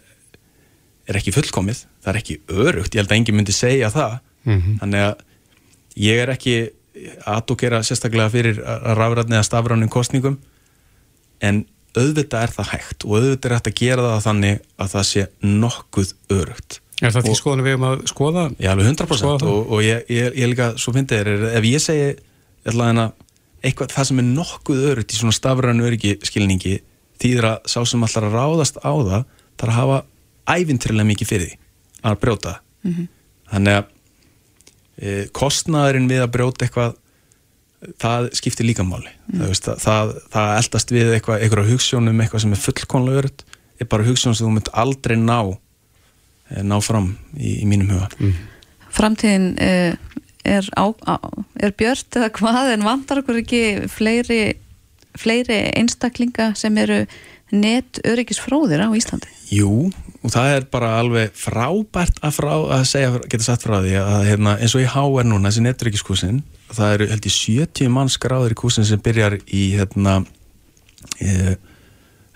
er 1.09 1.17
ekki 1.17 1.33
fullkomið. 1.33 1.85
Það 2.03 2.11
er 2.11 2.19
ekki 2.21 2.37
örugt, 2.53 2.93
ég 2.93 3.01
held 3.01 3.11
að 3.11 3.17
enginn 3.17 3.39
myndi 3.39 3.55
segja 3.55 3.89
það. 3.91 4.19
Mm 4.45 4.59
-hmm. 4.59 4.77
þannig 4.83 5.05
að 5.07 5.25
ég 5.99 6.21
er 6.21 6.31
ekki 6.33 6.55
aðdókera 7.27 7.81
sérstaklega 7.85 8.31
fyrir 8.33 8.61
að 8.63 8.95
rafræðni 8.99 9.37
eða 9.37 9.47
stafrænum 9.47 9.91
kostningum 9.91 10.37
en 11.45 11.63
auðvitað 11.97 12.43
er 12.43 12.53
það 12.55 12.71
hægt 12.73 13.05
og 13.05 13.15
auðvitað 13.17 13.49
er 13.49 13.55
hægt 13.57 13.71
að 13.71 13.79
gera 13.79 14.07
það 14.07 14.25
þannig 14.27 14.61
að 14.77 14.91
það 14.93 15.05
sé 15.09 15.25
nokkuð 15.45 16.13
örugt 16.35 16.79
Er 16.99 17.13
það 17.15 17.29
því 17.29 17.35
skoðan 17.39 17.63
við 17.63 17.77
um 17.77 17.87
að 17.87 18.01
skoða? 18.11 18.41
Já, 18.59 18.71
alveg 18.73 18.89
100% 18.91 19.45
og, 19.47 19.59
og 19.71 19.83
ég, 19.85 20.03
ég, 20.11 20.33
ég 20.35 20.49
líka 20.51 20.73
svo 20.75 20.91
finnst 20.95 21.13
þér, 21.13 21.29
ef 21.55 21.67
ég 21.69 21.83
segi 21.83 22.09
að 22.67 23.13
eitthvað 23.63 23.93
það 23.93 24.07
sem 24.09 24.21
er 24.21 24.27
nokkuð 24.27 24.85
örugt 24.93 25.13
í 25.13 25.19
svona 25.19 25.35
stafrænu 25.35 25.87
öryggi 25.87 26.15
skilningi 26.27 26.79
þýðir 27.19 27.47
að 27.49 27.69
sá 27.71 27.79
sem 27.87 28.03
allar 28.05 28.27
að 28.29 28.37
ráðast 28.37 28.79
á 28.79 28.91
það 28.95 29.23
þarf 29.59 29.69
að 29.69 29.77
hafa 29.77 29.99
ævintrilega 30.55 31.09
mikið 31.09 31.31
fyrir 31.33 31.49
því 31.49 31.57
að 32.09 32.19
brjóta 32.23 32.53
mm 32.59 32.93
-hmm. 32.93 33.07
þannig 33.51 33.79
að 33.79 33.85
e, 34.95 35.27
kostnaðurinn 35.35 36.11
við 36.11 36.23
að 36.23 36.33
brjóta 36.35 36.65
eitthvað 36.65 36.95
það 37.99 38.29
skiptir 38.39 38.67
líka 38.67 38.83
máli 38.83 39.11
mm. 39.27 39.39
það, 39.39 39.53
það, 39.55 39.79
það, 39.83 40.13
það 40.31 40.55
eldast 40.57 40.91
við 40.91 41.13
eitthvað, 41.15 41.41
eitthvað 41.43 41.71
hugssjónum, 41.73 42.21
eitthvað 42.21 42.43
sem 42.45 42.55
er 42.55 42.63
fullkonlega 42.63 43.23
örugt 43.23 43.45
er 43.79 43.87
bara 43.87 44.07
hugssjón 44.07 44.35
sem 44.35 44.47
þú 44.47 44.55
mynd 44.55 44.71
aldrei 44.73 45.17
ná 45.19 45.39
ná 46.49 46.77
fram 46.83 47.13
í, 47.37 47.59
í 47.61 47.65
mínum 47.69 47.93
huga 47.95 48.09
mm. 48.19 48.37
Framtíðin 48.95 49.51
e, 49.61 49.71
er, 50.49 50.69
á, 50.73 50.85
á, 51.05 51.15
er 51.61 51.75
björnt 51.77 52.17
eða 52.17 52.31
hvað 52.35 52.71
en 52.73 52.87
vantar 52.87 53.21
okkur 53.21 53.43
ekki 53.43 53.63
fleiri, 53.91 54.41
fleiri 55.19 55.59
einstaklinga 55.77 56.53
sem 56.57 56.77
eru 56.81 57.03
net 57.53 58.01
öryggisfróðir 58.05 58.81
á 58.85 58.89
Íslandi? 58.93 59.29
Jú, 59.53 59.89
og 60.21 60.33
það 60.33 60.55
er 60.55 60.65
bara 60.69 60.91
alveg 60.99 61.33
frábært 61.37 62.19
að, 62.21 62.35
frá, 62.35 62.51
að 62.77 62.83
segja, 62.89 63.13
geta 63.25 63.45
satt 63.45 63.65
frá 63.65 63.79
því 63.81 63.95
að 64.01 64.25
hérna, 64.27 64.55
eins 64.61 64.75
og 64.77 64.83
í 64.83 64.89
HR 64.89 65.29
núna, 65.29 65.49
þessi 65.49 65.65
neturyggiskúsin 65.65 66.41
það 66.69 66.95
eru 66.95 67.09
held 67.09 67.25
í 67.25 67.33
70 67.33 67.93
mann 67.93 68.11
skráður 68.13 68.53
í 68.53 68.59
kúsin 68.59 68.87
sem 68.87 69.01
byrjar 69.01 69.39
í 69.45 69.63
hérna 69.77 70.19
e, 71.17 71.55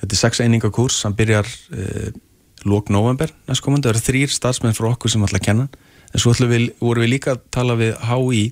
þetta 0.01 0.09
er 0.09 0.21
6 0.23 0.43
einingakúrs 0.45 1.01
sem 1.03 1.15
byrjar 1.17 1.49
e, 1.69 2.13
lók 2.67 2.91
november 2.93 3.31
næstkomandi, 3.49 3.87
það 3.87 3.95
eru 3.95 4.03
þrýr 4.07 4.33
starfsmenn 4.33 4.77
frá 4.77 4.89
okkur 4.91 5.11
sem 5.11 5.25
ætla 5.25 5.41
að 5.41 5.47
kenna. 5.47 5.67
En 6.13 6.21
svo 6.21 6.33
við, 6.47 6.69
vorum 6.79 7.03
við 7.03 7.13
líka 7.15 7.33
að 7.33 7.43
tala 7.53 7.75
við 7.79 7.95
HÍ 8.05 8.43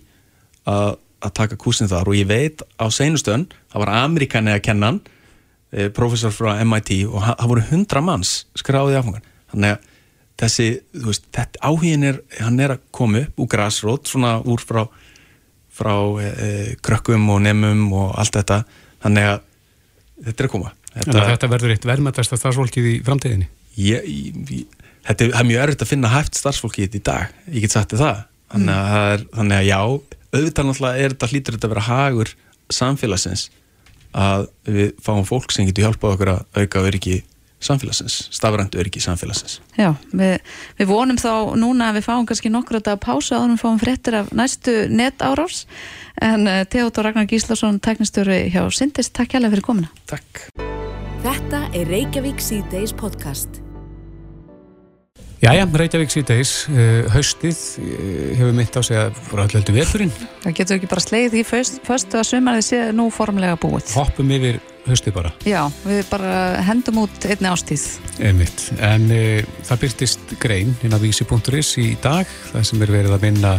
að, 0.70 0.98
að 1.22 1.34
taka 1.38 1.60
kursin 1.62 1.90
þar. 1.92 2.10
Og 2.10 2.18
ég 2.18 2.30
veit 2.30 2.64
á 2.82 2.86
seinustöðun 2.90 3.48
það 3.72 3.84
var 3.86 3.94
Amerikani 4.02 4.56
að 4.56 4.64
kenna 4.68 4.92
hann 4.92 5.00
eh, 5.72 5.90
professor 5.94 6.34
frá 6.36 6.56
MIT 6.66 6.94
og 7.10 7.22
það 7.28 7.54
voru 7.54 7.68
hundra 7.70 8.04
manns 8.06 8.34
skráðið 8.60 9.00
áfangan 9.02 9.30
þannig 9.54 9.76
að 9.76 9.88
þessi, 10.42 10.68
þú 10.96 11.08
veist, 11.12 11.30
þetta 11.36 11.64
áhugin 11.70 12.08
er 12.08 12.20
hann 12.40 12.60
er 12.64 12.76
að 12.76 12.84
koma 12.96 13.24
upp 13.26 13.42
úr 13.44 13.50
græsrót 13.52 14.10
svona 14.10 14.36
úr 14.42 14.64
frá, 14.64 14.84
frá 15.70 15.94
eh, 16.24 16.76
krökkum 16.82 17.30
og 17.34 17.42
nemum 17.46 17.88
og 17.94 18.14
allt 18.20 18.40
þetta, 18.40 18.64
þannig 19.06 19.32
að 19.36 19.42
þetta 20.26 20.38
er 20.44 20.50
að 20.50 20.54
koma. 20.56 20.76
Þetta, 20.92 21.26
þetta 21.30 21.50
verður 21.54 21.74
eitt 21.76 21.88
verðmættast 21.88 22.34
að 22.36 22.42
starfsfólkið 22.42 22.88
í 22.90 22.96
framtíðinni 23.06 23.48
þetta 23.78 25.28
er, 25.28 25.48
mjög 25.48 25.64
örfitt 25.66 25.86
að 25.86 25.92
finna 25.94 26.12
hæft 26.12 26.38
starfsfólki 26.40 26.84
í 26.84 26.88
þetta 26.88 27.00
í 27.00 27.06
dag, 27.08 27.40
ég 27.50 27.66
get 27.66 27.76
sagt 27.76 27.96
það. 27.98 28.24
Þannig 28.52 28.76
að, 28.76 28.92
mm. 28.92 29.12
er, 29.14 29.26
þannig 29.38 29.58
að 29.58 29.68
já 29.70 29.80
auðvitað 30.32 30.68
náttúrulega 30.68 31.02
er 31.02 31.16
þetta 31.16 31.32
hlýtur 31.32 31.58
þetta 31.58 31.68
að 31.68 31.74
vera 31.76 31.88
hagur 31.88 32.32
samfélagsins 32.72 33.50
að 34.12 34.48
við 34.68 34.96
fáum 35.04 35.28
fólk 35.28 35.54
sem 35.56 35.68
getur 35.68 35.88
hjálpað 35.88 36.16
okkur 36.16 36.34
að 36.34 36.42
auka 36.60 36.84
öryggi 36.88 37.22
samfélagsins, 37.62 38.16
stafræntu 38.34 38.80
öryggi 38.82 39.04
samfélagsins. 39.04 39.60
Já, 39.78 39.94
við, 40.18 40.40
við 40.80 40.90
vonum 40.90 41.20
þá 41.22 41.54
núna 41.62 41.92
að 41.92 42.00
við 42.00 42.08
fáum 42.08 42.28
kannski 42.30 42.52
nokkur 42.52 42.82
að 42.82 42.98
pása 43.04 43.38
að 43.38 43.54
við 43.54 43.62
fáum 43.62 43.82
fréttir 43.82 44.18
af 44.24 44.34
næstu 44.36 44.76
net 44.90 45.22
árás 45.22 45.64
en 46.22 46.50
uh, 46.50 46.64
Theodor 46.66 47.12
Ragnar 47.12 47.30
Gíslason 47.30 47.80
teknistöru 47.84 48.44
hjá 48.50 48.64
Sindist, 48.74 49.14
takk 49.14 49.38
hjálpa 49.38 49.54
fyrir 49.54 49.68
komina 49.70 49.94
Takk 50.10 50.48
Þetta 51.22 51.68
er 51.78 51.86
Reykjavík 51.86 52.40
C-Days 52.42 52.96
podcast 52.98 53.60
Jæja, 55.42 55.66
Reykjavík 55.66 56.12
síðdeis, 56.14 56.52
uh, 56.70 57.08
haustið 57.14 57.60
uh, 57.82 57.94
hefur 58.38 58.56
mitt 58.58 58.78
á 58.78 58.82
sig 58.86 58.98
að 58.98 59.16
voru 59.26 59.42
allöldu 59.42 59.74
veturinn. 59.74 60.12
Það 60.44 60.56
getur 60.60 60.78
ekki 60.78 60.90
bara 60.92 61.04
sleið 61.06 61.38
í 61.40 61.42
föstu 61.46 62.20
að 62.20 62.28
sumarið 62.30 62.66
sé 62.68 62.82
nú 62.94 63.08
formlega 63.14 63.58
búið. 63.62 63.90
Hoppum 63.98 64.34
yfir 64.38 64.60
haustið 64.86 65.16
bara. 65.18 65.34
Já, 65.50 65.64
við 65.82 66.04
bara 66.12 66.36
hendum 66.66 67.02
út 67.08 67.26
einni 67.26 67.50
ástíð. 67.50 67.88
Einmitt, 68.22 68.68
en 68.86 69.10
uh, 69.10 69.58
það 69.66 69.84
byrtist 69.88 70.38
grein 70.42 70.74
inn 70.86 70.94
á 70.94 71.02
vísi.is 71.02 71.74
í 71.82 71.92
dag, 72.06 72.30
það 72.54 72.70
sem 72.70 72.86
er 72.86 72.96
verið 73.00 73.18
að 73.18 73.28
vinna 73.30 73.58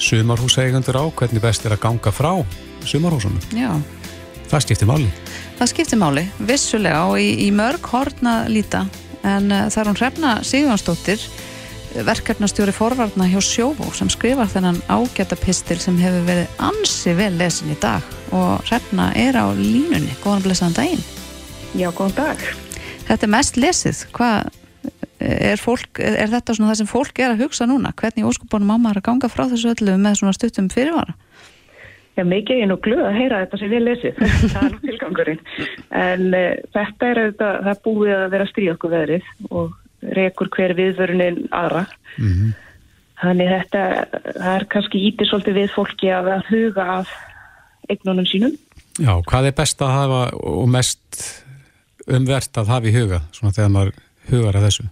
sumarhúsægundur 0.00 1.00
á, 1.00 1.04
hvernig 1.20 1.44
best 1.44 1.68
er 1.68 1.76
að 1.76 1.84
ganga 1.84 2.16
frá 2.16 2.32
sumarhúsunum. 2.88 3.44
Já. 3.52 3.72
Það 4.50 4.64
skiptir 4.64 4.88
máli. 4.90 5.10
Það 5.60 5.68
skiptir 5.70 5.98
máli, 6.00 6.24
vissulega 6.42 7.04
og 7.06 7.20
í, 7.22 7.28
í 7.46 7.50
mörg 7.54 7.84
hortna 7.92 8.40
líta. 8.50 8.82
En 9.22 9.52
uh, 9.52 9.68
það 9.70 9.80
er 9.82 9.90
hún 9.90 9.98
Hrefna 10.00 10.32
Sigjónsdóttir 10.46 11.22
verkefnastjóri 12.06 12.72
forvarna 12.74 13.26
hjá 13.30 13.40
Sjóvó 13.42 13.88
sem 13.94 14.10
skrifar 14.10 14.50
þennan 14.50 14.78
ágæta 14.90 15.38
pistil 15.38 15.78
sem 15.82 15.96
hefur 15.98 16.26
verið 16.26 16.62
ansi 16.62 17.14
vel 17.18 17.32
lesin 17.38 17.70
í 17.70 17.78
dag. 17.82 18.04
Og 18.34 18.62
Hrefna 18.66 19.10
er 19.18 19.38
á 19.38 19.50
línunni. 19.54 20.14
Góðan 20.22 20.44
blessaðan 20.46 20.78
daginn. 20.78 21.06
Já, 21.78 21.90
góðan 21.90 22.16
dag. 22.18 22.44
Þetta 23.06 23.26
er 23.26 23.34
mest 23.34 23.58
lesið. 23.58 24.04
Hvað 24.14 24.50
er, 25.18 25.58
fólk, 25.62 26.02
er 26.02 26.30
þetta 26.30 26.58
svona 26.58 26.72
það 26.72 26.82
sem 26.82 26.90
fólk 26.90 27.22
er 27.22 27.34
að 27.34 27.46
hugsa 27.46 27.70
núna? 27.70 27.94
Hvernig 27.98 28.26
óskupunum 28.30 28.74
ámar 28.74 28.98
að 28.98 29.08
ganga 29.10 29.30
frá 29.30 29.46
þessu 29.50 29.74
öllu 29.74 29.98
með 29.98 30.22
svona 30.22 30.34
stuttum 30.34 30.70
fyrirvara 30.72 31.18
Já, 32.20 32.24
mikið 32.28 32.58
ég 32.58 32.66
er 32.66 32.68
nú 32.68 32.76
glöð 32.84 33.06
að 33.08 33.14
heyra 33.16 33.38
þetta 33.40 33.58
sem 33.60 33.70
við 33.72 33.84
lesið, 33.86 34.18
það 34.52 34.58
er 34.60 34.72
nú 34.74 34.80
tilgangurinn. 34.84 35.38
En 35.96 36.26
uh, 36.36 36.48
þetta 36.76 37.06
er 37.06 37.20
auðvitað, 37.22 37.60
það 37.68 37.80
búið 37.86 38.12
að 38.16 38.26
vera 38.34 38.48
stríð 38.50 38.72
okkur 38.74 38.92
veðrið 38.92 39.30
og 39.48 40.10
rekur 40.18 40.50
hver 40.56 40.74
viðvörunin 40.76 41.40
aðra. 41.56 41.86
Mm 42.18 42.34
-hmm. 42.34 42.52
Þannig 43.20 43.50
þetta, 43.54 43.82
það 44.26 44.52
er 44.52 44.66
kannski 44.74 45.02
ítir 45.08 45.28
svolítið 45.28 45.58
við 45.60 45.74
fólki 45.74 46.12
að 46.12 46.30
huga 46.48 46.84
af 47.00 47.10
eignunum 47.88 48.28
sínum. 48.28 48.54
Já, 49.00 49.12
hvað 49.24 49.48
er 49.48 49.56
best 49.56 49.82
að 49.82 49.96
hafa 49.96 50.22
og 50.36 50.68
mest 50.68 51.24
umvert 52.08 52.56
að 52.56 52.72
hafa 52.72 52.88
í 52.88 52.96
huga 52.96 53.20
svona 53.32 53.52
þegar 53.56 53.74
maður 53.76 54.00
hugar 54.30 54.56
að 54.56 54.66
þessu? 54.68 54.88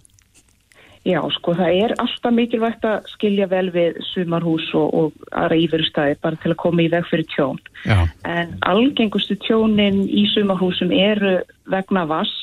Já, 1.08 1.22
sko, 1.38 1.54
það 1.56 1.76
er 1.84 1.94
alltaf 2.02 2.34
mikilvægt 2.36 2.82
að 2.84 3.06
skilja 3.14 3.46
vel 3.48 3.70
við 3.72 3.96
sumarhús 4.10 4.66
og, 4.76 4.88
og 4.92 5.30
aðra 5.32 5.56
íverustæði 5.62 6.18
bara 6.20 6.40
til 6.42 6.52
að 6.52 6.60
koma 6.60 6.84
í 6.84 6.90
veg 6.92 7.06
fyrir 7.08 7.28
tjón. 7.32 7.60
Já. 7.88 8.02
En 8.28 8.52
algengustu 8.68 9.38
tjónin 9.46 10.02
í 10.04 10.26
sumarhúsum 10.34 10.92
eru 10.92 11.38
vegna 11.72 12.04
vass 12.10 12.34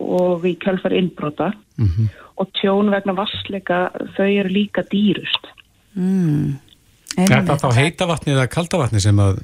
og 0.00 0.46
í 0.48 0.56
kjálfar 0.60 0.96
innbrota 0.96 1.52
Mm 1.76 2.08
og 2.36 2.52
tjón 2.60 2.92
vegna 2.92 3.16
vassleika 3.16 3.86
þau 4.16 4.26
eru 4.28 4.52
líka 4.52 4.84
dýrust. 4.90 5.52
Mm. 5.96 6.56
Er 7.16 7.46
það 7.48 7.62
þá 7.62 7.68
heita 7.78 8.08
vatni 8.08 8.34
eða 8.34 8.48
kalda 8.52 8.82
vatni 8.82 9.00
sem 9.00 9.22
að, 9.22 9.40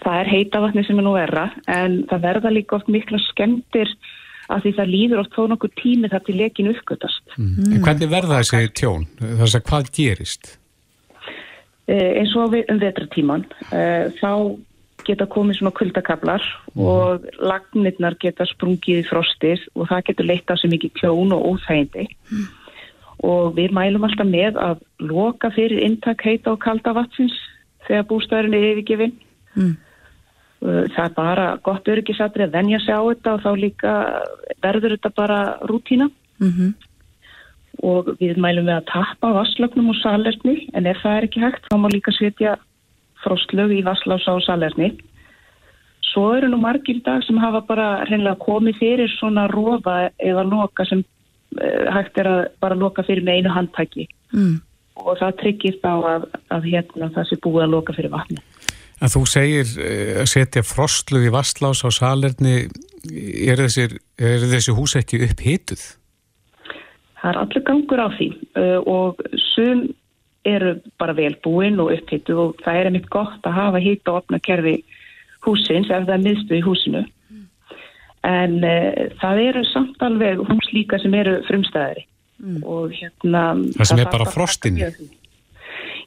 Það 0.00 0.16
er 0.16 0.28
heita 0.32 0.60
vatni 0.62 0.82
sem 0.84 0.96
er 1.00 1.04
nú 1.04 1.12
verra 1.12 1.42
en 1.68 1.98
það 2.08 2.22
verða 2.24 2.52
líka 2.52 2.76
oft 2.78 2.88
mikla 2.88 3.18
skemmtir 3.20 3.90
að 4.50 4.64
því 4.64 4.72
það 4.78 4.92
líður 4.94 5.22
oft 5.22 5.36
þó 5.36 5.42
nokkuð 5.50 5.76
tími 5.80 6.10
þar 6.12 6.24
til 6.26 6.38
lekin 6.38 6.70
uppgötast. 6.72 7.36
mm. 7.36 7.68
en 7.74 7.84
hvernig 7.84 8.10
verða 8.10 8.40
þessi 8.40 8.72
tjón? 8.80 9.06
Þess 9.20 9.58
að 9.58 9.68
hvað 9.70 9.92
gerist? 9.98 10.56
Eh, 11.90 12.10
eins 12.20 12.34
og 12.38 12.52
við, 12.54 12.66
um 12.70 12.80
vetratíman 12.82 13.46
eh, 13.72 14.10
þá 14.20 14.32
geta 15.08 15.26
komið 15.32 15.58
svona 15.58 15.72
kuldakablar 15.74 16.44
og 16.76 17.24
lagnirnar 17.40 18.18
geta 18.20 18.44
sprungið 18.46 19.00
í 19.00 19.06
frostið 19.08 19.62
og 19.74 19.88
það 19.88 20.04
getur 20.10 20.28
leitt 20.28 20.52
af 20.52 20.60
sér 20.60 20.74
mikið 20.74 20.92
tjón 21.00 21.32
og 21.32 21.46
óþægindi 21.54 22.04
og 23.24 23.56
við 23.56 23.72
mælum 23.76 24.04
alltaf 24.04 24.28
með 24.28 24.60
að 24.60 24.84
loka 25.08 25.50
fyrir 25.56 25.80
inntak 25.86 26.20
heita 26.24 26.52
og 26.52 26.60
kalda 26.60 26.92
vatsins 26.96 27.32
þegar 27.88 28.06
bústæðurinn 28.12 28.58
er 28.58 28.68
yfirgefin 28.74 29.16
Mm. 29.54 29.76
Eh, 30.60 30.84
það 30.92 31.04
er 31.06 31.16
bara 31.16 31.46
gott 31.64 31.88
öryggisatri 31.88 32.44
að 32.44 32.54
venja 32.58 32.80
sig 32.84 32.92
á 32.92 33.00
þetta 33.00 33.34
og 33.34 33.42
þá 33.44 33.50
líka 33.56 33.92
verður 34.60 34.96
þetta 34.96 35.12
bara 35.16 35.40
rútína. 35.70 36.10
Mm 36.42 36.74
og 37.86 38.10
við 38.20 38.36
mælum 38.36 38.66
við 38.68 38.76
að 38.76 38.88
tappa 38.90 39.30
vasslögnum 39.32 39.92
og 39.92 39.98
salerni 40.00 40.66
en 40.76 40.88
ef 40.90 40.98
það 41.00 41.16
er 41.16 41.26
ekki 41.28 41.40
hægt 41.40 41.68
þá 41.70 41.76
má 41.80 41.86
líka 41.88 42.12
setja 42.12 42.56
frostlög 43.22 43.72
í 43.72 43.84
vasslása 43.86 44.34
og 44.36 44.42
salerni. 44.44 44.90
Svo 46.10 46.26
eru 46.36 46.50
nú 46.50 46.58
margir 46.60 47.00
dag 47.06 47.22
sem 47.24 47.38
hafa 47.40 47.62
bara 47.64 47.88
reynilega 48.08 48.36
komið 48.42 48.80
fyrir 48.82 49.12
svona 49.14 49.46
rofa 49.52 50.10
eða 50.18 50.44
loka 50.50 50.84
sem 50.88 51.04
uh, 51.04 51.86
hægt 51.94 52.18
er 52.18 52.28
að 52.28 52.40
bara 52.60 52.76
loka 52.76 53.06
fyrir 53.06 53.24
með 53.24 53.40
einu 53.40 53.54
handtæki 53.54 54.08
Mm. 54.30 54.60
og 54.94 55.16
það 55.18 55.32
tryggir 55.40 55.76
þá 55.82 55.92
að, 56.06 56.24
að 56.54 56.66
hérna 56.70 57.08
það 57.16 57.24
sé 57.26 57.38
búið 57.42 57.64
að 57.64 57.72
loka 57.72 57.94
fyrir 57.96 58.12
vatni 58.12 58.36
En 59.00 59.08
þú 59.08 59.22
segir 59.28 59.70
eh, 59.80 60.18
að 60.20 60.28
setja 60.28 60.64
frostlug 60.66 61.24
í 61.24 61.32
vastlás 61.32 61.80
á 61.86 61.88
salerni, 61.94 62.68
er 63.08 63.62
þessi, 63.62 63.86
er 64.20 64.44
þessi 64.50 64.74
hús 64.76 64.96
ekki 65.00 65.22
upphituð? 65.24 65.84
Það 67.20 67.30
er 67.30 67.38
allir 67.40 67.64
gangur 67.64 68.00
á 68.00 68.08
því 68.16 68.28
uh, 68.56 68.78
og 68.88 69.22
sum 69.52 69.86
eru 70.48 70.74
bara 71.00 71.12
vel 71.16 71.34
búin 71.44 71.80
og 71.80 71.92
upphittu 71.92 72.36
og 72.40 72.60
það 72.64 72.78
er 72.78 72.88
einmitt 72.88 73.08
gott 73.12 73.44
að 73.44 73.58
hafa 73.58 73.82
hitt 73.84 74.08
og 74.08 74.22
opna 74.22 74.40
kerfi 74.40 74.78
húsins 75.44 75.90
ef 75.92 76.06
það 76.06 76.14
er 76.14 76.22
miðstu 76.24 76.56
í 76.56 76.62
húsinu. 76.64 77.02
En 78.28 78.56
uh, 78.60 79.08
það 79.20 79.42
eru 79.46 79.64
samt 79.72 80.04
alveg 80.04 80.44
hús 80.48 80.72
líka 80.76 81.00
sem 81.00 81.16
eru 81.16 81.38
frumstæðari 81.48 82.06
og 82.64 82.92
hérna... 82.96 83.44
Það 83.76 83.90
sem 83.90 84.00
er 84.00 84.08
þarf 84.08 84.16
bara 84.16 84.32
frostinni? 84.32 84.92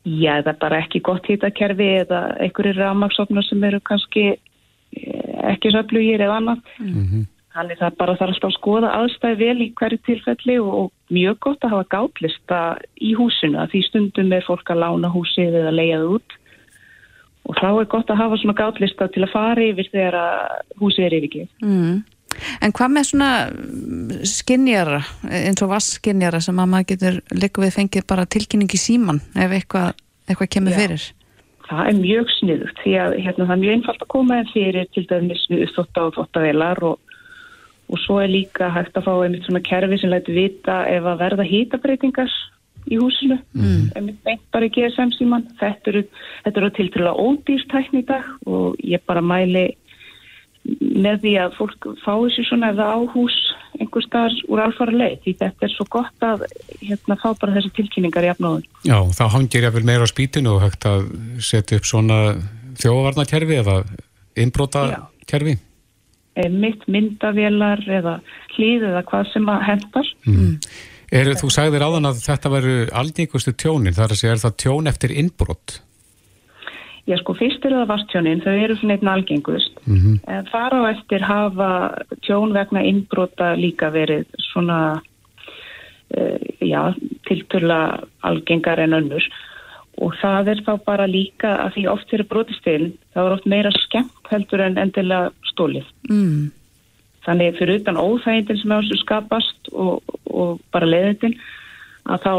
Já, 0.03 0.41
það 0.43 0.49
er 0.51 0.57
bara 0.59 0.79
ekki 0.83 0.99
gott 0.99 1.27
hittakerfi 1.31 1.85
eða 2.01 2.23
einhverjir 2.43 2.81
rafmaksofnar 2.81 3.45
sem 3.47 3.63
eru 3.63 3.79
kannski 3.87 4.25
eh, 4.33 5.37
ekki 5.53 5.71
söflugir 5.71 6.23
eða 6.25 6.41
annað. 6.41 6.65
Mhm. 6.79 7.29
Þannig 7.53 7.77
það 7.77 7.97
bara 7.99 8.15
þarf 8.17 8.31
alltaf 8.33 8.49
að 8.49 8.55
skoða 8.57 8.91
aðstæði 8.97 9.37
vel 9.39 9.59
í 9.61 9.67
hverju 9.77 9.99
tilfelli 10.07 10.55
og, 10.59 10.71
og 10.73 11.13
mjög 11.13 11.35
gott 11.45 11.65
að 11.67 11.75
hafa 11.75 11.89
gátlista 11.93 12.61
í 12.97 13.11
húsinu 13.13 13.59
að 13.61 13.75
því 13.75 13.81
stundum 13.87 14.33
er 14.33 14.47
fólk 14.47 14.71
að 14.73 14.81
lána 14.81 15.11
húsið 15.13 15.59
eða 15.59 15.75
leiðað 15.77 16.07
út 16.15 16.35
og 17.43 17.59
þá 17.59 17.67
er 17.69 17.89
gott 17.91 18.09
að 18.09 18.21
hafa 18.23 18.39
svona 18.41 18.57
gátlista 18.57 19.07
til 19.13 19.23
að 19.27 19.33
fara 19.35 19.67
yfir 19.69 19.89
þegar 19.91 20.17
húsið 20.81 21.05
er 21.05 21.15
yfirgið. 21.19 21.47
Mm. 21.61 22.01
En 22.61 22.71
hvað 22.75 22.93
með 22.95 23.09
svona 23.09 23.31
skinnjara, 24.27 25.01
eins 25.29 25.63
og 25.63 25.71
vassskinnjara 25.73 26.41
sem 26.43 26.59
að 26.59 26.71
maður 26.71 26.89
getur 26.93 27.19
líka 27.35 27.63
við 27.63 27.75
fengið 27.77 28.07
bara 28.09 28.25
tilkynning 28.29 28.71
í 28.73 28.79
síman 28.81 29.21
ef 29.35 29.51
eitthvað, 29.59 29.93
eitthvað 30.29 30.51
kemur 30.55 30.75
Já. 30.75 30.79
fyrir? 30.81 31.07
Það 31.63 31.89
er 31.89 31.99
mjög 32.01 32.31
sniðugt 32.37 32.81
því 32.83 32.93
að 32.99 33.13
hérna, 33.23 33.45
það 33.47 33.55
er 33.55 33.61
mjög 33.63 33.75
einfalt 33.77 34.01
að 34.03 34.11
koma 34.13 34.39
en 34.41 34.49
fyrir 34.51 34.89
til 34.93 35.05
dæmis 35.09 35.45
við 35.49 35.69
þótta 35.77 36.07
og 36.09 36.17
þóttavelar 36.17 36.81
og, 36.89 36.97
og 37.89 38.01
svo 38.03 38.17
er 38.23 38.33
líka 38.33 38.67
hægt 38.75 38.97
að 38.99 39.07
fá 39.07 39.13
einmitt 39.23 39.47
svona 39.47 39.63
kerfi 39.63 40.01
sem 40.01 40.11
læti 40.11 40.35
vita 40.35 40.81
ef 40.91 41.07
að 41.07 41.23
verða 41.23 41.47
hýtabreitingar 41.47 42.35
í 42.91 42.97
húsinu 42.99 43.37
Mm. 43.55 43.91
einmitt 43.95 44.19
beint 44.25 44.41
bara 44.51 44.67
í 44.67 44.71
GSM 44.75 45.13
síman 45.15 45.45
þetta 45.59 45.87
eru, 45.93 46.03
þetta 46.43 46.59
eru 46.59 46.69
til 46.75 46.89
að 47.07 47.21
ódýrstækni 47.23 48.01
í 48.01 48.07
dag 48.09 48.25
og 48.45 48.75
ég 48.83 48.99
bara 49.07 49.21
mæli 49.21 49.69
með 50.63 51.17
því 51.23 51.33
að 51.43 51.55
fólk 51.57 51.87
fái 52.03 52.29
sér 52.31 52.47
svona 52.47 52.71
eða 52.71 52.85
á 52.95 52.99
hús 53.13 53.35
einhver 53.81 54.05
staðar 54.05 54.35
úr 54.47 54.61
alfara 54.63 54.95
leið 54.95 55.17
því 55.25 55.33
þetta 55.41 55.67
er 55.67 55.73
svo 55.73 55.85
gott 55.91 56.25
að 56.25 56.45
hérna 56.79 57.17
fá 57.19 57.27
bara 57.41 57.55
þessi 57.57 57.73
tilkynningar 57.79 58.27
í 58.27 58.31
afnóðun. 58.31 58.65
Já, 58.87 58.97
þá 59.17 59.23
hangir 59.33 59.67
ég 59.67 59.75
vel 59.75 59.83
meira 59.87 60.07
á 60.07 60.13
spýtinu 60.13 60.55
og 60.55 60.63
hægt 60.63 60.87
að 60.87 61.09
setja 61.43 61.79
upp 61.81 61.89
svona 61.89 62.19
þjóvarnakerfi 62.79 63.59
eða 63.59 63.77
innbrotakerfi. 64.39 65.57
Mitt 66.53 66.87
myndavélar 66.89 67.83
eða 67.99 68.17
hlýð 68.55 68.87
eða 68.89 69.03
hvað 69.09 69.31
sem 69.33 69.49
að 69.53 69.65
hendar. 69.67 70.11
Mm. 70.25 70.53
Er, 71.13 71.29
þú 71.37 71.49
sagðir 71.53 71.83
áðan 71.85 72.09
að 72.09 72.23
þetta 72.23 72.49
veru 72.55 72.77
aldingustu 73.01 73.53
tjónin, 73.53 73.93
þar 73.93 74.15
að 74.15 74.21
segja 74.21 74.37
er 74.37 74.41
það 74.41 74.55
tjón 74.63 74.89
eftir 74.89 75.13
innbrot? 75.13 75.75
Já 77.03 77.17
sko 77.19 77.33
fyrst 77.35 77.65
er 77.67 77.73
það 77.75 77.89
vastjónin, 77.89 78.41
þau 78.45 78.53
eru 78.55 78.75
svona 78.79 78.95
einn 78.95 79.09
algengust. 79.11 79.79
Mm 79.85 79.97
-hmm. 79.99 80.19
En 80.31 80.45
þar 80.47 80.71
á 80.71 80.81
eftir 80.93 81.21
hafa 81.21 81.71
tjón 82.23 82.53
vegna 82.53 82.81
innbrota 82.81 83.55
líka 83.55 83.91
verið 83.91 84.25
svona, 84.39 85.01
uh, 86.17 86.39
já, 86.61 86.95
tilturla 87.27 87.99
algengar 88.21 88.79
en 88.79 88.93
önnur. 88.93 89.23
Og 89.97 90.15
það 90.15 90.47
er 90.47 90.59
þá 90.65 90.83
bara 90.85 91.05
líka 91.07 91.57
að 91.65 91.73
því 91.73 91.87
oft 91.91 92.09
fyrir 92.09 92.25
brotistilin, 92.25 92.93
það 93.13 93.25
er 93.25 93.33
oft 93.33 93.45
meira 93.45 93.71
skemmt 93.71 94.31
heldur 94.31 94.61
en 94.61 94.77
endilega 94.77 95.31
stólið. 95.51 95.85
Mm. 96.09 96.51
Þannig 97.25 97.57
fyrir 97.57 97.81
utan 97.81 97.97
óþægindin 97.97 98.57
sem 98.61 98.71
á 98.71 98.79
þessu 98.79 98.97
skapast 98.99 99.69
og, 99.71 100.01
og 100.25 100.59
bara 100.71 100.85
leiðindin 100.85 101.35
að 102.05 102.19
þá 102.25 102.33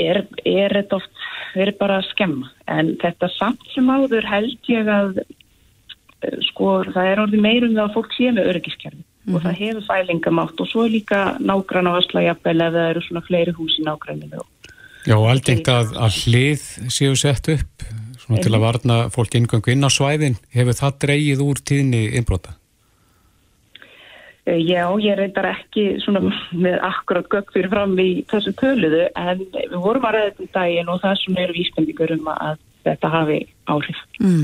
er, 0.00 0.24
er 0.44 0.74
þetta 0.78 0.98
oft 1.00 1.24
verið 1.54 1.78
bara 1.80 1.98
að 2.00 2.10
skemma. 2.10 2.50
En 2.70 2.94
þetta 3.02 3.30
samt 3.36 3.64
sem 3.74 3.90
áður 3.90 4.28
held 4.28 4.70
ég 4.70 4.90
að 4.90 5.20
eh, 5.22 6.38
sko 6.50 6.76
það 6.90 7.10
er 7.10 7.24
orðið 7.24 7.44
meirum 7.46 7.82
að 7.82 7.92
fólk 7.98 8.16
sé 8.16 8.30
með 8.34 8.52
öryggiskerfi 8.54 9.04
og 9.32 9.40
það 9.40 9.54
hefur 9.56 9.84
fælingamátt 9.86 10.58
og 10.60 10.68
svo 10.68 10.82
er 10.84 10.90
líka 10.92 11.20
nágrann 11.40 11.88
á 11.88 11.96
Aslajabel 11.96 12.58
ef 12.60 12.74
það 12.74 12.88
eru 12.90 13.02
svona 13.06 13.22
fleiri 13.24 13.54
hús 13.56 13.78
í 13.80 13.84
nágranninu. 13.86 14.42
Já, 15.04 15.16
algengt 15.16 15.68
að, 15.68 15.94
að 16.00 16.18
hlið 16.24 16.66
séu 16.92 17.16
sett 17.16 17.48
upp 17.52 17.86
svona 18.20 18.44
til 18.44 18.52
að 18.52 18.64
varna 18.64 18.98
fólk 19.12 19.36
inngöngu 19.38 19.72
inn 19.72 19.84
á 19.84 19.90
svæðin. 19.92 20.36
Hefur 20.52 20.76
það 20.76 21.00
dreigið 21.06 21.42
úr 21.44 21.60
tíðni 21.60 22.04
innbrota? 22.18 22.56
Eh, 24.44 24.60
Já, 24.60 24.84
ég 25.00 25.16
reyndar 25.16 25.48
ekki 25.48 25.84
svona 26.04 26.20
með 26.52 26.76
akkurat 26.84 27.28
gögg 27.32 27.52
fyrir 27.54 27.70
fram 27.72 27.96
í 27.96 28.24
þessu 28.28 28.52
töluðu 28.60 29.06
en 29.16 29.44
við 29.54 29.76
vorum 29.80 30.04
að 30.04 30.18
ræða 30.18 30.30
þetta 30.30 30.44
í 30.44 30.52
daginn 30.58 30.90
og 30.92 31.00
það 31.00 31.20
svona 31.22 31.44
eru 31.46 31.56
vísbendingur 31.56 32.12
um 32.18 32.28
að 32.34 32.58
þetta 32.84 33.10
hafi 33.14 33.38
áhrif. 33.72 34.02
Mm. 34.20 34.42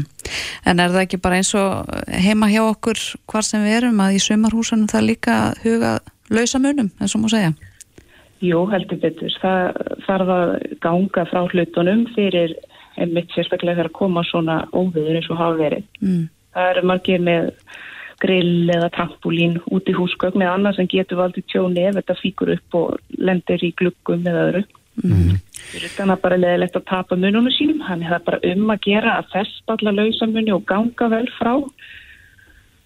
En 0.70 0.80
er 0.80 0.94
það 0.94 1.04
ekki 1.04 1.20
bara 1.20 1.40
eins 1.40 1.52
og 1.58 1.90
heima 2.08 2.48
hjá 2.48 2.62
okkur 2.64 3.02
hvar 3.28 3.44
sem 3.44 3.66
við 3.66 3.76
erum 3.80 4.00
að 4.00 4.16
í 4.16 4.22
sumarhúsunum 4.24 4.88
það 4.88 5.06
líka 5.10 5.36
huga 5.64 5.98
lausa 6.32 6.62
munum, 6.62 6.88
eins 7.00 7.16
og 7.16 7.24
má 7.24 7.28
segja? 7.32 7.52
Jú, 8.40 8.64
heldur 8.72 9.00
betur. 9.02 9.36
Það 9.42 9.80
þarf 10.06 10.34
að 10.38 10.50
ganga 10.80 11.26
frá 11.28 11.42
hlutunum 11.44 12.06
fyrir 12.14 12.56
einmitt 13.00 13.32
sérstaklega 13.34 13.76
þegar 13.76 13.90
að 13.90 13.98
koma 14.00 14.24
svona 14.30 14.62
óviður 14.72 15.20
eins 15.20 15.28
og 15.28 15.40
hafa 15.40 15.60
verið. 15.60 15.84
Mm. 16.00 16.22
Það 16.56 16.70
eru 16.72 16.88
margir 16.88 17.24
með 17.28 17.50
grill 18.22 18.70
eða 18.72 18.90
trampolín 18.94 19.58
út 19.70 19.88
í 19.88 19.94
húsgögn 19.96 20.42
eða 20.44 20.56
annað 20.58 20.80
sem 20.80 20.90
getur 20.90 21.20
valdið 21.20 21.46
tjóni 21.52 21.86
ef 21.88 21.96
þetta 21.98 22.18
fíkur 22.20 22.52
upp 22.56 22.78
og 22.80 23.16
lendir 23.18 23.64
í 23.64 23.72
gluggum 23.78 24.26
eða 24.26 24.44
öðru. 24.48 24.62
Mm. 25.00 25.38
Þannig 25.70 26.14
að 26.16 26.22
bara 26.24 26.40
leðilegt 26.40 26.76
að 26.76 26.88
tapa 26.90 27.16
mununum 27.16 27.50
sínum. 27.54 27.80
Þannig 27.86 28.08
að 28.08 28.12
það 28.12 28.20
er 28.20 28.26
bara 28.28 28.52
um 28.52 28.74
að 28.74 28.82
gera 28.86 29.16
að 29.18 29.32
festa 29.34 29.76
alla 29.76 29.96
lausamunni 29.96 30.54
og 30.54 30.64
ganga 30.68 31.10
vel 31.14 31.26
frá 31.38 31.52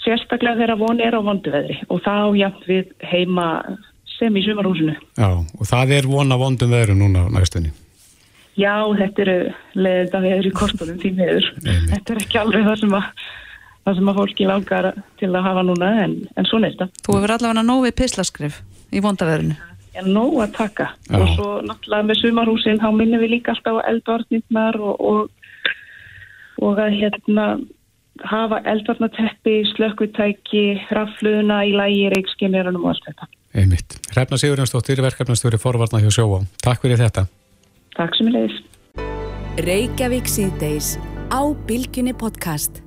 sérstaklega 0.05 0.61
þegar 0.61 0.81
voni 0.81 1.07
er 1.07 1.17
á 1.17 1.21
vonduveðri 1.25 1.79
og 1.89 2.03
þá 2.05 2.17
jafn 2.37 2.67
við 2.69 2.91
heima 3.09 3.47
sem 4.19 4.37
í 4.37 4.43
sumarhúsinu. 4.45 4.97
Já, 5.19 5.31
og 5.33 5.65
það 5.69 5.95
er 5.97 6.11
vona 6.11 6.39
vondum 6.39 6.75
veðru 6.75 6.97
núna 6.99 7.25
næstunni. 7.33 7.73
Já, 8.55 8.87
þetta 9.01 9.25
eru 9.25 9.39
leðilegt 9.75 10.15
að 10.15 10.27
veður 10.29 10.47
í 10.47 10.53
kostunum 10.55 11.01
því 11.03 11.11
meður. 11.17 11.49
Þetta 11.65 12.15
er 12.15 12.21
ekki 12.23 12.39
alveg 12.39 12.69
það 12.69 12.77
sem 12.85 12.95
að 13.01 13.09
það 13.85 13.99
sem 13.99 14.11
að 14.11 14.19
fólki 14.21 14.49
langar 14.49 14.91
til 15.21 15.31
að 15.31 15.47
hafa 15.47 15.63
núna 15.67 15.93
en, 16.05 16.17
en 16.37 16.49
svona 16.49 16.71
er 16.71 16.77
þetta. 16.77 17.05
Þú 17.07 17.17
hefur 17.19 17.37
allavega 17.37 17.67
nóg 17.69 17.85
við 17.87 17.97
pislaskrif 18.01 18.59
í 18.95 19.05
vondaverðinu. 19.05 19.57
En 19.95 20.11
nóg 20.11 20.41
að 20.43 20.57
taka 20.57 20.89
Já. 21.07 21.21
og 21.21 21.29
svo 21.37 21.49
náttúrulega 21.63 22.09
með 22.09 22.21
sumarhúsin 22.23 22.83
þá 22.83 22.89
minnum 22.97 23.23
við 23.23 23.37
líka 23.37 23.55
alltaf 23.55 23.79
á 23.79 23.87
eldvarnirnar 23.93 24.79
og, 24.83 24.97
og, 24.99 25.73
og 26.67 26.83
að 26.83 26.99
hérna 26.99 27.47
hafa 28.23 28.61
eldvarnateppi, 28.71 29.57
slökkutæki, 29.75 30.65
rafluðuna 30.95 31.63
í 31.67 31.75
lægi, 31.75 32.05
reikskimjarunum 32.15 32.87
og 32.87 32.95
allt 32.95 33.09
þetta. 33.11 33.31
Einmitt. 33.55 33.99
Hrefna 34.15 34.39
Sigurjónsdóttir, 34.39 35.03
verkefnastjóri 35.03 35.61
forvarna 35.63 36.03
hjá 36.03 36.11
Sjóvá. 36.15 36.41
Takk 36.63 36.83
fyrir 36.87 37.03
þetta. 37.03 37.27
Takk 37.99 38.19
sem 38.19 38.31
ég 38.31 38.39
leiðis. 38.39 38.63
Reykjavík 39.67 40.31
síðdeis 40.31 40.97
á 41.31 41.43
Bilginni 41.69 42.15
podcast. 42.19 42.83